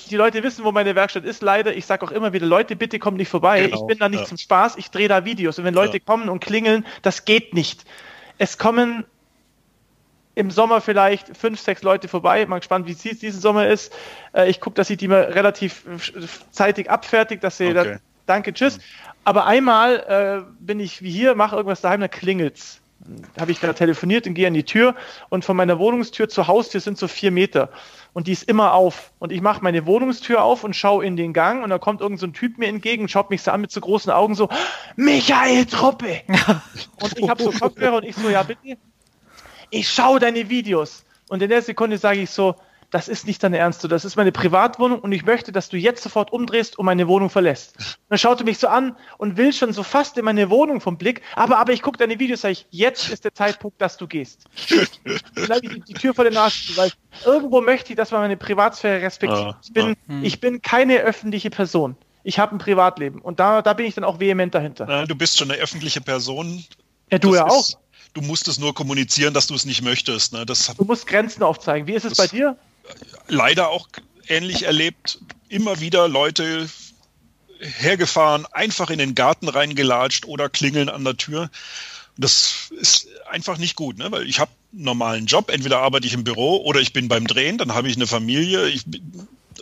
die 0.08 0.16
Leute 0.16 0.42
wissen, 0.42 0.64
wo 0.64 0.72
meine 0.72 0.94
Werkstatt 0.94 1.24
ist, 1.24 1.42
leider. 1.42 1.74
Ich 1.74 1.86
sage 1.86 2.04
auch 2.04 2.10
immer 2.10 2.32
wieder, 2.32 2.46
Leute, 2.46 2.76
bitte 2.76 2.98
kommt 2.98 3.16
nicht 3.16 3.28
vorbei. 3.28 3.62
Genau. 3.62 3.76
Ich 3.76 3.86
bin 3.86 3.98
da 3.98 4.08
nicht 4.08 4.20
ja. 4.20 4.26
zum 4.26 4.38
Spaß, 4.38 4.76
ich 4.76 4.90
drehe 4.90 5.08
da 5.08 5.24
Videos. 5.24 5.58
Und 5.58 5.64
wenn 5.64 5.74
Leute 5.74 5.98
ja. 5.98 6.02
kommen 6.04 6.28
und 6.28 6.40
klingeln, 6.40 6.86
das 7.02 7.24
geht 7.24 7.54
nicht. 7.54 7.84
Es 8.38 8.58
kommen 8.58 9.04
im 10.34 10.50
Sommer 10.52 10.80
vielleicht 10.80 11.36
fünf, 11.36 11.60
sechs 11.60 11.82
Leute 11.82 12.06
vorbei. 12.06 12.46
Mal 12.46 12.58
gespannt, 12.58 12.86
wie 12.86 12.92
es 12.92 13.18
diesen 13.18 13.40
Sommer 13.40 13.66
ist. 13.66 13.92
Äh, 14.32 14.48
ich 14.48 14.60
gucke, 14.60 14.74
dass 14.74 14.88
ich 14.88 14.96
die 14.96 15.08
mal 15.08 15.22
relativ 15.22 15.84
zeitig 16.52 16.88
abfertigt, 16.88 17.42
dass 17.42 17.56
sie 17.56 17.66
okay. 17.66 17.74
da, 17.74 17.98
danke, 18.26 18.54
tschüss. 18.54 18.78
Aber 19.24 19.46
einmal 19.46 20.44
äh, 20.46 20.50
bin 20.60 20.78
ich 20.78 21.02
wie 21.02 21.10
hier, 21.10 21.34
mache 21.34 21.56
irgendwas 21.56 21.80
daheim, 21.80 22.00
dann 22.00 22.10
klingelt's. 22.10 22.80
Habe 23.38 23.52
ich 23.52 23.60
da 23.60 23.72
telefoniert 23.72 24.26
und 24.26 24.34
gehe 24.34 24.46
an 24.46 24.54
die 24.54 24.64
Tür 24.64 24.94
und 25.28 25.44
von 25.44 25.56
meiner 25.56 25.78
Wohnungstür 25.78 26.28
zur 26.28 26.46
Haustür 26.46 26.80
sind 26.80 26.98
so 26.98 27.08
vier 27.08 27.30
Meter 27.30 27.70
und 28.12 28.26
die 28.26 28.32
ist 28.32 28.48
immer 28.48 28.74
auf. 28.74 29.12
Und 29.18 29.32
ich 29.32 29.40
mache 29.40 29.62
meine 29.62 29.86
Wohnungstür 29.86 30.42
auf 30.42 30.64
und 30.64 30.74
schaue 30.74 31.04
in 31.04 31.16
den 31.16 31.32
Gang 31.32 31.62
und 31.62 31.70
da 31.70 31.78
kommt 31.78 32.00
irgend 32.00 32.20
so 32.20 32.26
ein 32.26 32.32
Typ 32.32 32.58
mir 32.58 32.66
entgegen 32.66 33.02
und 33.02 33.08
schaut 33.08 33.30
mich 33.30 33.42
so 33.42 33.50
an 33.50 33.60
mit 33.60 33.70
so 33.70 33.80
großen 33.80 34.10
Augen 34.12 34.34
so, 34.34 34.48
Michael 34.96 35.64
Truppe! 35.66 36.22
und 37.02 37.18
ich 37.18 37.28
habe 37.28 37.42
so 37.42 37.50
Kopfhörer 37.50 37.96
und 37.96 38.04
ich 38.04 38.16
so, 38.16 38.28
ja 38.28 38.42
bitte, 38.42 38.78
ich 39.70 39.88
schaue 39.88 40.18
deine 40.18 40.48
Videos. 40.48 41.04
Und 41.28 41.42
in 41.42 41.48
der 41.48 41.62
Sekunde 41.62 41.98
sage 41.98 42.20
ich 42.20 42.30
so, 42.30 42.56
das 42.90 43.08
ist 43.08 43.26
nicht 43.26 43.42
dein 43.42 43.52
Ernst, 43.52 43.84
das 43.90 44.04
ist 44.04 44.16
meine 44.16 44.32
Privatwohnung 44.32 45.00
und 45.00 45.12
ich 45.12 45.24
möchte, 45.24 45.52
dass 45.52 45.68
du 45.68 45.76
jetzt 45.76 46.02
sofort 46.02 46.32
umdrehst 46.32 46.78
und 46.78 46.86
meine 46.86 47.06
Wohnung 47.06 47.28
verlässt. 47.28 47.76
Und 47.76 47.96
dann 48.08 48.18
schaut 48.18 48.40
er 48.40 48.44
mich 48.44 48.58
so 48.58 48.68
an 48.68 48.96
und 49.18 49.36
will 49.36 49.52
schon 49.52 49.72
so 49.72 49.82
fast 49.82 50.16
in 50.16 50.24
meine 50.24 50.48
Wohnung 50.48 50.80
vom 50.80 50.96
Blick, 50.96 51.20
aber, 51.34 51.58
aber 51.58 51.72
ich 51.72 51.82
gucke 51.82 51.98
deine 51.98 52.18
Videos, 52.18 52.40
sage 52.40 52.52
ich, 52.52 52.66
jetzt 52.70 53.10
ist 53.10 53.24
der 53.24 53.34
Zeitpunkt, 53.34 53.80
dass 53.80 53.98
du 53.98 54.06
gehst. 54.06 54.44
dann 55.34 55.48
habe 55.48 55.60
ich 55.62 55.72
die, 55.72 55.80
die, 55.80 55.94
Tür 55.94 56.14
vor 56.14 56.24
der 56.24 56.32
Nase, 56.32 56.76
weil 56.76 56.90
irgendwo 57.26 57.60
möchte 57.60 57.92
ich, 57.92 57.96
dass 57.96 58.10
man 58.10 58.22
meine 58.22 58.36
Privatsphäre 58.36 59.02
respektiert. 59.02 59.56
Ich 59.62 59.72
bin, 59.72 59.96
ich 60.22 60.40
bin 60.40 60.62
keine 60.62 60.98
öffentliche 61.00 61.50
Person. 61.50 61.96
Ich 62.24 62.38
habe 62.38 62.54
ein 62.54 62.58
Privatleben 62.58 63.20
und 63.20 63.38
da, 63.38 63.62
da 63.62 63.72
bin 63.74 63.86
ich 63.86 63.94
dann 63.94 64.04
auch 64.04 64.20
vehement 64.20 64.54
dahinter. 64.54 65.06
Du 65.06 65.14
bist 65.14 65.38
schon 65.38 65.50
eine 65.50 65.60
öffentliche 65.60 66.00
Person. 66.00 66.64
Ja, 67.10 67.18
du 67.18 67.30
das 67.30 67.38
ja 67.38 67.46
auch. 67.46 67.68
du 68.14 68.20
musst 68.22 68.48
es 68.48 68.58
nur 68.58 68.74
kommunizieren, 68.74 69.34
dass 69.34 69.46
du 69.46 69.54
es 69.54 69.64
nicht 69.64 69.82
möchtest. 69.82 70.32
Ne? 70.32 70.44
Das, 70.44 70.74
du 70.76 70.84
musst 70.84 71.06
Grenzen 71.06 71.42
aufzeigen. 71.42 71.86
Wie 71.86 71.94
ist 71.94 72.04
es 72.04 72.16
bei 72.16 72.26
dir? 72.26 72.56
Leider 73.28 73.68
auch 73.68 73.88
ähnlich 74.26 74.64
erlebt. 74.64 75.18
Immer 75.48 75.80
wieder 75.80 76.08
Leute 76.08 76.68
hergefahren, 77.60 78.46
einfach 78.52 78.90
in 78.90 78.98
den 78.98 79.14
Garten 79.14 79.48
reingelatscht 79.48 80.26
oder 80.26 80.48
klingeln 80.48 80.88
an 80.88 81.04
der 81.04 81.16
Tür. 81.16 81.50
Das 82.16 82.70
ist 82.70 83.08
einfach 83.30 83.58
nicht 83.58 83.76
gut, 83.76 83.98
ne? 83.98 84.10
weil 84.10 84.28
ich 84.28 84.40
habe 84.40 84.50
einen 84.72 84.84
normalen 84.84 85.26
Job. 85.26 85.50
Entweder 85.50 85.78
arbeite 85.78 86.06
ich 86.06 86.14
im 86.14 86.24
Büro 86.24 86.56
oder 86.58 86.80
ich 86.80 86.92
bin 86.92 87.08
beim 87.08 87.26
Drehen, 87.26 87.58
dann 87.58 87.74
habe 87.74 87.88
ich 87.88 87.96
eine 87.96 88.06
Familie. 88.06 88.72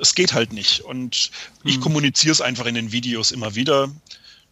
Es 0.01 0.15
geht 0.15 0.33
halt 0.33 0.53
nicht. 0.53 0.81
Und 0.81 1.31
ich 1.65 1.75
hm. 1.75 1.81
kommuniziere 1.81 2.33
es 2.33 2.41
einfach 2.41 2.67
in 2.67 2.75
den 2.75 2.93
Videos 2.93 3.31
immer 3.31 3.55
wieder, 3.55 3.91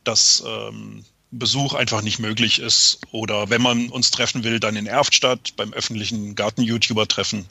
dass 0.05 0.43
ähm, 0.47 1.05
Besuch 1.39 1.75
einfach 1.75 2.03
nicht 2.03 2.19
möglich 2.19 2.61
ist. 2.61 3.01
Oder 3.11 3.51
wenn 3.51 3.63
man 3.63 3.89
uns 3.89 4.11
treffen 4.11 4.45
will, 4.45 4.61
dann 4.61 4.77
in 4.77 4.87
Erftstadt 4.87 5.55
beim 5.57 5.73
öffentlichen 5.73 6.35
Garten-YouTuber-Treffen. 6.35 7.47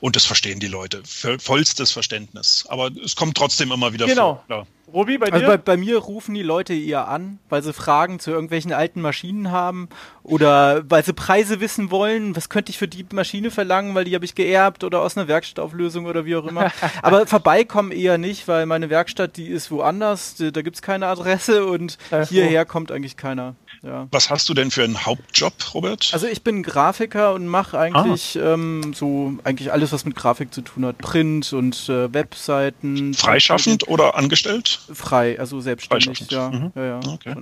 Und 0.00 0.16
das 0.16 0.24
verstehen 0.24 0.60
die 0.60 0.68
Leute. 0.68 1.02
Vollstes 1.04 1.90
Verständnis. 1.90 2.64
Aber 2.68 2.90
es 3.04 3.16
kommt 3.16 3.36
trotzdem 3.36 3.72
immer 3.72 3.92
wieder 3.92 4.06
genau. 4.06 4.34
vor. 4.34 4.44
Klar. 4.46 4.66
Robi, 4.92 5.18
bei 5.18 5.26
also 5.26 5.38
dir? 5.38 5.44
Also 5.46 5.58
bei, 5.58 5.62
bei, 5.62 5.76
mir 5.76 5.98
rufen 5.98 6.34
die 6.34 6.42
Leute 6.42 6.74
eher 6.74 7.08
an, 7.08 7.38
weil 7.48 7.62
sie 7.62 7.72
Fragen 7.72 8.18
zu 8.18 8.30
irgendwelchen 8.30 8.72
alten 8.72 9.00
Maschinen 9.00 9.50
haben 9.50 9.88
oder 10.24 10.82
weil 10.88 11.04
sie 11.04 11.12
Preise 11.12 11.60
wissen 11.60 11.90
wollen. 11.90 12.36
Was 12.36 12.48
könnte 12.48 12.70
ich 12.70 12.78
für 12.78 12.88
die 12.88 13.04
Maschine 13.12 13.50
verlangen, 13.50 13.94
weil 13.94 14.04
die 14.04 14.14
habe 14.14 14.24
ich 14.24 14.34
geerbt 14.34 14.84
oder 14.84 15.00
aus 15.00 15.16
einer 15.16 15.28
Werkstattauflösung 15.28 16.06
oder 16.06 16.24
wie 16.24 16.36
auch 16.36 16.46
immer. 16.46 16.70
Aber 17.02 17.26
vorbeikommen 17.26 17.92
eher 17.92 18.18
nicht, 18.18 18.46
weil 18.48 18.66
meine 18.66 18.90
Werkstatt, 18.90 19.36
die 19.36 19.48
ist 19.48 19.70
woanders, 19.70 20.36
da 20.38 20.62
gibt 20.62 20.76
es 20.76 20.82
keine 20.82 21.06
Adresse 21.06 21.66
und 21.66 21.98
hierher 22.28 22.64
kommt 22.64 22.92
eigentlich 22.92 23.16
keiner. 23.16 23.54
Ja. 23.82 24.06
Was 24.12 24.30
hast 24.30 24.48
du 24.48 24.54
denn 24.54 24.70
für 24.70 24.84
einen 24.84 25.04
Hauptjob, 25.04 25.54
Robert? 25.74 26.10
Also 26.12 26.28
ich 26.28 26.42
bin 26.42 26.62
Grafiker 26.62 27.34
und 27.34 27.48
mache 27.48 27.76
eigentlich 27.76 28.38
ah. 28.40 28.54
ähm, 28.54 28.92
so 28.94 29.34
eigentlich 29.42 29.72
alles, 29.72 29.90
was 29.90 30.04
mit 30.04 30.14
Grafik 30.14 30.54
zu 30.54 30.62
tun 30.62 30.86
hat. 30.86 30.98
Print 30.98 31.52
und 31.52 31.88
äh, 31.88 32.12
Webseiten. 32.14 33.12
Freischaffend 33.14 33.88
oder 33.88 34.16
angestellt? 34.16 34.80
Frei, 34.92 35.38
also 35.40 35.60
selbstständig, 35.60 36.30
ja. 36.30 36.50
Mhm. 36.50 36.72
ja, 36.76 36.84
ja 36.84 37.00
okay. 37.08 37.34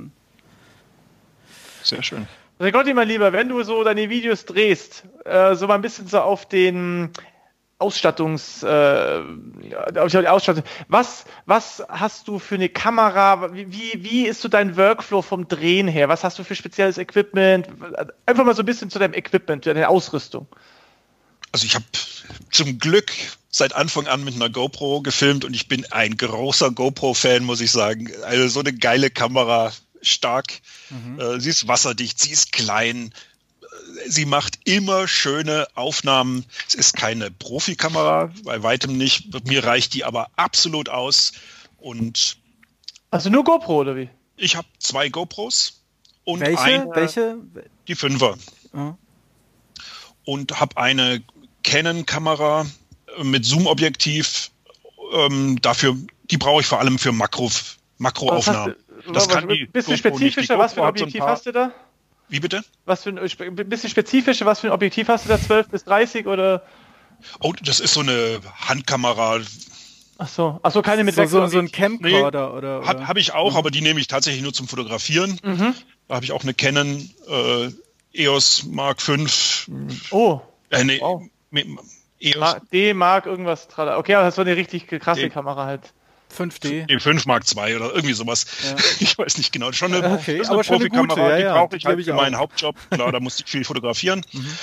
Sehr 1.83 2.03
schön. 2.03 2.27
Regotti, 2.61 2.93
mein 2.93 3.09
Lieber, 3.09 3.33
wenn 3.33 3.49
du 3.49 3.63
so 3.63 3.83
deine 3.85 4.11
Videos 4.11 4.45
drehst, 4.45 5.05
äh, 5.25 5.55
so 5.55 5.67
mal 5.67 5.77
ein 5.77 5.83
bisschen 5.83 6.07
so 6.07 6.21
auf 6.21 6.47
den 6.47 7.11
Ausstattungs, 7.79 8.63
äh, 8.63 9.23
Ausstattung. 9.97 10.63
Was, 10.89 11.25
was 11.47 11.83
hast 11.89 12.29
du 12.29 12.39
für 12.39 12.57
eine 12.57 12.69
Kamera? 12.69 13.55
Wie, 13.55 14.05
wie 14.05 14.27
ist 14.27 14.43
so 14.43 14.49
dein 14.49 14.77
Workflow 14.77 15.23
vom 15.23 15.49
Drehen 15.49 15.89
her? 15.89 16.11
Was 16.11 16.23
hast 16.23 16.39
du 16.39 16.45
für 16.45 16.55
spezielles 16.55 16.99
Equipment? 16.99 17.67
Einfach 18.27 18.45
mal 18.45 18.55
so 18.55 18.63
ein 18.63 18.67
bisschen 18.67 18.91
zu 18.91 18.99
deinem 18.99 19.15
Equipment, 19.15 19.65
deiner 19.65 19.89
Ausrüstung. 19.89 20.47
Also 21.53 21.65
ich 21.65 21.75
habe 21.75 21.87
zum 22.51 22.79
Glück 22.79 23.11
seit 23.49 23.75
Anfang 23.75 24.07
an 24.07 24.23
mit 24.23 24.35
einer 24.35 24.51
GoPro 24.51 25.01
gefilmt 25.01 25.47
und 25.47 25.55
ich 25.55 25.67
bin 25.67 25.91
ein 25.91 26.19
großer 26.19 26.71
GoPro-Fan, 26.71 27.43
muss 27.43 27.63
ich 27.63 27.73
sagen. 27.73 28.11
Also 28.25 28.49
so 28.49 28.61
eine 28.61 28.75
geile 28.75 29.09
Kamera, 29.09 29.73
stark. 30.03 30.61
Mhm. 30.91 31.21
Äh, 31.21 31.41
sie 31.41 31.51
ist 31.51 31.69
wasserdicht, 31.69 32.19
sie 32.19 32.31
ist 32.31 32.53
klein, 32.53 33.13
sie 34.07 34.25
macht 34.25 34.59
immer 34.65 35.09
schöne 35.09 35.67
Aufnahmen. 35.75 36.45
Es 36.69 36.75
ist 36.75 36.97
keine 36.97 37.31
Profikamera, 37.31 38.33
bei 38.45 38.63
weitem 38.63 38.97
nicht. 38.97 39.47
Mir 39.47 39.65
reicht 39.65 39.95
die 39.95 40.05
aber 40.05 40.31
absolut 40.37 40.89
aus. 40.89 41.33
Und 41.79 42.37
also 43.11 43.31
nur 43.31 43.45
GoPro 43.45 43.81
oder 43.81 43.97
wie? 43.97 44.09
Ich 44.37 44.57
habe 44.57 44.69
zwei 44.79 45.09
GoPros 45.09 45.83
und 46.25 46.41
welche? 46.41 46.63
Ein, 46.63 46.91
welche? 46.95 47.37
Die 47.89 47.95
Fünfer. 47.95 48.37
Mhm. 48.73 48.95
Und 50.25 50.61
habe 50.61 50.77
eine 50.77 51.23
Canon-Kamera 51.65 52.67
mit 53.23 53.45
Zoom-Objektiv. 53.45 54.51
Ähm, 55.13 55.61
dafür, 55.61 55.97
die 56.31 56.37
brauche 56.37 56.61
ich 56.61 56.67
vor 56.67 56.79
allem 56.79 56.99
für 56.99 57.13
Makro, 57.13 57.51
Makroaufnahmen. 57.99 58.77
Das 59.13 59.29
kann 59.29 59.49
die 59.49 59.67
bisschen 59.67 59.97
spezifischer, 59.97 60.59
was 60.59 60.75
für 60.75 60.83
ein 60.83 60.89
Objektiv 60.89 61.23
hast 61.23 61.47
du 61.47 61.53
da? 61.53 61.73
Wie 62.29 62.41
bitte? 62.41 62.63
Was 62.85 63.03
für 63.03 63.11
ein, 63.11 63.19
ein 63.19 63.69
bisschen 63.69 63.91
spezifischer, 63.91 64.47
was 64.47 64.61
für 64.61 64.69
ein 64.69 64.73
Objektiv 64.73 65.09
hast 65.09 65.25
du 65.25 65.29
da? 65.29 65.41
12 65.41 65.69
bis 65.69 65.85
30 65.85 66.27
oder? 66.27 66.63
Oh, 67.41 67.53
das 67.63 67.81
ist 67.81 67.95
so 67.95 68.01
eine 68.01 68.41
Handkamera. 68.69 69.41
Ach 70.19 70.29
so, 70.29 70.61
ach 70.63 70.71
so, 70.71 70.83
keine 70.83 71.03
mit 71.03 71.15
so, 71.15 71.25
so, 71.27 71.47
so 71.47 71.59
ein 71.59 71.73
Camcorder 71.73 72.09
nee, 72.11 72.23
oder? 72.23 72.55
oder? 72.55 72.87
Habe 72.87 73.09
hab 73.09 73.17
ich 73.17 73.33
auch, 73.33 73.53
mhm. 73.53 73.57
aber 73.57 73.71
die 73.71 73.81
nehme 73.81 74.01
ich 74.01 74.07
tatsächlich 74.07 74.43
nur 74.43 74.53
zum 74.53 74.69
Fotografieren. 74.69 75.39
Mhm. 75.43 75.75
Da 76.09 76.15
habe 76.15 76.25
ich 76.25 76.33
auch 76.33 76.43
eine 76.43 76.55
Canon 76.55 77.09
äh, 77.29 77.71
EOS 78.13 78.65
Mark 78.65 79.01
V. 79.01 79.17
Oh. 80.11 80.41
Äh, 80.71 80.85
nee, 80.85 81.01
wow. 81.01 81.23
EOS. 82.21 82.57
D 82.73 82.95
Mark 82.95 83.27
irgendwas. 83.27 83.67
Okay, 83.77 84.15
aber 84.15 84.25
das 84.25 84.37
war 84.37 84.45
eine 84.45 84.57
richtig 84.57 84.87
krasse 84.87 85.23
D 85.23 85.31
Kamera 85.31 85.65
halt. 85.65 85.93
5D? 86.31 86.87
Nee, 86.89 86.99
5 86.99 87.27
Mark 87.27 87.45
II 87.55 87.77
oder 87.77 87.95
irgendwie 87.95 88.15
sowas. 88.15 88.47
Ja. 88.65 88.77
Ich 89.01 89.17
weiß 89.17 89.39
nicht 89.39 89.53
genau. 89.53 89.73
Schon 89.73 89.95
eine, 89.95 90.13
okay, 90.13 90.39
das 90.39 90.49
ist 90.49 90.53
eine 90.53 90.63
Profikamera, 90.63 91.31
ja, 91.31 91.37
die 91.37 91.59
brauche 91.59 91.77
ich 91.77 91.85
halt 91.85 92.05
für 92.05 92.15
meinen 92.15 92.37
Hauptjob. 92.37 92.77
Klar, 92.91 93.13
da 93.13 93.21
musste 93.21 93.45
ich 93.45 93.51
viel 93.51 93.65
fotografieren. 93.65 94.25
Mhm. 94.33 94.59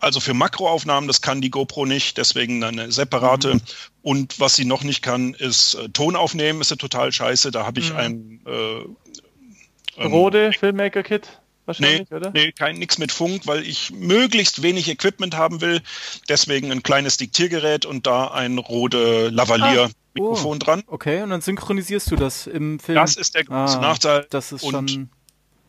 Also 0.00 0.18
für 0.18 0.34
Makroaufnahmen, 0.34 1.06
das 1.06 1.20
kann 1.20 1.40
die 1.40 1.50
GoPro 1.50 1.86
nicht, 1.86 2.18
deswegen 2.18 2.64
eine 2.64 2.90
separate. 2.90 3.54
Mhm. 3.54 3.60
Und 4.02 4.40
was 4.40 4.56
sie 4.56 4.64
noch 4.64 4.82
nicht 4.82 5.02
kann, 5.02 5.34
ist 5.34 5.74
äh, 5.74 5.88
Ton 5.90 6.16
aufnehmen, 6.16 6.60
ist 6.60 6.70
ja 6.70 6.76
total 6.76 7.12
scheiße. 7.12 7.52
Da 7.52 7.64
habe 7.64 7.78
ich 7.78 7.92
mhm. 7.92 7.96
ein 7.96 8.40
äh, 8.46 10.02
Rode 10.02 10.52
Filmmaker-Kit 10.52 11.40
wahrscheinlich, 11.66 12.10
nee, 12.10 12.16
oder? 12.16 12.30
Nee, 12.32 12.52
kein 12.52 12.78
nix 12.78 12.98
mit 12.98 13.12
Funk, 13.12 13.42
weil 13.46 13.66
ich 13.66 13.90
möglichst 13.92 14.62
wenig 14.62 14.88
Equipment 14.88 15.36
haben 15.36 15.60
will. 15.60 15.80
Deswegen 16.28 16.72
ein 16.72 16.82
kleines 16.82 17.16
Diktiergerät 17.16 17.86
und 17.86 18.06
da 18.06 18.28
ein 18.28 18.58
Rode 18.58 19.28
Lavalier. 19.28 19.90
Ah. 19.90 20.01
Mikrofon 20.14 20.56
oh, 20.56 20.58
dran. 20.58 20.82
Okay, 20.86 21.22
und 21.22 21.30
dann 21.30 21.40
synchronisierst 21.40 22.10
du 22.10 22.16
das 22.16 22.46
im 22.46 22.78
Film. 22.78 22.96
Das 22.96 23.16
ist 23.16 23.34
der 23.34 23.44
große 23.44 23.78
ah, 23.78 23.80
Nachteil. 23.80 24.26
Das 24.30 24.52
ist 24.52 24.62
und 24.62 24.90
schon. 24.90 25.10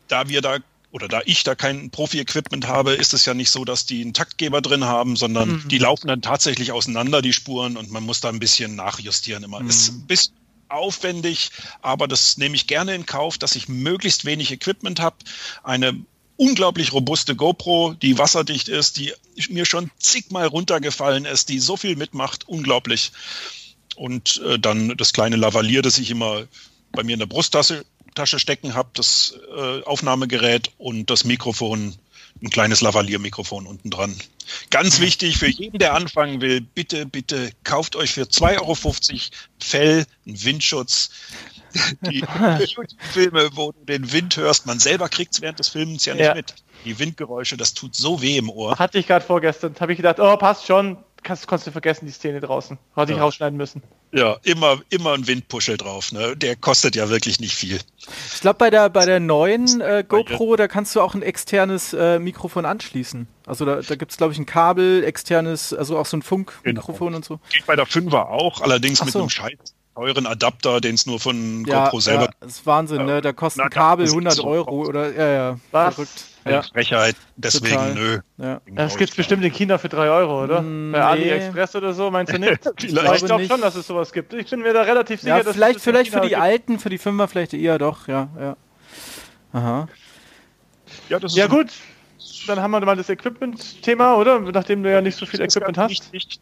Da 0.07 0.27
wir 0.27 0.41
da 0.41 0.57
oder 0.91 1.07
da 1.07 1.21
ich 1.25 1.43
da 1.43 1.55
kein 1.55 1.89
Profi-Equipment 1.89 2.67
habe, 2.67 2.93
ist 2.93 3.13
es 3.13 3.25
ja 3.25 3.33
nicht 3.33 3.49
so, 3.49 3.65
dass 3.65 3.87
die 3.87 4.01
einen 4.01 4.13
Taktgeber 4.13 4.61
drin 4.61 4.85
haben, 4.85 5.15
sondern 5.15 5.49
mhm. 5.49 5.67
die 5.67 5.79
laufen 5.79 6.07
dann 6.07 6.21
tatsächlich 6.21 6.71
auseinander, 6.71 7.23
die 7.23 7.33
Spuren, 7.33 7.77
und 7.77 7.89
man 7.91 8.03
muss 8.03 8.21
da 8.21 8.29
ein 8.29 8.39
bisschen 8.39 8.75
nachjustieren 8.75 9.43
immer. 9.43 9.59
Mhm. 9.59 9.69
Ist 9.69 9.91
ein 9.91 10.05
bisschen 10.05 10.35
aufwendig, 10.69 11.49
aber 11.81 12.07
das 12.07 12.37
nehme 12.37 12.55
ich 12.55 12.67
gerne 12.67 12.93
in 12.93 13.07
Kauf, 13.07 13.39
dass 13.39 13.55
ich 13.55 13.67
möglichst 13.67 14.25
wenig 14.25 14.51
Equipment 14.51 14.99
habe. 14.99 15.15
Eine 15.63 16.05
unglaublich 16.37 16.93
robuste 16.93 17.35
GoPro, 17.35 17.93
die 17.93 18.19
wasserdicht 18.19 18.69
ist, 18.69 18.97
die 18.97 19.13
mir 19.49 19.65
schon 19.65 19.89
zigmal 19.97 20.45
runtergefallen 20.45 21.25
ist, 21.25 21.49
die 21.49 21.59
so 21.59 21.75
viel 21.75 21.95
mitmacht, 21.95 22.47
unglaublich 22.47 23.11
und 23.95 24.41
äh, 24.45 24.59
dann 24.59 24.95
das 24.97 25.13
kleine 25.13 25.35
Lavalier, 25.35 25.81
das 25.81 25.97
ich 25.97 26.11
immer 26.11 26.43
bei 26.91 27.03
mir 27.03 27.13
in 27.13 27.19
der 27.19 27.25
Brusttasche 27.25 27.85
Tasche 28.13 28.39
stecken 28.39 28.73
habe, 28.73 28.89
das 28.93 29.37
äh, 29.55 29.81
Aufnahmegerät 29.83 30.71
und 30.77 31.09
das 31.09 31.23
Mikrofon, 31.23 31.95
ein 32.41 32.49
kleines 32.49 32.81
Lavalier-Mikrofon 32.81 33.67
unten 33.67 33.89
dran. 33.89 34.15
Ganz 34.69 34.99
wichtig 34.99 35.37
für 35.37 35.47
jeden, 35.47 35.79
der 35.79 35.93
anfangen 35.93 36.41
will, 36.41 36.61
bitte, 36.61 37.05
bitte 37.05 37.51
kauft 37.63 37.95
euch 37.95 38.11
für 38.13 38.23
2,50 38.23 38.59
Euro 38.59 38.75
Fell, 39.59 40.05
einen 40.25 40.43
Windschutz. 40.43 41.09
Die 42.01 42.23
Filme, 43.13 43.49
wo 43.53 43.71
du 43.71 43.85
den 43.85 44.11
Wind 44.11 44.37
hörst, 44.37 44.65
man 44.65 44.79
selber 44.79 45.09
kriegt 45.09 45.33
es 45.33 45.41
während 45.41 45.59
des 45.59 45.69
Films 45.69 46.05
ja 46.05 46.13
nicht 46.13 46.23
ja. 46.23 46.35
mit. 46.35 46.55
Die 46.85 46.99
Windgeräusche, 46.99 47.55
das 47.55 47.73
tut 47.73 47.95
so 47.95 48.21
weh 48.21 48.37
im 48.37 48.49
Ohr. 48.49 48.77
Hatte 48.77 48.99
ich 48.99 49.07
gerade 49.07 49.25
vorgestern, 49.25 49.75
habe 49.79 49.93
ich 49.93 49.97
gedacht, 49.97 50.19
oh, 50.19 50.35
passt 50.37 50.65
schon, 50.65 50.97
kannst, 51.23 51.47
konntest 51.47 51.67
du 51.67 51.71
vergessen, 51.71 52.05
die 52.05 52.11
Szene 52.11 52.39
draußen. 52.39 52.77
Hatte 52.95 53.11
ja. 53.11 53.17
ich 53.17 53.23
rausschneiden 53.23 53.57
müssen. 53.57 53.83
Ja, 54.11 54.37
immer, 54.43 54.79
immer 54.89 55.13
ein 55.13 55.25
Windpuschel 55.25 55.77
drauf. 55.77 56.11
Ne? 56.11 56.37
Der 56.37 56.55
kostet 56.55 56.95
ja 56.95 57.09
wirklich 57.09 57.39
nicht 57.39 57.55
viel. 57.55 57.79
Ich 58.33 58.41
glaube, 58.41 58.57
bei 58.57 58.69
der, 58.69 58.89
bei 58.89 59.05
der 59.05 59.19
neuen 59.19 59.81
äh, 59.81 60.03
GoPro, 60.07 60.55
da 60.55 60.67
kannst 60.67 60.95
du 60.95 61.01
auch 61.01 61.15
ein 61.15 61.23
externes 61.23 61.93
äh, 61.93 62.19
Mikrofon 62.19 62.65
anschließen. 62.65 63.27
Also 63.47 63.65
da, 63.65 63.81
da 63.81 63.95
gibt 63.95 64.11
es, 64.11 64.17
glaube 64.17 64.33
ich, 64.33 64.39
ein 64.39 64.45
Kabel, 64.45 65.03
externes, 65.03 65.73
also 65.73 65.97
auch 65.97 66.05
so 66.05 66.17
ein 66.17 66.21
Funkmikrofon 66.21 67.07
genau. 67.07 67.17
und 67.17 67.25
so. 67.25 67.39
Geht 67.49 67.65
bei 67.65 67.75
der 67.75 67.87
5er 67.87 68.27
auch, 68.27 68.61
allerdings 68.61 68.99
so. 68.99 69.05
mit 69.05 69.15
einem 69.15 69.29
Scheiß 69.29 69.73
teuren 69.95 70.25
Adapter, 70.25 70.81
den 70.81 70.95
es 70.95 71.05
nur 71.05 71.19
von 71.19 71.65
ja, 71.65 71.85
GoPro 71.85 71.99
selber. 71.99 72.25
Ja, 72.25 72.31
das 72.39 72.53
ist 72.53 72.65
Wahnsinn, 72.65 73.05
ne? 73.05 73.21
Da 73.21 73.33
kostet 73.33 73.63
ein 73.63 73.69
Kabel 73.69 74.07
100 74.07 74.39
Euro 74.41 74.87
oder 74.87 75.13
ja, 75.13 75.27
ja, 75.27 75.59
Was? 75.71 75.95
verrückt. 75.95 76.25
Ja. 76.45 76.61
Frechheit, 76.61 77.15
deswegen 77.37 77.75
Total. 77.75 77.93
nö. 77.93 78.19
Ja. 78.37 78.61
Das 78.71 78.97
gibt 78.97 79.11
es 79.11 79.15
bestimmt 79.15 79.45
in 79.45 79.53
China 79.53 79.77
für 79.77 79.87
3 79.87 80.09
Euro, 80.09 80.43
oder? 80.43 80.61
Mm, 80.61 80.91
Bei 80.91 81.01
AliExpress 81.01 81.75
oder 81.77 81.93
so, 81.93 82.11
meinst 82.11 82.33
du 82.33 82.39
nicht? 82.39 82.59
ich 82.83 82.93
glaube 82.93 83.45
schon, 83.47 83.61
dass 83.61 83.75
es 83.75 83.87
sowas 83.87 84.11
gibt. 84.11 84.33
Ich 84.33 84.49
bin 84.49 84.59
mir 84.59 84.73
da 84.73 84.81
relativ 84.81 85.21
sicher, 85.21 85.37
ja, 85.37 85.43
dass 85.43 85.53
vielleicht, 85.53 85.77
es 85.77 85.83
vielleicht 85.83 86.11
für 86.11 86.19
die 86.19 86.29
gibt. 86.29 86.41
alten, 86.41 86.79
für 86.79 86.89
die 86.89 86.97
Fünfer 86.97 87.29
vielleicht 87.29 87.53
eher 87.53 87.77
doch, 87.77 88.09
ja, 88.09 88.27
ja. 88.37 88.57
Aha. 89.53 89.87
Ja, 91.07 91.19
ja 91.19 91.47
gut, 91.47 91.67
dann 92.47 92.59
haben 92.59 92.71
wir 92.71 92.81
mal 92.81 92.97
das 92.97 93.07
Equipment-Thema, 93.09 94.17
oder? 94.17 94.39
Nachdem 94.39 94.83
du 94.83 94.91
ja 94.91 94.99
nicht 94.99 95.17
so 95.17 95.25
viel 95.25 95.39
Equipment 95.39 95.77
hast. 95.77 95.89
Nicht, 95.89 96.13
nicht 96.13 96.41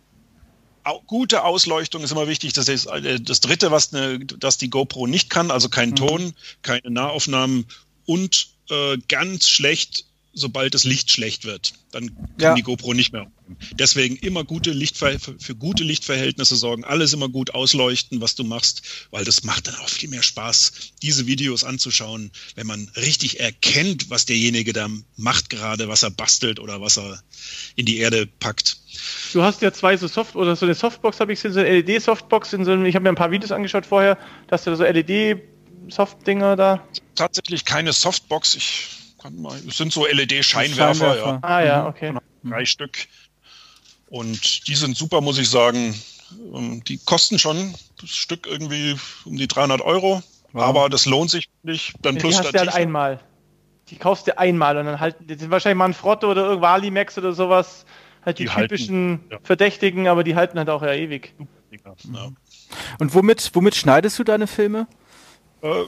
gute 1.08 1.44
Ausleuchtung 1.44 2.04
ist 2.04 2.12
immer 2.12 2.28
wichtig. 2.28 2.54
Das 2.54 2.68
ist 2.68 2.86
äh, 2.86 3.20
das 3.20 3.40
dritte, 3.40 3.72
was, 3.72 3.94
eine, 3.94 4.20
das 4.20 4.58
die 4.58 4.70
GoPro 4.70 5.08
nicht 5.08 5.30
kann, 5.30 5.52
also 5.52 5.70
kein 5.70 5.92
mhm. 5.92 5.96
Ton, 5.96 6.34
keine 6.62 6.92
Nahaufnahmen 6.92 7.66
und 8.06 8.50
äh, 8.70 8.98
ganz 9.08 9.48
schlecht 9.48 10.06
sobald 10.34 10.74
das 10.74 10.84
Licht 10.84 11.12
schlecht 11.12 11.46
wird. 11.46 11.74
Dann 11.92 12.16
kann 12.16 12.28
ja. 12.40 12.54
die 12.56 12.62
GoPro 12.62 12.94
nicht 12.94 13.12
mehr. 13.12 13.30
Deswegen 13.74 14.16
immer 14.16 14.46
gute 14.46 14.72
Lichtver 14.72 15.18
für 15.20 15.56
gute 15.56 15.84
Lichtverhältnisse 15.84 16.56
sorgen, 16.56 16.86
alles 16.86 17.12
immer 17.12 17.28
gut 17.28 17.54
ausleuchten, 17.54 18.22
was 18.22 18.36
du 18.36 18.44
machst, 18.44 18.82
weil 19.12 19.26
das 19.26 19.44
macht 19.44 19.68
dann 19.68 19.76
auch 19.76 19.90
viel 19.90 20.10
mehr 20.10 20.24
Spaß, 20.24 20.72
diese 21.02 21.28
Videos 21.28 21.64
anzuschauen, 21.64 22.32
wenn 22.56 22.68
man 22.68 22.90
richtig 22.96 23.40
erkennt, 23.42 24.10
was 24.10 24.26
derjenige 24.26 24.72
da 24.72 24.88
macht 25.18 25.50
gerade, 25.50 25.90
was 25.90 26.04
er 26.04 26.12
bastelt 26.12 26.60
oder 26.60 26.80
was 26.80 26.98
er 26.98 27.22
in 27.76 27.86
die 27.86 27.98
Erde 27.98 28.26
packt. 28.26 28.78
Du 29.34 29.42
hast 29.42 29.62
ja 29.62 29.74
zwei 29.74 29.98
so 29.98 30.08
Soft 30.08 30.36
oder 30.36 30.56
so 30.56 30.66
eine 30.66 30.76
Softbox 30.76 31.20
habe 31.20 31.34
ich 31.34 31.42
gesehen, 31.42 31.54
so 31.54 31.60
eine 31.60 31.82
LED-Softbox 31.82 32.54
in 32.54 32.64
so 32.64 32.72
einem, 32.72 32.86
ich 32.86 32.96
habe 32.96 33.04
mir 33.04 33.10
ein 33.10 33.16
paar 33.16 33.32
Videos 33.32 33.52
angeschaut 33.52 33.86
vorher, 33.86 34.18
dass 34.48 34.64
du 34.64 34.76
so 34.76 34.84
LED 34.84 35.42
Soft-Dinger 35.90 36.56
da? 36.56 36.88
Tatsächlich 37.16 37.66
keine 37.66 37.92
Softbox. 37.92 38.56
Ich 38.56 39.01
kann 39.22 39.42
mal, 39.42 39.58
es 39.68 39.78
sind 39.78 39.94
so 39.94 40.06
LED-Scheinwerfer, 40.06 40.96
Scheinwerfer. 40.96 41.32
ja. 41.32 41.40
Ah 41.42 41.64
ja, 41.64 41.88
okay. 41.88 42.08
Genau. 42.08 42.22
Drei 42.44 42.66
Stück. 42.66 43.08
Und 44.10 44.68
die 44.68 44.76
sind 44.76 44.98
super, 44.98 45.22
muss 45.22 45.38
ich 45.38 45.50
sagen. 45.50 45.96
Ähm, 46.54 46.84
die 46.84 46.98
kosten 46.98 47.40
schon 47.40 47.74
das 48.00 48.10
Stück 48.10 48.48
irgendwie 48.48 48.96
um 49.26 49.38
die 49.38 49.48
300 49.48 49.82
Euro. 49.82 50.24
Wow. 50.54 50.64
Aber 50.64 50.90
das 50.90 51.06
lohnt 51.06 51.30
sich 51.30 51.50
nicht. 51.64 51.94
Dann 52.02 52.18
plus 52.18 52.36
die 52.36 52.44
hast 52.44 52.54
du 52.54 52.60
halt 52.60 52.74
einmal. 52.74 53.20
Die 53.90 53.96
kaufst 53.98 54.28
du 54.28 54.38
einmal 54.38 54.78
und 54.78 54.86
dann 54.86 55.00
halt, 55.00 55.18
die 55.20 55.36
sind 55.36 55.52
wahrscheinlich 55.52 55.78
Manfrotto 55.78 56.30
oder 56.32 56.46
irgendwo 56.46 56.68
Alimax 56.68 57.18
oder 57.18 57.34
sowas. 57.34 57.86
Halt 58.26 58.40
die, 58.40 58.46
die 58.46 58.50
typischen 58.50 59.12
halten, 59.12 59.28
ja. 59.32 59.40
Verdächtigen, 59.44 60.08
aber 60.08 60.24
die 60.24 60.36
halten 60.36 60.58
halt 60.58 60.70
auch 60.70 60.82
ja 60.82 60.94
ewig. 60.94 61.34
Ja. 61.72 62.32
Und 63.00 63.14
womit, 63.14 63.50
womit 63.54 63.76
schneidest 63.76 64.20
du 64.20 64.24
deine 64.24 64.48
Filme? 64.48 64.88
Äh, 65.62 65.86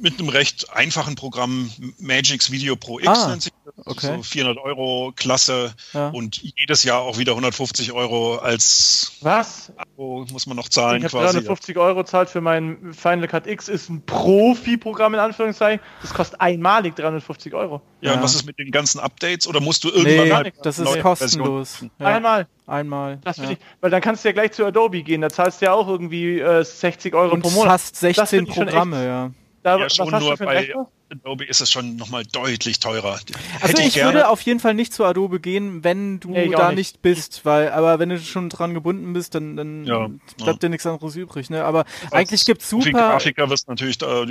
mit 0.00 0.18
einem 0.18 0.28
recht 0.28 0.74
einfachen 0.74 1.14
Programm, 1.14 1.70
Magix 1.98 2.50
Video 2.50 2.76
Pro 2.76 2.98
X 2.98 3.08
ah, 3.08 3.28
nennt 3.28 3.42
sich 3.42 3.52
das. 3.64 3.86
Okay. 3.86 4.16
So 4.16 4.22
400 4.22 4.58
Euro 4.64 5.12
Klasse 5.14 5.74
ja. 5.92 6.08
und 6.08 6.40
jedes 6.42 6.84
Jahr 6.84 7.00
auch 7.00 7.18
wieder 7.18 7.32
150 7.32 7.92
Euro 7.92 8.36
als 8.36 9.12
Was? 9.20 9.72
Abo 9.76 10.26
muss 10.32 10.46
man 10.46 10.56
noch 10.56 10.68
zahlen. 10.68 11.04
Ich 11.04 11.12
habe 11.12 11.24
350 11.24 11.76
Euro 11.76 12.04
zahlt 12.04 12.30
für 12.30 12.40
mein 12.40 12.92
Final 12.94 13.28
Cut 13.28 13.46
X, 13.46 13.68
ist 13.68 13.90
ein 13.90 14.02
Profi-Programm 14.06 15.14
in 15.14 15.20
Anführungszeichen. 15.20 15.84
Das 16.02 16.14
kostet 16.14 16.40
einmalig 16.40 16.96
350 16.96 17.54
Euro. 17.54 17.82
Ja, 18.00 18.10
ja, 18.10 18.16
und 18.16 18.22
was 18.22 18.34
ist 18.34 18.46
mit 18.46 18.58
den 18.58 18.70
ganzen 18.70 19.00
Updates? 19.00 19.46
Oder 19.46 19.60
musst 19.60 19.84
du 19.84 19.88
irgendwann 19.90 20.28
nee, 20.28 20.32
halt 20.32 20.54
das 20.62 20.78
ist 20.78 21.00
kostenlos. 21.00 21.84
Ja. 21.98 22.06
Einmal. 22.06 22.46
Einmal. 22.66 23.18
Das 23.24 23.38
ja. 23.38 23.50
ich, 23.50 23.58
weil 23.80 23.90
dann 23.90 24.00
kannst 24.00 24.24
du 24.24 24.28
ja 24.28 24.32
gleich 24.32 24.52
zu 24.52 24.64
Adobe 24.64 25.02
gehen, 25.02 25.20
da 25.20 25.28
zahlst 25.28 25.60
du 25.60 25.66
ja 25.66 25.72
auch 25.72 25.88
irgendwie 25.88 26.38
äh, 26.38 26.64
60 26.64 27.14
Euro 27.14 27.34
und 27.34 27.42
pro 27.42 27.50
Monat. 27.50 27.72
Fast 27.72 27.96
16 27.96 28.46
Programme, 28.46 29.04
ja. 29.04 29.30
Da, 29.62 29.78
ja, 29.78 29.90
schon 29.90 30.10
nur 30.10 30.36
bei 30.36 30.72
Adobe 31.10 31.44
ist 31.44 31.60
es 31.60 31.70
schon 31.70 31.96
nochmal 31.96 32.22
deutlich 32.24 32.80
teurer. 32.80 33.12
Also 33.12 33.28
Hätte 33.60 33.82
ich, 33.82 33.96
ich 33.96 34.02
würde 34.02 34.28
auf 34.28 34.40
jeden 34.42 34.60
Fall 34.60 34.74
nicht 34.74 34.94
zu 34.94 35.04
Adobe 35.04 35.40
gehen, 35.40 35.84
wenn 35.84 36.18
du 36.20 36.30
nee, 36.30 36.48
da 36.48 36.68
nicht. 36.70 36.76
nicht. 36.76 37.02
bist, 37.02 37.44
weil, 37.44 37.70
aber 37.70 37.98
wenn 37.98 38.08
du 38.08 38.18
schon 38.18 38.48
dran 38.48 38.72
gebunden 38.74 39.12
bist, 39.12 39.34
dann, 39.34 39.56
dann 39.56 39.84
ja, 39.84 40.08
bleibt 40.36 40.40
ja. 40.40 40.52
dir 40.54 40.68
nichts 40.70 40.86
anderes 40.86 41.16
übrig, 41.16 41.50
ne? 41.50 41.64
Aber 41.64 41.84
Als 42.04 42.12
eigentlich 42.12 42.46
gibt's 42.46 42.70
super. 42.70 42.90
Grafiker 42.90 43.50
wirst 43.50 43.68
natürlich 43.68 43.98
da 43.98 44.24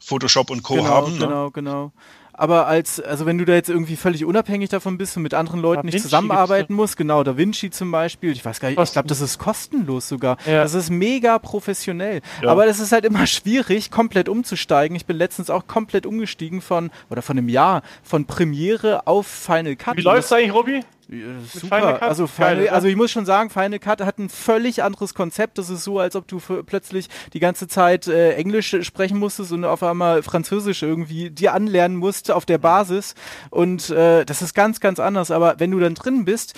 Photoshop 0.00 0.50
und 0.50 0.62
Co. 0.62 0.74
Genau, 0.74 0.86
haben. 0.86 1.12
Ne? 1.12 1.26
Genau, 1.26 1.50
genau 1.50 1.92
aber 2.38 2.68
als, 2.68 3.00
also 3.00 3.26
wenn 3.26 3.36
du 3.36 3.44
da 3.44 3.54
jetzt 3.54 3.68
irgendwie 3.68 3.96
völlig 3.96 4.24
unabhängig 4.24 4.70
davon 4.70 4.96
bist 4.96 5.16
und 5.16 5.24
mit 5.24 5.34
anderen 5.34 5.60
Leuten 5.60 5.88
da 5.88 5.92
nicht 5.92 6.00
zusammenarbeiten 6.00 6.72
musst, 6.72 6.96
genau, 6.96 7.24
Da 7.24 7.36
Vinci 7.36 7.70
zum 7.70 7.90
Beispiel, 7.90 8.30
ich 8.30 8.44
weiß 8.44 8.60
gar 8.60 8.70
nicht, 8.70 8.80
ich 8.80 8.92
glaube, 8.92 9.08
das 9.08 9.20
ist 9.20 9.38
kostenlos 9.38 10.08
sogar. 10.08 10.36
Ja. 10.46 10.62
Das 10.62 10.72
ist 10.72 10.88
mega 10.88 11.40
professionell. 11.40 12.20
Ja. 12.40 12.50
Aber 12.50 12.64
das 12.64 12.78
ist 12.78 12.92
halt 12.92 13.04
immer 13.04 13.26
schwierig, 13.26 13.90
komplett 13.90 14.28
umzusteigen. 14.28 14.96
Ich 14.96 15.04
bin 15.04 15.16
letztens 15.16 15.50
auch 15.50 15.66
komplett 15.66 16.06
umgestiegen 16.06 16.60
von, 16.60 16.90
oder 17.10 17.22
von 17.22 17.36
einem 17.36 17.48
Jahr, 17.48 17.82
von 18.04 18.24
Premiere 18.24 19.06
auf 19.08 19.26
Final 19.26 19.74
Cut. 19.74 19.96
Wie 19.96 20.02
läuft's 20.02 20.32
eigentlich, 20.32 20.54
Robby? 20.54 20.84
Super. 21.10 22.02
Also, 22.02 22.26
Final, 22.26 22.68
also 22.68 22.86
ich 22.86 22.96
muss 22.96 23.10
schon 23.10 23.24
sagen, 23.24 23.48
Final 23.48 23.78
Cut 23.78 24.02
hat 24.02 24.18
ein 24.18 24.28
völlig 24.28 24.82
anderes 24.82 25.14
Konzept. 25.14 25.56
Das 25.56 25.70
ist 25.70 25.82
so, 25.82 25.98
als 25.98 26.14
ob 26.16 26.28
du 26.28 26.38
plötzlich 26.38 27.08
die 27.32 27.40
ganze 27.40 27.66
Zeit 27.66 28.06
äh, 28.08 28.34
Englisch 28.34 28.76
sprechen 28.82 29.18
musstest 29.18 29.52
und 29.52 29.64
auf 29.64 29.82
einmal 29.82 30.22
Französisch 30.22 30.82
irgendwie 30.82 31.30
dir 31.30 31.54
anlernen 31.54 31.96
musst 31.96 32.30
auf 32.30 32.44
der 32.44 32.58
Basis. 32.58 33.14
Und 33.48 33.88
äh, 33.88 34.26
das 34.26 34.42
ist 34.42 34.52
ganz, 34.52 34.80
ganz 34.80 35.00
anders. 35.00 35.30
Aber 35.30 35.58
wenn 35.58 35.70
du 35.70 35.80
dann 35.80 35.94
drin 35.94 36.26
bist, 36.26 36.52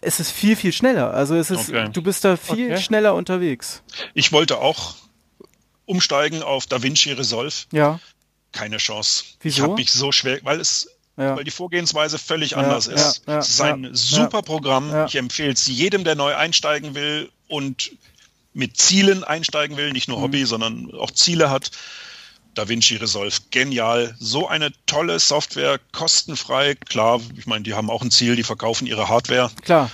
es 0.00 0.18
ist 0.18 0.30
viel, 0.30 0.56
viel 0.56 0.72
schneller. 0.72 1.12
Also 1.12 1.34
es 1.34 1.50
ist, 1.50 1.68
okay. 1.68 1.90
du 1.92 2.02
bist 2.02 2.24
da 2.24 2.38
viel 2.38 2.72
okay. 2.72 2.80
schneller 2.80 3.14
unterwegs. 3.14 3.82
Ich 4.14 4.32
wollte 4.32 4.58
auch 4.58 4.94
umsteigen 5.84 6.42
auf 6.42 6.66
DaVinci 6.66 7.12
Resolve. 7.12 7.54
Ja. 7.70 8.00
Keine 8.52 8.78
Chance. 8.78 9.24
Wieso? 9.40 9.56
Ich 9.56 9.62
habe 9.62 9.74
mich 9.74 9.92
so 9.92 10.10
schwer, 10.10 10.40
weil 10.42 10.58
es 10.58 10.88
ja. 11.22 11.36
weil 11.36 11.44
die 11.44 11.50
Vorgehensweise 11.50 12.18
völlig 12.18 12.52
ja, 12.52 12.58
anders 12.58 12.86
ist. 12.86 13.22
Es 13.26 13.48
ist 13.48 13.60
ein 13.60 13.90
super 13.92 14.42
Programm. 14.42 15.06
Ich 15.06 15.16
empfehle 15.16 15.52
es 15.52 15.66
jedem, 15.66 16.04
der 16.04 16.14
neu 16.14 16.34
einsteigen 16.34 16.94
will 16.94 17.30
und 17.48 17.92
mit 18.54 18.76
Zielen 18.76 19.24
einsteigen 19.24 19.76
will, 19.76 19.92
nicht 19.92 20.08
nur 20.08 20.18
mhm. 20.18 20.22
Hobby, 20.22 20.44
sondern 20.44 20.92
auch 20.94 21.10
Ziele 21.10 21.50
hat. 21.50 21.70
DaVinci 22.54 22.96
Resolve, 22.96 23.34
genial. 23.50 24.14
So 24.18 24.46
eine 24.46 24.72
tolle 24.84 25.18
Software, 25.18 25.80
kostenfrei. 25.92 26.74
Klar, 26.74 27.20
ich 27.36 27.46
meine, 27.46 27.62
die 27.62 27.72
haben 27.72 27.88
auch 27.88 28.02
ein 28.02 28.10
Ziel, 28.10 28.36
die 28.36 28.42
verkaufen 28.42 28.86
ihre 28.86 29.08
Hardware. 29.08 29.50
Klar. 29.62 29.90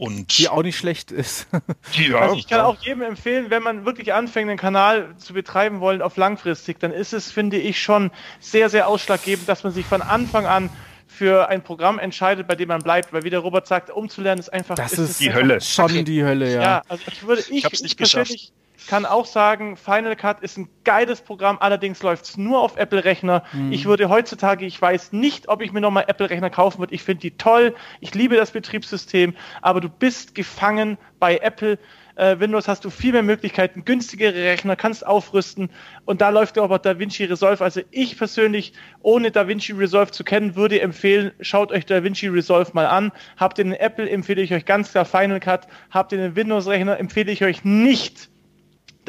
Und 0.00 0.38
die 0.38 0.48
auch 0.48 0.62
nicht 0.62 0.78
schlecht 0.78 1.12
ist. 1.12 1.46
ja, 1.92 2.20
also 2.20 2.34
ich 2.34 2.48
kann 2.48 2.62
auch 2.62 2.80
jedem 2.80 3.02
empfehlen, 3.02 3.50
wenn 3.50 3.62
man 3.62 3.84
wirklich 3.84 4.14
anfängt, 4.14 4.48
einen 4.48 4.58
Kanal 4.58 5.14
zu 5.18 5.34
betreiben 5.34 5.80
wollen 5.80 6.00
auf 6.00 6.16
langfristig, 6.16 6.80
dann 6.80 6.90
ist 6.90 7.12
es, 7.12 7.30
finde 7.30 7.58
ich, 7.58 7.82
schon 7.82 8.10
sehr, 8.40 8.70
sehr 8.70 8.88
ausschlaggebend, 8.88 9.46
dass 9.46 9.62
man 9.62 9.74
sich 9.74 9.84
von 9.84 10.00
Anfang 10.00 10.46
an 10.46 10.70
für 11.06 11.50
ein 11.50 11.62
Programm 11.62 11.98
entscheidet, 11.98 12.48
bei 12.48 12.54
dem 12.54 12.68
man 12.68 12.82
bleibt, 12.82 13.12
weil 13.12 13.24
wie 13.24 13.30
der 13.30 13.40
Robert 13.40 13.66
sagt, 13.66 13.90
umzulernen 13.90 14.40
ist 14.40 14.50
einfach 14.50 14.74
das 14.74 14.94
ist, 14.94 15.10
ist 15.10 15.20
die 15.20 15.34
Hölle. 15.34 15.60
Schon 15.60 16.02
die 16.06 16.24
Hölle, 16.24 16.50
ja. 16.50 16.62
Ja, 16.62 16.82
also 16.88 17.04
ich 17.06 17.26
würde 17.26 17.42
ich, 17.50 17.64
ich, 17.66 17.84
ich 17.84 17.96
persönlich 17.98 18.52
kann 18.86 19.06
auch 19.06 19.26
sagen, 19.26 19.76
Final 19.76 20.16
Cut 20.16 20.40
ist 20.40 20.58
ein 20.58 20.68
geiles 20.84 21.20
Programm, 21.20 21.58
allerdings 21.60 22.02
läuft 22.02 22.24
es 22.24 22.36
nur 22.36 22.60
auf 22.60 22.76
Apple-Rechner. 22.76 23.44
Mhm. 23.52 23.72
Ich 23.72 23.86
würde 23.86 24.08
heutzutage, 24.08 24.66
ich 24.66 24.80
weiß 24.80 25.12
nicht, 25.12 25.48
ob 25.48 25.62
ich 25.62 25.72
mir 25.72 25.80
nochmal 25.80 26.04
Apple-Rechner 26.06 26.50
kaufen 26.50 26.78
würde. 26.78 26.94
Ich 26.94 27.02
finde 27.02 27.20
die 27.20 27.32
toll, 27.32 27.74
ich 28.00 28.14
liebe 28.14 28.36
das 28.36 28.50
Betriebssystem, 28.50 29.34
aber 29.62 29.80
du 29.80 29.88
bist 29.88 30.34
gefangen 30.34 30.98
bei 31.18 31.38
Apple. 31.38 31.78
Äh, 32.16 32.38
Windows 32.38 32.68
hast 32.68 32.84
du 32.84 32.90
viel 32.90 33.12
mehr 33.12 33.22
Möglichkeiten, 33.22 33.84
günstigere 33.84 34.34
Rechner, 34.34 34.76
kannst 34.76 35.06
aufrüsten 35.06 35.70
und 36.04 36.20
da 36.20 36.28
läuft 36.28 36.56
ja 36.56 36.62
auch 36.62 36.78
DaVinci 36.78 37.24
Resolve. 37.24 37.64
Also 37.64 37.80
ich 37.90 38.18
persönlich, 38.18 38.72
ohne 39.00 39.30
DaVinci 39.30 39.72
Resolve 39.72 40.10
zu 40.10 40.24
kennen, 40.24 40.54
würde 40.54 40.80
empfehlen, 40.80 41.32
schaut 41.40 41.72
euch 41.72 41.86
DaVinci 41.86 42.28
Resolve 42.28 42.72
mal 42.74 42.86
an. 42.86 43.12
Habt 43.36 43.58
ihr 43.58 43.64
einen 43.64 43.74
Apple, 43.74 44.08
empfehle 44.08 44.42
ich 44.42 44.52
euch 44.52 44.66
ganz 44.66 44.90
klar 44.90 45.04
Final 45.04 45.40
Cut. 45.40 45.66
Habt 45.90 46.12
ihr 46.12 46.18
einen 46.18 46.36
Windows-Rechner, 46.36 46.98
empfehle 46.98 47.32
ich 47.32 47.44
euch 47.44 47.64
nicht 47.64 48.28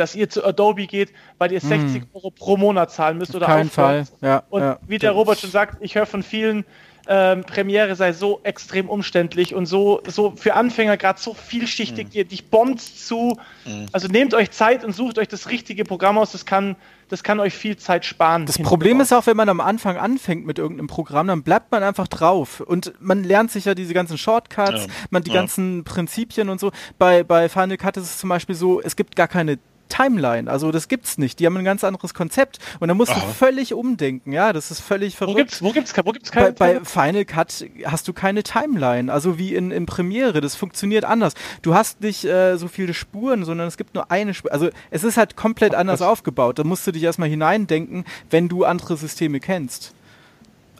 dass 0.02 0.16
ihr 0.16 0.30
zu 0.30 0.44
Adobe 0.44 0.88
geht, 0.88 1.14
weil 1.38 1.52
ihr 1.52 1.62
60 1.62 2.02
hm. 2.02 2.08
Euro 2.14 2.32
pro 2.32 2.58
Monat 2.58 2.92
zahlen 2.92 3.18
müsst 3.20 3.36
oder 3.36 3.46
Kein 3.46 3.70
Fall. 3.70 4.06
Ja, 4.20 4.44
und 4.50 4.62
ja. 4.62 4.80
wie 4.88 4.98
der 4.98 5.12
Robert 5.12 5.40
schon 5.40 5.52
sagt, 5.52 5.78
ich 5.82 5.96
höre 5.96 6.08
von 6.08 6.24
vielen, 6.24 6.66
ähm, 7.08 7.44
Premiere 7.44 7.96
sei 7.96 8.14
so 8.14 8.42
extrem 8.44 8.88
umständlich 8.88 9.56
und 9.56 9.66
so, 9.66 10.02
so 10.08 10.34
für 10.36 10.54
Anfänger 10.54 10.98
gerade 10.98 11.20
so 11.20 11.34
vielschichtig, 11.34 12.08
mhm. 12.14 12.28
dich 12.28 12.46
bombt 12.46 12.80
zu. 12.80 13.38
Mhm. 13.66 13.88
Also 13.92 14.08
nehmt 14.08 14.34
euch 14.34 14.52
Zeit 14.52 14.84
und 14.84 14.96
sucht 14.96 15.18
euch 15.18 15.28
das 15.28 15.50
richtige 15.50 15.84
Programm 15.84 16.18
aus, 16.18 16.32
das 16.32 16.46
kann, 16.46 16.76
das 17.10 17.24
kann 17.24 17.40
euch 17.40 17.54
viel 17.54 17.76
Zeit 17.76 18.06
sparen. 18.06 18.46
Das 18.46 18.60
Problem 18.60 18.98
drauf. 18.98 19.06
ist 19.06 19.14
auch, 19.14 19.26
wenn 19.26 19.36
man 19.36 19.50
am 19.50 19.62
Anfang 19.62 19.98
anfängt 19.98 20.46
mit 20.46 20.60
irgendeinem 20.60 20.88
Programm, 20.88 21.28
dann 21.28 21.44
bleibt 21.44 21.72
man 21.72 21.84
einfach 21.84 22.08
drauf 22.08 22.62
und 22.62 22.94
man 23.00 23.24
lernt 23.24 23.52
sich 23.52 23.66
ja 23.66 23.74
diese 23.74 23.94
ganzen 23.94 24.18
Shortcuts, 24.18 24.86
ja. 24.86 24.94
man 25.10 25.24
die 25.24 25.32
ja. 25.32 25.36
ganzen 25.38 25.84
Prinzipien 25.84 26.50
und 26.50 26.60
so. 26.60 26.72
Bei, 27.00 27.24
bei 27.24 27.50
Final 27.50 27.78
Cut 27.78 27.98
ist 27.98 28.04
es 28.04 28.18
zum 28.20 28.30
Beispiel 28.30 28.56
so, 28.56 28.80
es 28.80 28.96
gibt 28.96 29.16
gar 29.16 29.28
keine 29.28 29.58
Timeline. 29.92 30.50
Also 30.50 30.72
das 30.72 30.88
gibt's 30.88 31.18
nicht. 31.18 31.40
Die 31.40 31.46
haben 31.46 31.58
ein 31.58 31.66
ganz 31.66 31.84
anderes 31.84 32.14
Konzept 32.14 32.60
und 32.80 32.88
da 32.88 32.94
musst 32.94 33.12
Aha. 33.12 33.20
du 33.20 33.34
völlig 33.34 33.74
umdenken. 33.74 34.32
Ja, 34.32 34.54
das 34.54 34.72
ist 34.72 34.80
völlig 34.80 35.16
verrückt. 35.16 35.36
Wo 35.36 35.38
gibt's, 35.38 35.62
wo 35.62 35.72
gibt's, 35.72 35.94
wo 36.06 36.12
gibt's 36.12 36.32
keine 36.32 36.54
bei, 36.54 36.80
bei 36.80 36.86
Final 36.86 37.26
Cut 37.26 37.66
hast 37.86 38.08
du 38.08 38.14
keine 38.14 38.44
Timeline. 38.44 39.12
Also 39.12 39.38
wie 39.38 39.54
in, 39.54 39.72
in 39.72 39.86
Premiere. 39.86 40.42
Das 40.42 40.56
funktioniert 40.56 41.06
anders. 41.06 41.34
Du 41.62 41.76
hast 41.76 42.02
nicht 42.02 42.24
äh, 42.24 42.58
so 42.58 42.68
viele 42.68 42.94
Spuren, 42.94 43.44
sondern 43.44 43.68
es 43.68 43.78
gibt 43.78 43.94
nur 43.94 44.10
eine 44.12 44.34
Spur. 44.34 44.52
Also 44.52 44.70
es 44.90 45.04
ist 45.04 45.18
halt 45.18 45.36
komplett 45.36 45.76
anders 45.76 46.00
Was? 46.00 46.08
aufgebaut. 46.08 46.58
Da 46.58 46.64
musst 46.64 46.88
du 46.88 46.92
dich 46.92 47.04
erstmal 47.04 47.30
hineindenken, 47.30 48.06
wenn 48.30 48.48
du 48.48 48.64
andere 48.64 48.96
Systeme 48.98 49.40
kennst. 49.40 49.94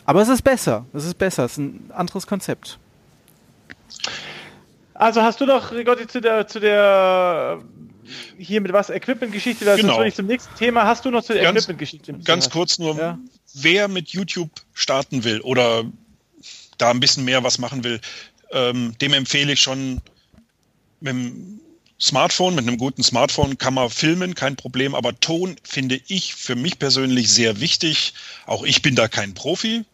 Aber 0.06 0.22
es 0.22 0.30
ist 0.30 0.42
besser. 0.42 0.86
Es 0.94 1.06
ist 1.06 1.18
besser. 1.18 1.46
Es 1.46 1.54
ist 1.54 1.58
ein 1.58 1.92
anderes 1.94 2.28
Konzept. 2.28 2.80
Also 4.94 5.22
hast 5.22 5.42
du 5.42 5.46
noch, 5.46 5.72
Rigotti, 5.72 6.08
zu 6.08 6.22
der, 6.22 6.48
zu 6.48 6.60
der 6.60 7.60
hier 8.38 8.62
mit 8.62 8.74
was 8.74 8.90
Equipment-Geschichte, 8.90 9.66
da 9.66 9.76
genau. 9.76 10.02
sind 10.02 10.16
zum 10.16 10.28
nächsten 10.28 10.56
Thema. 10.56 10.86
Hast 10.86 11.06
du 11.06 11.12
noch 11.12 11.24
zur 11.24 11.36
Equipment-Geschichte? 11.36 12.14
Ganz 12.24 12.50
kurz 12.50 12.80
nur, 12.80 12.98
ja? 12.98 13.20
wer 13.54 13.88
mit 13.88 14.10
YouTube 14.10 14.52
starten 14.74 15.24
will 15.24 15.42
oder 15.42 15.86
da 16.78 16.90
ein 16.90 17.00
bisschen 17.00 17.26
mehr 17.26 17.44
was 17.44 17.58
machen 17.58 17.84
will, 17.84 18.02
ähm, 18.52 18.96
dem 19.00 19.14
empfehle 19.14 19.54
ich 19.54 19.62
schon 19.62 20.02
mit 21.00 21.14
dem 21.14 21.60
Smartphone, 22.00 22.56
mit 22.56 22.68
einem 22.68 22.78
guten 22.78 23.04
Smartphone 23.04 23.60
kann 23.60 23.76
man 23.76 23.90
filmen, 23.92 24.34
kein 24.34 24.56
Problem, 24.56 24.96
aber 24.96 25.20
Ton 25.20 25.56
finde 25.64 26.02
ich 26.08 26.34
für 26.34 26.56
mich 26.56 26.80
persönlich 26.80 27.32
sehr 27.32 27.60
wichtig. 27.60 28.14
Auch 28.48 28.64
ich 28.64 28.82
bin 28.82 28.96
da 28.96 29.08
kein 29.08 29.36
Profi, 29.36 29.86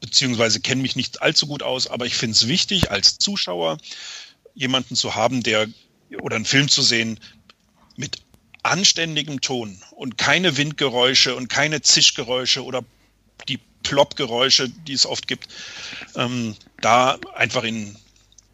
beziehungsweise 0.00 0.60
kenne 0.60 0.82
mich 0.82 0.96
nicht 0.96 1.22
allzu 1.22 1.46
gut 1.46 1.62
aus, 1.62 1.86
aber 1.86 2.04
ich 2.06 2.16
finde 2.16 2.32
es 2.32 2.48
wichtig, 2.48 2.90
als 2.90 3.18
Zuschauer 3.18 3.78
jemanden 4.54 4.96
zu 4.96 5.14
haben, 5.14 5.44
der 5.44 5.68
oder 6.20 6.36
einen 6.36 6.44
Film 6.44 6.68
zu 6.68 6.82
sehen 6.82 7.18
mit 7.96 8.22
anständigem 8.62 9.40
Ton 9.40 9.80
und 9.92 10.18
keine 10.18 10.56
Windgeräusche 10.56 11.34
und 11.34 11.48
keine 11.48 11.82
Zischgeräusche 11.82 12.64
oder 12.64 12.84
die 13.48 13.58
Ploppgeräusche, 13.82 14.68
die 14.68 14.92
es 14.92 15.06
oft 15.06 15.26
gibt, 15.26 15.48
ähm, 16.14 16.56
da 16.80 17.18
einfach 17.34 17.64
in 17.64 17.96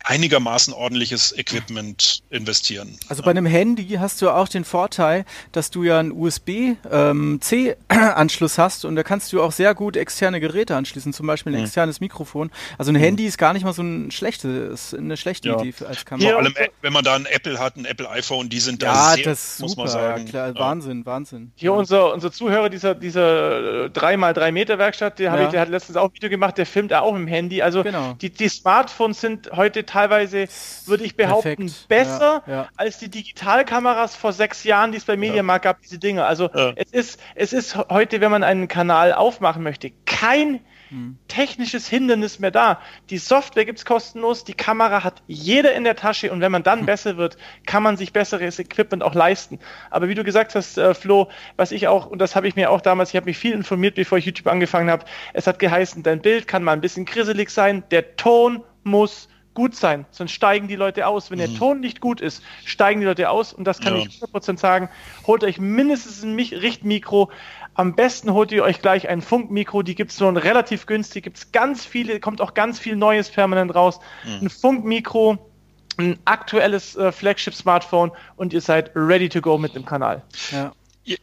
einigermaßen 0.04 0.72
ordentliches 0.74 1.36
Equipment 1.36 2.22
investieren. 2.28 2.98
Also 3.08 3.22
bei 3.22 3.30
einem 3.30 3.46
Handy 3.46 3.96
hast 3.98 4.20
du 4.20 4.28
auch 4.30 4.48
den 4.48 4.64
Vorteil, 4.64 5.24
dass 5.52 5.70
du 5.70 5.82
ja 5.82 5.98
einen 5.98 6.12
USB-C-Anschluss 6.12 8.58
ähm, 8.58 8.62
hast 8.62 8.84
und 8.84 8.96
da 8.96 9.02
kannst 9.02 9.32
du 9.32 9.42
auch 9.42 9.52
sehr 9.52 9.74
gut 9.74 9.96
externe 9.96 10.40
Geräte 10.40 10.76
anschließen, 10.76 11.14
zum 11.14 11.26
Beispiel 11.26 11.54
ein 11.54 11.58
mhm. 11.58 11.64
externes 11.64 12.00
Mikrofon. 12.00 12.50
Also 12.76 12.92
ein 12.92 12.96
mhm. 12.96 13.00
Handy 13.00 13.24
ist 13.24 13.38
gar 13.38 13.54
nicht 13.54 13.64
mal 13.64 13.72
so 13.72 13.82
ein 13.82 14.10
schlechtes, 14.10 14.92
eine 14.92 15.16
schlechte 15.16 15.48
ja. 15.48 15.58
Idee 15.58 15.72
als 15.86 16.04
Kamera. 16.04 16.32
Vor 16.32 16.40
allem, 16.40 16.54
wenn 16.82 16.92
man 16.92 17.02
da 17.02 17.14
ein 17.14 17.24
Apple 17.24 17.58
hat, 17.58 17.76
ein 17.76 17.86
Apple 17.86 18.10
iPhone, 18.10 18.50
die 18.50 18.60
sind 18.60 18.82
da 18.82 18.92
ja, 18.92 19.14
sehr, 19.14 19.24
das 19.24 19.58
muss 19.60 19.70
super, 19.70 19.84
man 19.84 19.90
sagen. 19.90 20.26
Ja, 20.26 20.30
klar, 20.30 20.48
ja. 20.48 20.54
Wahnsinn, 20.56 21.06
Wahnsinn. 21.06 21.52
Hier 21.54 21.70
ja. 21.70 21.76
unser, 21.76 22.12
unser 22.12 22.30
Zuhörer 22.30 22.68
dieser, 22.68 22.94
dieser 22.94 23.86
3x3 23.86 24.52
Meter 24.52 24.76
Werkstatt, 24.78 25.18
der, 25.18 25.44
ich, 25.44 25.48
der 25.48 25.62
hat 25.62 25.70
letztens 25.70 25.96
auch 25.96 26.10
ein 26.10 26.14
Video 26.14 26.28
gemacht, 26.28 26.58
der 26.58 26.66
filmt 26.66 26.92
auch 26.92 27.12
mit 27.12 27.22
dem 27.22 27.28
Handy. 27.28 27.62
Also 27.62 27.82
genau. 27.82 28.12
die, 28.20 28.28
die 28.28 28.48
Smartphones 28.48 29.20
sind 29.20 29.50
heute 29.52 29.86
teilweise, 29.94 30.46
würde 30.86 31.04
ich 31.04 31.16
behaupten, 31.16 31.66
Perfekt. 31.66 31.88
besser 31.88 32.42
ja, 32.46 32.52
ja. 32.52 32.68
als 32.76 32.98
die 32.98 33.08
Digitalkameras 33.08 34.16
vor 34.16 34.32
sechs 34.32 34.64
Jahren, 34.64 34.92
die 34.92 34.98
es 34.98 35.04
bei 35.04 35.16
Mediamarkt 35.16 35.64
ja. 35.64 35.72
gab, 35.72 35.82
diese 35.82 35.98
Dinge. 35.98 36.24
Also 36.24 36.50
es 36.76 36.90
ist, 36.90 37.20
es 37.34 37.52
ist 37.52 37.76
heute, 37.76 38.20
wenn 38.20 38.30
man 38.30 38.42
einen 38.42 38.68
Kanal 38.68 39.12
aufmachen 39.12 39.62
möchte, 39.62 39.92
kein 40.04 40.60
hm. 40.88 41.16
technisches 41.28 41.88
Hindernis 41.88 42.38
mehr 42.38 42.50
da. 42.50 42.80
Die 43.10 43.18
Software 43.18 43.64
gibt 43.64 43.78
es 43.78 43.84
kostenlos, 43.84 44.44
die 44.44 44.54
Kamera 44.54 45.04
hat 45.04 45.22
jeder 45.26 45.74
in 45.74 45.84
der 45.84 45.96
Tasche 45.96 46.32
und 46.32 46.40
wenn 46.40 46.52
man 46.52 46.62
dann 46.62 46.80
hm. 46.80 46.86
besser 46.86 47.16
wird, 47.16 47.36
kann 47.66 47.82
man 47.82 47.96
sich 47.96 48.12
besseres 48.12 48.58
Equipment 48.58 49.02
auch 49.02 49.14
leisten. 49.14 49.58
Aber 49.90 50.08
wie 50.08 50.14
du 50.14 50.24
gesagt 50.24 50.54
hast, 50.54 50.76
äh, 50.76 50.94
Flo, 50.94 51.28
was 51.56 51.72
ich 51.72 51.88
auch, 51.88 52.06
und 52.06 52.18
das 52.18 52.36
habe 52.36 52.48
ich 52.48 52.56
mir 52.56 52.70
auch 52.70 52.80
damals, 52.80 53.10
ich 53.10 53.16
habe 53.16 53.26
mich 53.26 53.38
viel 53.38 53.52
informiert, 53.52 53.94
bevor 53.94 54.18
ich 54.18 54.26
YouTube 54.26 54.48
angefangen 54.48 54.90
habe, 54.90 55.04
es 55.32 55.46
hat 55.46 55.58
geheißen, 55.58 56.02
dein 56.02 56.20
Bild 56.20 56.48
kann 56.48 56.64
mal 56.64 56.72
ein 56.72 56.80
bisschen 56.80 57.04
grisselig 57.04 57.50
sein, 57.50 57.84
der 57.90 58.16
Ton 58.16 58.62
muss 58.82 59.28
gut 59.54 59.74
sein, 59.76 60.04
sonst 60.10 60.32
steigen 60.32 60.68
die 60.68 60.76
Leute 60.76 61.06
aus. 61.06 61.30
Wenn 61.30 61.38
mhm. 61.38 61.50
der 61.50 61.54
Ton 61.58 61.80
nicht 61.80 62.00
gut 62.00 62.20
ist, 62.20 62.42
steigen 62.64 63.00
die 63.00 63.06
Leute 63.06 63.30
aus 63.30 63.52
und 63.52 63.64
das 63.64 63.80
kann 63.80 63.96
ja. 63.96 64.02
ich 64.02 64.20
100% 64.22 64.58
sagen. 64.58 64.88
Holt 65.26 65.44
euch 65.44 65.58
mindestens 65.58 66.22
ein 66.22 66.36
Richtmikro. 66.36 67.30
Am 67.74 67.96
besten 67.96 68.32
holt 68.32 68.52
ihr 68.52 68.62
euch 68.62 68.80
gleich 68.80 69.08
ein 69.08 69.22
Funkmikro, 69.22 69.82
die 69.82 69.94
gibt 69.94 70.12
es 70.12 70.20
nur 70.20 70.34
relativ 70.42 70.86
günstig, 70.86 71.24
gibt 71.24 71.38
es 71.38 71.52
ganz 71.52 71.84
viele, 71.84 72.20
kommt 72.20 72.40
auch 72.40 72.54
ganz 72.54 72.78
viel 72.78 72.96
Neues 72.96 73.30
permanent 73.30 73.74
raus. 73.74 73.98
Mhm. 74.24 74.46
Ein 74.46 74.50
Funkmikro, 74.50 75.50
ein 75.96 76.18
aktuelles 76.24 76.96
äh, 76.96 77.12
Flagship-Smartphone 77.12 78.12
und 78.36 78.52
ihr 78.52 78.60
seid 78.60 78.90
ready 78.94 79.28
to 79.28 79.40
go 79.40 79.58
mit 79.58 79.74
dem 79.74 79.84
Kanal. 79.84 80.22
Ja. 80.50 80.72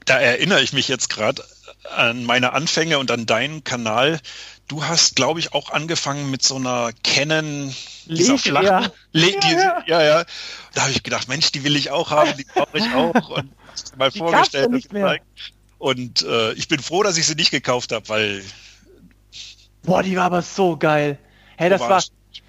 Da 0.06 0.20
erinnere 0.20 0.62
ich 0.62 0.74
mich 0.74 0.88
jetzt 0.88 1.10
gerade 1.10 1.44
an 1.96 2.26
meine 2.26 2.54
Anfänge 2.54 3.00
und 3.00 3.10
an 3.12 3.26
deinen 3.26 3.64
Kanal. 3.64 4.20
Du 4.72 4.86
hast, 4.86 5.18
glaube 5.18 5.42
ich, 5.42 5.54
auch 5.54 5.70
angefangen 5.72 6.32
mit 6.32 6.44
so 6.44 6.56
einer 6.56 6.92
Canon, 7.04 7.76
dieser 8.06 8.38
flachen, 8.38 8.66
ja. 8.66 8.92
Le 9.12 9.38
die, 9.38 9.52
ja, 9.52 9.84
ja. 9.86 10.02
ja. 10.02 10.26
Da 10.74 10.84
habe 10.84 10.92
ich 10.92 11.04
gedacht, 11.04 11.28
Mensch, 11.28 11.52
die 11.52 11.66
will 11.66 11.76
ich 11.76 11.92
auch 11.92 12.10
haben, 12.10 12.38
die 12.38 12.46
brauche 12.46 12.78
ich 12.78 12.90
auch 12.94 13.30
und 13.32 13.52
mal 13.98 14.10
die 14.12 14.20
vorgestellt 14.20 14.68
und 14.68 14.90
gezeigt. 14.90 15.26
Und 15.78 16.22
äh, 16.22 16.54
ich 16.54 16.70
bin 16.70 16.80
froh, 16.80 17.04
dass 17.04 17.18
ich 17.18 17.28
sie 17.28 17.36
nicht 17.36 17.52
gekauft 17.52 17.92
habe, 17.92 18.08
weil. 18.08 18.46
Boah, 19.84 20.04
die 20.04 20.16
war 20.16 20.24
aber 20.24 20.42
so 20.42 20.78
geil. 20.78 21.20
Hey, 21.58 21.70
das 21.70 21.82
war 21.82 22.02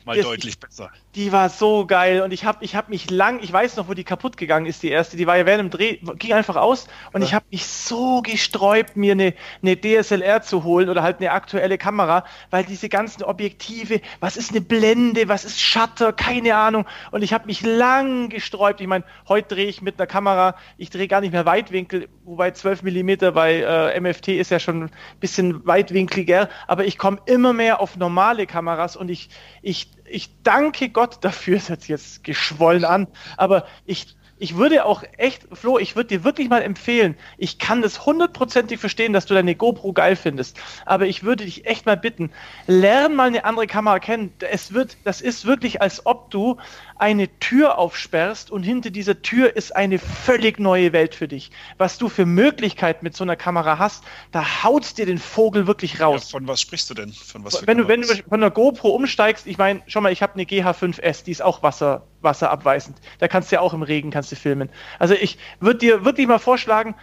mal 0.04 0.16
das, 0.16 0.24
deutlich 0.24 0.60
besser. 0.60 0.92
Die 1.14 1.30
war 1.30 1.50
so 1.50 1.86
geil 1.86 2.22
und 2.22 2.32
ich 2.32 2.46
habe 2.46 2.64
ich 2.64 2.74
hab 2.74 2.88
mich 2.88 3.10
lang, 3.10 3.40
ich 3.42 3.52
weiß 3.52 3.76
noch, 3.76 3.86
wo 3.86 3.92
die 3.92 4.04
kaputt 4.04 4.38
gegangen 4.38 4.64
ist, 4.64 4.82
die 4.82 4.88
erste, 4.88 5.18
die 5.18 5.26
war 5.26 5.36
ja 5.36 5.44
während 5.44 5.72
dem 5.72 5.78
Dreh, 5.78 5.98
ging 6.16 6.32
einfach 6.32 6.56
aus 6.56 6.86
und 7.12 7.20
ja. 7.20 7.26
ich 7.26 7.34
habe 7.34 7.44
mich 7.50 7.66
so 7.66 8.22
gesträubt, 8.22 8.96
mir 8.96 9.12
eine, 9.12 9.34
eine 9.62 9.78
DSLR 9.78 10.40
zu 10.40 10.64
holen 10.64 10.88
oder 10.88 11.02
halt 11.02 11.18
eine 11.18 11.32
aktuelle 11.32 11.76
Kamera, 11.76 12.24
weil 12.48 12.64
diese 12.64 12.88
ganzen 12.88 13.24
Objektive, 13.24 14.00
was 14.20 14.38
ist 14.38 14.52
eine 14.52 14.62
Blende, 14.62 15.28
was 15.28 15.44
ist 15.44 15.60
Shutter, 15.60 16.14
keine 16.14 16.56
Ahnung 16.56 16.86
und 17.10 17.22
ich 17.22 17.34
habe 17.34 17.44
mich 17.46 17.60
lang 17.60 18.30
gesträubt. 18.30 18.80
Ich 18.80 18.86
meine, 18.86 19.04
heute 19.28 19.54
drehe 19.54 19.66
ich 19.66 19.82
mit 19.82 20.00
einer 20.00 20.06
Kamera, 20.06 20.56
ich 20.78 20.88
drehe 20.88 21.08
gar 21.08 21.20
nicht 21.20 21.32
mehr 21.32 21.44
Weitwinkel, 21.44 22.08
wobei 22.24 22.52
12 22.52 22.84
mm 22.84 23.32
bei 23.34 23.56
äh, 23.60 24.00
MFT 24.00 24.28
ist 24.28 24.50
ja 24.50 24.58
schon 24.58 24.84
ein 24.84 24.90
bisschen 25.20 25.66
weitwinkliger, 25.66 26.48
aber 26.66 26.86
ich 26.86 26.96
komme 26.96 27.18
immer 27.26 27.52
mehr 27.52 27.80
auf 27.80 27.96
normale 27.96 28.46
Kameras 28.46 28.96
und 28.96 29.10
ich, 29.10 29.28
ich, 29.60 29.90
ich 30.12 30.30
danke 30.42 30.90
Gott 30.90 31.18
dafür, 31.22 31.56
das 31.58 31.68
hört 31.68 31.88
jetzt 31.88 32.24
geschwollen 32.24 32.84
an, 32.84 33.08
aber 33.36 33.66
ich, 33.86 34.16
ich 34.38 34.56
würde 34.56 34.84
auch 34.84 35.04
echt, 35.18 35.46
Flo, 35.52 35.78
ich 35.78 35.94
würde 35.94 36.08
dir 36.08 36.24
wirklich 36.24 36.48
mal 36.48 36.62
empfehlen, 36.62 37.16
ich 37.38 37.58
kann 37.58 37.80
das 37.80 38.06
hundertprozentig 38.06 38.80
verstehen, 38.80 39.12
dass 39.12 39.26
du 39.26 39.34
deine 39.34 39.54
GoPro 39.54 39.92
geil 39.92 40.16
findest, 40.16 40.58
aber 40.84 41.06
ich 41.06 41.22
würde 41.22 41.44
dich 41.44 41.66
echt 41.66 41.86
mal 41.86 41.96
bitten, 41.96 42.30
lern 42.66 43.14
mal 43.14 43.28
eine 43.28 43.44
andere 43.44 43.66
Kamera 43.66 44.00
kennen. 44.00 44.32
Es 44.40 44.74
wird, 44.74 44.96
das 45.04 45.20
ist 45.20 45.46
wirklich, 45.46 45.80
als 45.80 46.06
ob 46.06 46.30
du 46.30 46.56
eine 47.02 47.36
Tür 47.40 47.78
aufsperrst 47.78 48.52
und 48.52 48.62
hinter 48.62 48.90
dieser 48.90 49.22
Tür 49.22 49.56
ist 49.56 49.74
eine 49.74 49.98
völlig 49.98 50.60
neue 50.60 50.92
Welt 50.92 51.16
für 51.16 51.26
dich. 51.26 51.50
Was 51.76 51.98
du 51.98 52.08
für 52.08 52.26
Möglichkeiten 52.26 53.04
mit 53.04 53.16
so 53.16 53.24
einer 53.24 53.34
Kamera 53.34 53.80
hast, 53.80 54.04
da 54.30 54.62
haut's 54.62 54.94
dir 54.94 55.04
den 55.04 55.18
Vogel 55.18 55.66
wirklich 55.66 56.00
raus. 56.00 56.30
Ja, 56.30 56.38
von 56.38 56.46
was 56.46 56.60
sprichst 56.60 56.88
du 56.90 56.94
denn? 56.94 57.12
Von 57.12 57.44
was 57.44 57.66
wenn 57.66 57.78
du, 57.78 57.88
wenn 57.88 58.02
du 58.02 58.06
von 58.06 58.40
der 58.40 58.52
GoPro 58.52 58.90
umsteigst, 58.90 59.48
ich 59.48 59.58
meine, 59.58 59.82
schau 59.88 60.00
mal, 60.00 60.12
ich 60.12 60.22
habe 60.22 60.34
eine 60.34 60.44
GH5S, 60.44 61.24
die 61.24 61.32
ist 61.32 61.42
auch 61.42 61.64
Wasser, 61.64 62.06
wasserabweisend. 62.20 62.98
Da 63.18 63.26
kannst 63.26 63.50
du 63.50 63.56
ja 63.56 63.62
auch 63.62 63.74
im 63.74 63.82
Regen 63.82 64.12
kannst 64.12 64.30
du 64.30 64.36
filmen. 64.36 64.68
Also 65.00 65.14
ich 65.14 65.38
würde 65.58 65.80
dir 65.80 66.04
wirklich 66.04 66.28
mal 66.28 66.38
vorschlagen, 66.38 66.94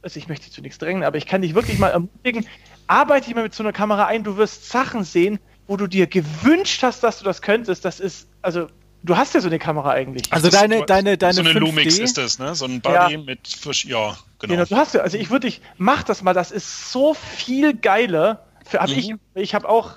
also 0.00 0.18
ich 0.18 0.28
möchte 0.28 0.46
dich 0.46 0.54
zu 0.54 0.62
nichts 0.62 0.78
drängen, 0.78 1.04
aber 1.04 1.18
ich 1.18 1.26
kann 1.26 1.42
dich 1.42 1.54
wirklich 1.54 1.78
mal 1.78 1.90
ermutigen, 1.90 2.46
arbeite 2.86 3.26
dich 3.26 3.34
mal 3.34 3.42
mit 3.42 3.52
so 3.52 3.62
einer 3.62 3.74
Kamera 3.74 4.06
ein, 4.06 4.24
du 4.24 4.38
wirst 4.38 4.70
Sachen 4.70 5.04
sehen, 5.04 5.38
wo 5.66 5.76
du 5.76 5.86
dir 5.86 6.06
gewünscht 6.06 6.82
hast, 6.82 7.02
dass 7.02 7.18
du 7.18 7.26
das 7.26 7.42
könntest. 7.42 7.84
Das 7.84 8.00
ist, 8.00 8.30
also 8.40 8.68
Du 9.02 9.16
hast 9.16 9.34
ja 9.34 9.40
so 9.40 9.46
eine 9.46 9.58
Kamera 9.58 9.90
eigentlich. 9.90 10.32
Also 10.32 10.50
das 10.50 10.60
deine, 10.60 10.84
deine, 10.84 11.16
deine 11.16 11.34
So 11.34 11.40
eine 11.40 11.50
5D. 11.50 11.58
Lumix 11.58 11.98
ist 11.98 12.18
das, 12.18 12.38
ne? 12.38 12.54
So 12.54 12.64
ein 12.64 12.80
Body 12.80 13.12
ja. 13.12 13.18
mit, 13.18 13.40
ja, 13.84 14.18
genau. 14.38 14.54
genau. 14.54 14.64
Du 14.64 14.76
hast 14.76 14.94
ja, 14.94 15.02
also 15.02 15.16
ich 15.16 15.30
würde 15.30 15.46
dich, 15.46 15.60
mach 15.76 16.02
das 16.02 16.22
mal, 16.22 16.34
das 16.34 16.50
ist 16.50 16.90
so 16.90 17.14
viel 17.14 17.74
geiler. 17.74 18.44
Für, 18.66 18.80
hab 18.80 18.88
mhm. 18.88 18.96
Ich, 18.96 19.14
ich 19.34 19.54
habe 19.54 19.68
auch. 19.68 19.92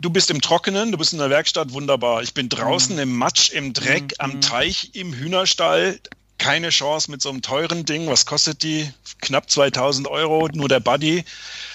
Du 0.00 0.10
bist 0.10 0.30
im 0.30 0.40
Trockenen, 0.40 0.92
du 0.92 0.98
bist 0.98 1.12
in 1.12 1.18
der 1.18 1.28
Werkstatt, 1.28 1.72
wunderbar. 1.72 2.22
Ich 2.22 2.32
bin 2.32 2.48
draußen 2.48 2.94
mhm. 2.94 3.02
im 3.02 3.16
Matsch, 3.16 3.50
im 3.50 3.72
Dreck, 3.72 4.02
mhm. 4.02 4.16
am 4.18 4.40
Teich, 4.40 4.90
im 4.94 5.12
Hühnerstall. 5.12 5.98
Keine 6.38 6.70
Chance 6.70 7.10
mit 7.10 7.20
so 7.20 7.30
einem 7.30 7.42
teuren 7.42 7.84
Ding. 7.84 8.06
Was 8.06 8.24
kostet 8.24 8.62
die? 8.62 8.88
Knapp 9.20 9.50
2000 9.50 10.06
Euro, 10.06 10.48
nur 10.52 10.68
der 10.68 10.78
Buddy. 10.78 11.24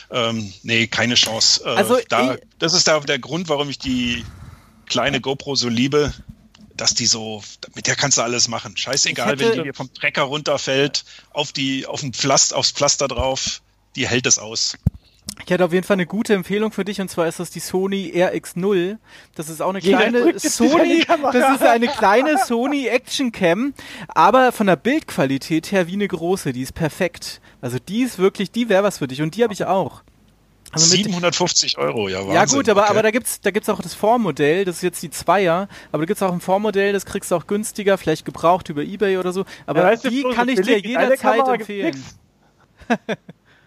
Ähm, 0.09 0.53
nee, 0.63 0.87
keine 0.87 1.15
Chance. 1.15 1.63
Äh, 1.65 1.69
also 1.69 1.97
da, 2.07 2.37
das 2.59 2.73
ist 2.73 2.87
da 2.87 2.99
der 3.01 3.19
Grund, 3.19 3.49
warum 3.49 3.69
ich 3.69 3.77
die 3.77 4.23
kleine 4.85 5.19
GoPro 5.19 5.55
so 5.55 5.67
liebe 5.67 6.13
dass 6.77 6.93
die 6.93 7.05
so, 7.05 7.43
mit 7.75 7.87
der 7.87 7.95
kannst 7.95 8.17
du 8.17 8.21
alles 8.21 8.47
machen. 8.47 8.75
Scheißegal, 8.75 9.31
hätte, 9.31 9.45
wenn 9.45 9.57
die 9.57 9.63
dir 9.63 9.73
vom 9.73 9.93
Trecker 9.93 10.23
runterfällt, 10.23 11.05
auf 11.31 11.51
die, 11.51 11.85
auf 11.85 12.01
den 12.01 12.13
Pflaster, 12.13 12.57
aufs 12.57 12.71
Pflaster 12.71 13.07
drauf, 13.07 13.61
die 13.95 14.07
hält 14.07 14.25
es 14.25 14.39
aus. 14.39 14.75
Ich 15.43 15.49
hätte 15.49 15.65
auf 15.65 15.73
jeden 15.73 15.85
Fall 15.85 15.95
eine 15.95 16.05
gute 16.05 16.33
Empfehlung 16.33 16.71
für 16.71 16.85
dich 16.85 17.01
und 17.01 17.09
zwar 17.09 17.27
ist 17.27 17.39
das 17.39 17.49
die 17.49 17.59
Sony 17.59 18.11
RX0. 18.15 18.97
Das 19.35 19.49
ist 19.49 19.61
auch 19.61 19.69
eine 19.69 19.79
kleine 19.79 20.37
Sony, 20.39 21.05
das 21.07 21.55
ist 21.55 21.61
eine 21.63 21.87
kleine 21.87 22.37
Sony 22.37 22.87
Action 22.87 23.31
Cam, 23.31 23.73
aber 24.09 24.51
von 24.51 24.67
der 24.67 24.75
Bildqualität 24.75 25.71
her 25.71 25.87
wie 25.87 25.93
eine 25.93 26.07
große, 26.07 26.53
die 26.53 26.61
ist 26.61 26.73
perfekt. 26.73 27.41
Also 27.61 27.79
die 27.79 28.03
ist 28.03 28.19
wirklich, 28.19 28.51
die 28.51 28.69
wäre 28.69 28.83
was 28.83 28.99
für 28.99 29.07
dich 29.07 29.21
und 29.21 29.35
die 29.35 29.43
habe 29.43 29.53
ich 29.53 29.65
auch. 29.65 30.03
Also 30.73 30.87
750 30.87 31.77
Euro, 31.77 32.09
ja, 32.09 32.19
Wahnsinn. 32.19 32.33
Ja 32.33 32.45
gut, 32.45 32.67
aber, 32.67 32.81
okay. 32.81 32.89
aber 32.89 33.03
da 33.03 33.11
gibt's 33.11 33.41
da 33.41 33.51
gibt's 33.51 33.69
auch 33.69 33.81
das 33.81 33.93
Vormodell, 33.93 34.65
das 34.65 34.77
ist 34.77 34.81
jetzt 34.81 35.03
die 35.03 35.11
Zweier, 35.11 35.67
aber 35.91 36.03
da 36.03 36.07
gibt's 36.07 36.23
auch 36.23 36.33
ein 36.33 36.41
Vormodell, 36.41 36.93
das 36.93 37.05
kriegst 37.05 37.31
du 37.31 37.35
auch 37.35 37.47
günstiger, 37.47 37.97
vielleicht 37.97 38.25
gebraucht 38.25 38.69
über 38.69 38.81
Ebay 38.81 39.17
oder 39.17 39.31
so, 39.31 39.45
aber 39.65 39.93
ja, 39.93 39.95
die 39.95 40.23
kann 40.33 40.49
ich 40.49 40.61
dir 40.61 40.79
jederzeit 40.79 41.47
empfehlen. 41.47 42.03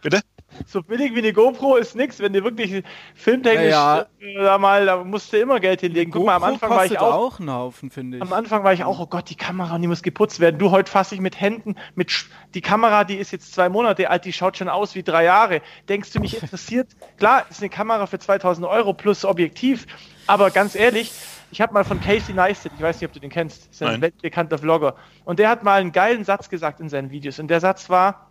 Bitte? 0.03 0.21
So 0.67 0.83
billig 0.83 1.15
wie 1.15 1.19
eine 1.19 1.33
GoPro 1.33 1.77
ist 1.77 1.95
nix, 1.97 2.21
wenn 2.21 2.33
du 2.33 2.43
wirklich 2.45 2.83
filmtechnisch 3.15 3.71
ja, 3.71 3.99
ja. 3.99 4.07
Äh, 4.21 4.35
da 4.35 4.59
mal, 4.59 4.87
da 4.87 5.05
musst 5.05 5.33
du 5.33 5.39
immer 5.39 5.61
Geld 5.61 5.81
hinlegen. 5.81 6.11
Guck 6.11 6.27
mal, 6.27 6.37
am 6.37 6.45
Anfang 6.45 6.71
war 6.71 6.87
ich 6.87 6.99
auch, 6.99 7.15
auch 7.15 7.41
einen 7.41 7.51
Haufen, 7.51 7.91
finde 7.91 8.19
ich. 8.19 8.23
Am 8.23 8.33
Anfang 8.33 8.65
war 8.65 8.73
ich 8.73 8.85
auch, 8.85 8.99
oh 8.99 9.07
Gott, 9.07 9.31
die 9.31 9.35
Kamera, 9.35 9.79
die 9.79 9.87
muss 9.87 10.03
geputzt 10.03 10.41
werden. 10.41 10.59
Du 10.59 10.71
heute 10.71 10.91
fasse 10.91 11.15
ich 11.15 11.21
mit 11.21 11.41
Händen, 11.41 11.77
mit 11.95 12.27
die 12.55 12.61
Kamera, 12.61 13.05
die 13.05 13.17
ist 13.17 13.33
jetzt 13.33 13.53
zwei 13.55 13.69
Monate 13.69 14.11
alt, 14.11 14.25
die 14.25 14.33
schaut 14.33 14.57
schon 14.57 14.69
aus 14.69 14.95
wie 14.95 15.03
drei 15.03 15.25
Jahre. 15.25 15.63
Denkst 15.89 16.13
du, 16.13 16.21
mich 16.21 16.41
interessiert? 16.43 16.89
Klar, 17.19 17.45
ist 17.51 17.61
eine 17.61 17.71
Kamera 17.71 18.07
für 18.07 18.19
2000 18.19 18.67
Euro 18.67 18.93
plus 18.95 19.25
Objektiv, 19.25 19.87
aber 20.27 20.51
ganz 20.51 20.75
ehrlich, 20.75 21.13
ich 21.51 21.61
habe 21.61 21.73
mal 21.73 21.85
von 21.85 22.01
Casey 22.01 22.35
Neistat, 22.35 22.73
ich 22.77 22.83
weiß 22.83 23.01
nicht, 23.01 23.09
ob 23.09 23.13
du 23.13 23.21
den 23.21 23.31
kennst, 23.31 23.71
ist 23.71 23.83
ein 23.83 24.01
weltbekannter 24.01 24.59
Vlogger, 24.59 24.97
und 25.25 25.39
der 25.39 25.49
hat 25.49 25.63
mal 25.63 25.81
einen 25.81 25.93
geilen 25.93 26.25
Satz 26.25 26.49
gesagt 26.49 26.81
in 26.81 26.89
seinen 26.89 27.11
Videos. 27.11 27.39
Und 27.39 27.49
der 27.49 27.61
Satz 27.61 27.89
war, 27.89 28.26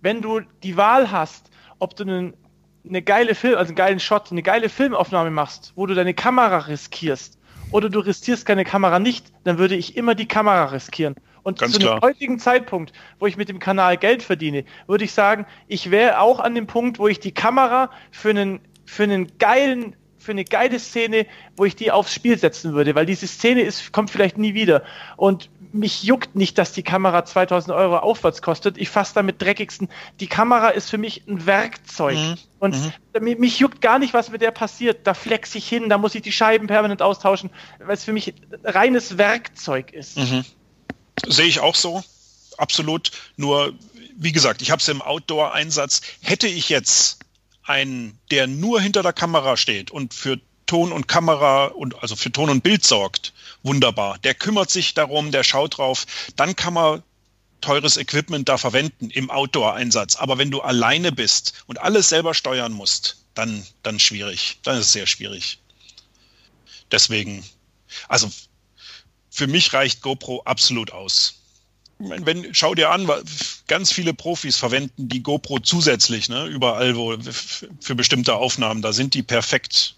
wenn 0.00 0.22
du 0.22 0.40
die 0.62 0.76
Wahl 0.76 1.10
hast, 1.10 1.50
ob 1.78 1.96
du 1.96 2.04
einen 2.04 2.34
eine 2.88 3.02
geile 3.02 3.34
Film, 3.34 3.56
also 3.56 3.70
einen 3.70 3.76
geilen 3.76 4.00
Shot, 4.00 4.30
eine 4.30 4.42
geile 4.42 4.68
Filmaufnahme 4.68 5.30
machst, 5.30 5.72
wo 5.74 5.86
du 5.86 5.94
deine 5.94 6.14
Kamera 6.14 6.58
riskierst, 6.58 7.38
oder 7.72 7.90
du 7.90 7.98
riskierst 7.98 8.46
keine 8.46 8.64
Kamera 8.64 8.98
nicht, 8.98 9.32
dann 9.44 9.58
würde 9.58 9.74
ich 9.74 9.96
immer 9.96 10.14
die 10.14 10.28
Kamera 10.28 10.66
riskieren. 10.66 11.16
Und 11.42 11.58
Ganz 11.58 11.72
zu 11.72 11.78
dem 11.78 12.00
heutigen 12.00 12.38
Zeitpunkt, 12.38 12.92
wo 13.18 13.26
ich 13.26 13.36
mit 13.36 13.48
dem 13.48 13.58
Kanal 13.58 13.96
Geld 13.96 14.22
verdiene, 14.22 14.64
würde 14.86 15.04
ich 15.04 15.12
sagen, 15.12 15.46
ich 15.68 15.90
wäre 15.90 16.20
auch 16.20 16.40
an 16.40 16.54
dem 16.54 16.66
Punkt, 16.66 16.98
wo 16.98 17.08
ich 17.08 17.20
die 17.20 17.32
Kamera 17.32 17.90
für 18.10 18.30
einen, 18.30 18.60
für 18.84 19.04
einen 19.04 19.38
geilen 19.38 19.96
für 20.18 20.32
eine 20.32 20.44
geile 20.44 20.80
Szene, 20.80 21.26
wo 21.56 21.64
ich 21.64 21.76
die 21.76 21.92
aufs 21.92 22.12
Spiel 22.12 22.36
setzen 22.36 22.72
würde, 22.72 22.96
weil 22.96 23.06
diese 23.06 23.28
Szene 23.28 23.62
ist, 23.62 23.92
kommt 23.92 24.10
vielleicht 24.10 24.38
nie 24.38 24.54
wieder. 24.54 24.82
Und 25.16 25.50
mich 25.76 26.02
juckt 26.02 26.34
nicht, 26.34 26.58
dass 26.58 26.72
die 26.72 26.82
Kamera 26.82 27.24
2000 27.24 27.74
Euro 27.74 27.98
aufwärts 27.98 28.42
kostet. 28.42 28.78
Ich 28.78 28.88
fasse 28.88 29.14
damit 29.14 29.40
dreckigsten. 29.40 29.88
Die 30.20 30.26
Kamera 30.26 30.70
ist 30.70 30.90
für 30.90 30.98
mich 30.98 31.26
ein 31.26 31.46
Werkzeug. 31.46 32.16
Mhm. 32.16 32.34
Und 32.58 32.76
mhm. 33.20 33.38
mich 33.38 33.58
juckt 33.58 33.80
gar 33.80 33.98
nicht, 33.98 34.14
was 34.14 34.30
mit 34.30 34.42
der 34.42 34.50
passiert. 34.50 35.06
Da 35.06 35.14
flex 35.14 35.54
ich 35.54 35.68
hin, 35.68 35.88
da 35.88 35.98
muss 35.98 36.14
ich 36.14 36.22
die 36.22 36.32
Scheiben 36.32 36.66
permanent 36.66 37.02
austauschen, 37.02 37.50
weil 37.78 37.94
es 37.94 38.04
für 38.04 38.12
mich 38.12 38.34
reines 38.64 39.18
Werkzeug 39.18 39.92
ist. 39.92 40.16
Mhm. 40.16 40.44
Sehe 41.26 41.46
ich 41.46 41.60
auch 41.60 41.74
so. 41.74 42.02
Absolut. 42.58 43.10
Nur, 43.36 43.74
wie 44.16 44.32
gesagt, 44.32 44.62
ich 44.62 44.70
habe 44.70 44.80
es 44.80 44.88
im 44.88 45.02
Outdoor-Einsatz. 45.02 46.02
Hätte 46.22 46.46
ich 46.46 46.68
jetzt 46.68 47.20
einen, 47.64 48.18
der 48.30 48.46
nur 48.46 48.80
hinter 48.80 49.02
der 49.02 49.12
Kamera 49.12 49.56
steht 49.56 49.90
und 49.90 50.14
für 50.14 50.40
Ton 50.66 50.92
und 50.92 51.08
Kamera 51.08 51.66
und 51.66 52.02
also 52.02 52.16
für 52.16 52.32
Ton 52.32 52.50
und 52.50 52.62
Bild 52.62 52.84
sorgt, 52.84 53.32
wunderbar. 53.62 54.18
Der 54.18 54.34
kümmert 54.34 54.70
sich 54.70 54.94
darum, 54.94 55.30
der 55.30 55.44
schaut 55.44 55.78
drauf. 55.78 56.06
Dann 56.36 56.56
kann 56.56 56.74
man 56.74 57.02
teures 57.60 57.96
Equipment 57.96 58.48
da 58.48 58.58
verwenden 58.58 59.10
im 59.10 59.30
Outdoor-Einsatz. 59.30 60.16
Aber 60.16 60.38
wenn 60.38 60.50
du 60.50 60.60
alleine 60.60 61.12
bist 61.12 61.64
und 61.66 61.80
alles 61.80 62.08
selber 62.08 62.34
steuern 62.34 62.72
musst, 62.72 63.24
dann, 63.34 63.66
dann 63.82 63.98
schwierig. 63.98 64.58
Dann 64.62 64.78
ist 64.78 64.86
es 64.86 64.92
sehr 64.92 65.06
schwierig. 65.06 65.58
Deswegen, 66.90 67.44
also 68.08 68.30
für 69.30 69.46
mich 69.46 69.72
reicht 69.72 70.00
GoPro 70.02 70.42
absolut 70.44 70.92
aus. 70.92 71.42
Wenn, 71.98 72.54
schau 72.54 72.74
dir 72.74 72.90
an, 72.90 73.08
ganz 73.66 73.90
viele 73.90 74.12
Profis 74.12 74.56
verwenden 74.56 75.08
die 75.08 75.22
GoPro 75.22 75.60
zusätzlich, 75.60 76.28
ne, 76.28 76.44
überall 76.44 76.94
wo 76.94 77.16
für 77.80 77.94
bestimmte 77.94 78.34
Aufnahmen, 78.34 78.82
da 78.82 78.92
sind 78.92 79.14
die 79.14 79.22
perfekt 79.22 79.96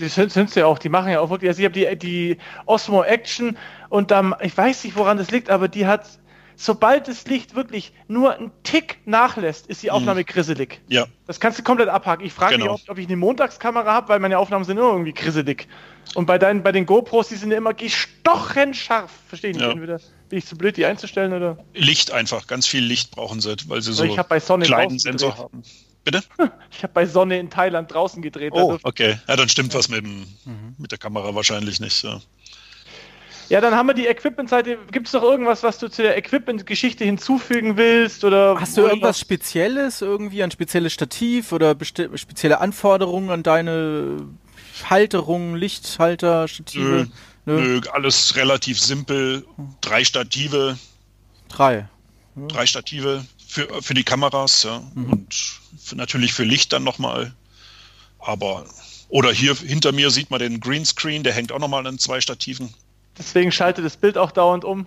die 0.00 0.08
sind 0.08 0.36
es 0.36 0.54
ja 0.54 0.66
auch, 0.66 0.78
die 0.78 0.88
machen 0.88 1.12
ja 1.12 1.20
auch 1.20 1.30
wirklich, 1.30 1.48
also 1.48 1.60
ich 1.60 1.64
habe 1.66 1.74
die, 1.74 1.96
die 1.98 2.38
Osmo 2.66 3.02
Action 3.04 3.56
und 3.88 4.10
dann, 4.10 4.34
ich 4.40 4.56
weiß 4.56 4.84
nicht, 4.84 4.96
woran 4.96 5.16
das 5.16 5.30
liegt, 5.30 5.50
aber 5.50 5.68
die 5.68 5.86
hat, 5.86 6.06
sobald 6.56 7.08
das 7.08 7.26
Licht 7.26 7.54
wirklich 7.54 7.92
nur 8.08 8.34
einen 8.34 8.50
Tick 8.62 8.98
nachlässt, 9.04 9.66
ist 9.66 9.82
die 9.82 9.88
mhm. 9.88 9.92
Aufnahme 9.92 10.20
mhm. 10.20 10.26
grisselig. 10.26 10.80
Ja. 10.88 11.06
Das 11.26 11.40
kannst 11.40 11.58
du 11.58 11.62
komplett 11.62 11.88
abhaken. 11.88 12.24
Ich 12.24 12.32
frage 12.32 12.56
genau. 12.56 12.72
mich, 12.72 12.82
ob, 12.84 12.90
ob, 12.90 12.98
ich 12.98 13.06
eine 13.06 13.16
Montagskamera 13.16 13.92
habe, 13.92 14.08
weil 14.08 14.18
meine 14.20 14.38
Aufnahmen 14.38 14.64
sind 14.64 14.78
immer 14.78 14.90
irgendwie 14.90 15.14
grisselig. 15.14 15.68
Und 16.14 16.26
bei, 16.26 16.38
deinen, 16.38 16.62
bei 16.62 16.72
den 16.72 16.86
GoPros, 16.86 17.28
die 17.28 17.36
sind 17.36 17.52
immer 17.52 17.74
gestochen 17.74 18.74
scharf. 18.74 19.12
Verstehe 19.28 19.50
ich 19.50 19.56
nicht, 19.56 19.66
ja. 19.66 19.72
entweder 19.72 20.00
bin 20.28 20.38
ich 20.38 20.46
zu 20.46 20.56
blöd, 20.56 20.76
die 20.76 20.86
einzustellen 20.86 21.32
oder? 21.32 21.58
Licht 21.74 22.12
einfach, 22.12 22.46
ganz 22.46 22.66
viel 22.66 22.84
Licht 22.84 23.10
brauchen 23.10 23.40
sie, 23.40 23.56
weil 23.66 23.82
sie 23.82 23.92
so 23.92 24.04
ich 24.04 24.16
bei 24.22 24.40
Sonne 24.40 24.64
kleinen 24.64 24.98
Sensor 24.98 25.36
haben. 25.36 25.62
Bitte? 26.04 26.22
Ich 26.72 26.82
habe 26.82 26.94
bei 26.94 27.04
Sonne 27.04 27.38
in 27.38 27.50
Thailand 27.50 27.92
draußen 27.92 28.22
gedreht. 28.22 28.52
Oh, 28.54 28.78
okay. 28.84 29.18
Ja, 29.28 29.36
dann 29.36 29.48
stimmt 29.48 29.74
was 29.74 29.88
mit, 29.88 30.04
dem, 30.04 30.20
mhm. 30.44 30.74
mit 30.78 30.92
der 30.92 30.98
Kamera 30.98 31.34
wahrscheinlich 31.34 31.78
nicht. 31.80 32.02
Ja. 32.04 32.20
Ja, 33.50 33.60
dann 33.60 33.74
haben 33.74 33.88
wir 33.88 33.94
die 33.94 34.06
Equipment-Seite. 34.06 34.78
Gibt 34.92 35.08
es 35.08 35.12
noch 35.12 35.24
irgendwas, 35.24 35.64
was 35.64 35.78
du 35.78 35.88
zu 35.88 36.02
der 36.02 36.16
Equipment-Geschichte 36.16 37.04
hinzufügen 37.04 37.76
willst? 37.76 38.24
Oder 38.24 38.56
Hast 38.60 38.76
du 38.76 38.82
irgendwas 38.82 39.18
Spezielles, 39.18 40.00
irgendwie 40.00 40.44
ein 40.44 40.52
spezielles 40.52 40.92
Stativ 40.92 41.50
oder 41.50 41.76
spezielle 41.82 42.60
Anforderungen 42.60 43.30
an 43.30 43.42
deine 43.42 44.28
Halterung, 44.88 45.56
Lichthalter, 45.56 46.46
Stative? 46.46 47.08
Nö, 47.44 47.56
Nö. 47.56 47.80
alles 47.92 48.36
relativ 48.36 48.78
simpel. 48.78 49.44
Drei 49.80 50.04
Stative. 50.04 50.78
Drei. 51.48 51.88
Ja. 52.36 52.46
Drei 52.46 52.66
Stative 52.66 53.26
für, 53.44 53.82
für 53.82 53.94
die 53.94 54.04
Kameras, 54.04 54.62
ja. 54.62 54.80
Mhm. 54.94 55.12
Und 55.12 55.59
natürlich 55.94 56.32
für 56.32 56.44
Licht 56.44 56.72
dann 56.72 56.84
nochmal. 56.84 57.32
Aber, 58.18 58.64
oder 59.08 59.32
hier 59.32 59.54
hinter 59.54 59.92
mir 59.92 60.10
sieht 60.10 60.30
man 60.30 60.40
den 60.40 60.60
Greenscreen, 60.60 61.22
der 61.22 61.32
hängt 61.32 61.52
auch 61.52 61.58
nochmal 61.58 61.86
an 61.86 61.98
zwei 61.98 62.20
Stativen. 62.20 62.72
Deswegen 63.18 63.52
schaltet 63.52 63.84
das 63.84 63.96
Bild 63.96 64.18
auch 64.18 64.30
dauernd 64.30 64.64
um. 64.64 64.86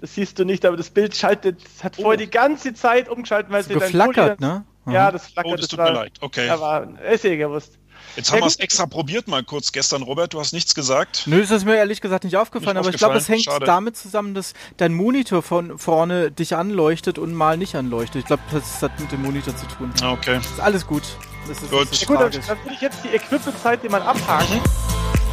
Das 0.00 0.14
siehst 0.14 0.38
du 0.38 0.44
nicht, 0.44 0.64
aber 0.64 0.76
das 0.76 0.90
Bild 0.90 1.16
schaltet, 1.16 1.60
hat 1.82 1.96
vorher 1.96 2.20
oh. 2.20 2.24
die 2.24 2.30
ganze 2.30 2.74
Zeit 2.74 3.08
umgeschaltet, 3.08 3.50
weil 3.50 3.60
es 3.60 3.68
dir 3.68 3.78
dann 3.78 4.36
ne? 4.40 4.64
Ja, 4.86 5.10
das 5.10 5.28
flackert. 5.28 5.52
Oh, 5.52 5.56
das 5.56 5.68
tut 5.68 5.78
war, 5.78 5.90
mir 5.90 5.96
leid. 5.96 6.12
Okay. 6.20 6.48
Aber 6.50 6.88
ist 7.10 7.24
eh 7.24 7.36
gewusst. 7.36 7.78
Jetzt 8.16 8.32
haben 8.32 8.40
wir 8.40 8.46
es 8.46 8.56
extra 8.56 8.86
probiert 8.86 9.28
mal 9.28 9.42
kurz 9.42 9.72
gestern, 9.72 10.02
Robert. 10.02 10.34
Du 10.34 10.40
hast 10.40 10.52
nichts 10.52 10.74
gesagt. 10.74 11.24
Nö, 11.26 11.40
das 11.40 11.50
ist 11.50 11.64
mir 11.64 11.76
ehrlich 11.76 12.00
gesagt 12.00 12.24
nicht 12.24 12.36
aufgefallen, 12.36 12.76
nicht 12.76 12.86
aber 12.86 12.88
aufgefallen. 12.88 12.94
ich 12.94 12.98
glaube, 12.98 13.16
es 13.18 13.28
hängt 13.28 13.44
Schade. 13.44 13.66
damit 13.66 13.96
zusammen, 13.96 14.34
dass 14.34 14.54
dein 14.76 14.94
Monitor 14.94 15.42
von 15.42 15.78
vorne 15.78 16.30
dich 16.30 16.54
anleuchtet 16.54 17.18
und 17.18 17.34
mal 17.34 17.56
nicht 17.56 17.74
anleuchtet. 17.74 18.16
Ich 18.22 18.26
glaube, 18.26 18.42
das 18.52 18.82
hat 18.82 18.98
mit 19.00 19.10
dem 19.12 19.22
Monitor 19.22 19.56
zu 19.56 19.66
tun. 19.66 19.92
Okay. 20.02 20.38
Ist 20.38 20.60
alles 20.60 20.86
gut. 20.86 21.02
Das 21.48 21.62
ist, 21.62 21.70
gut. 21.70 21.82
Das 21.82 21.92
ist 21.92 22.06
gut, 22.06 22.20
dann, 22.20 22.30
dann 22.30 22.58
würde 22.64 22.74
ich 22.74 22.80
jetzt 22.80 22.98
die 23.04 23.08
Equipment-Zeit, 23.08 23.82
die 23.82 23.88
man 23.88 24.02
abhaken. 24.02 24.56
Mhm. 24.56 25.23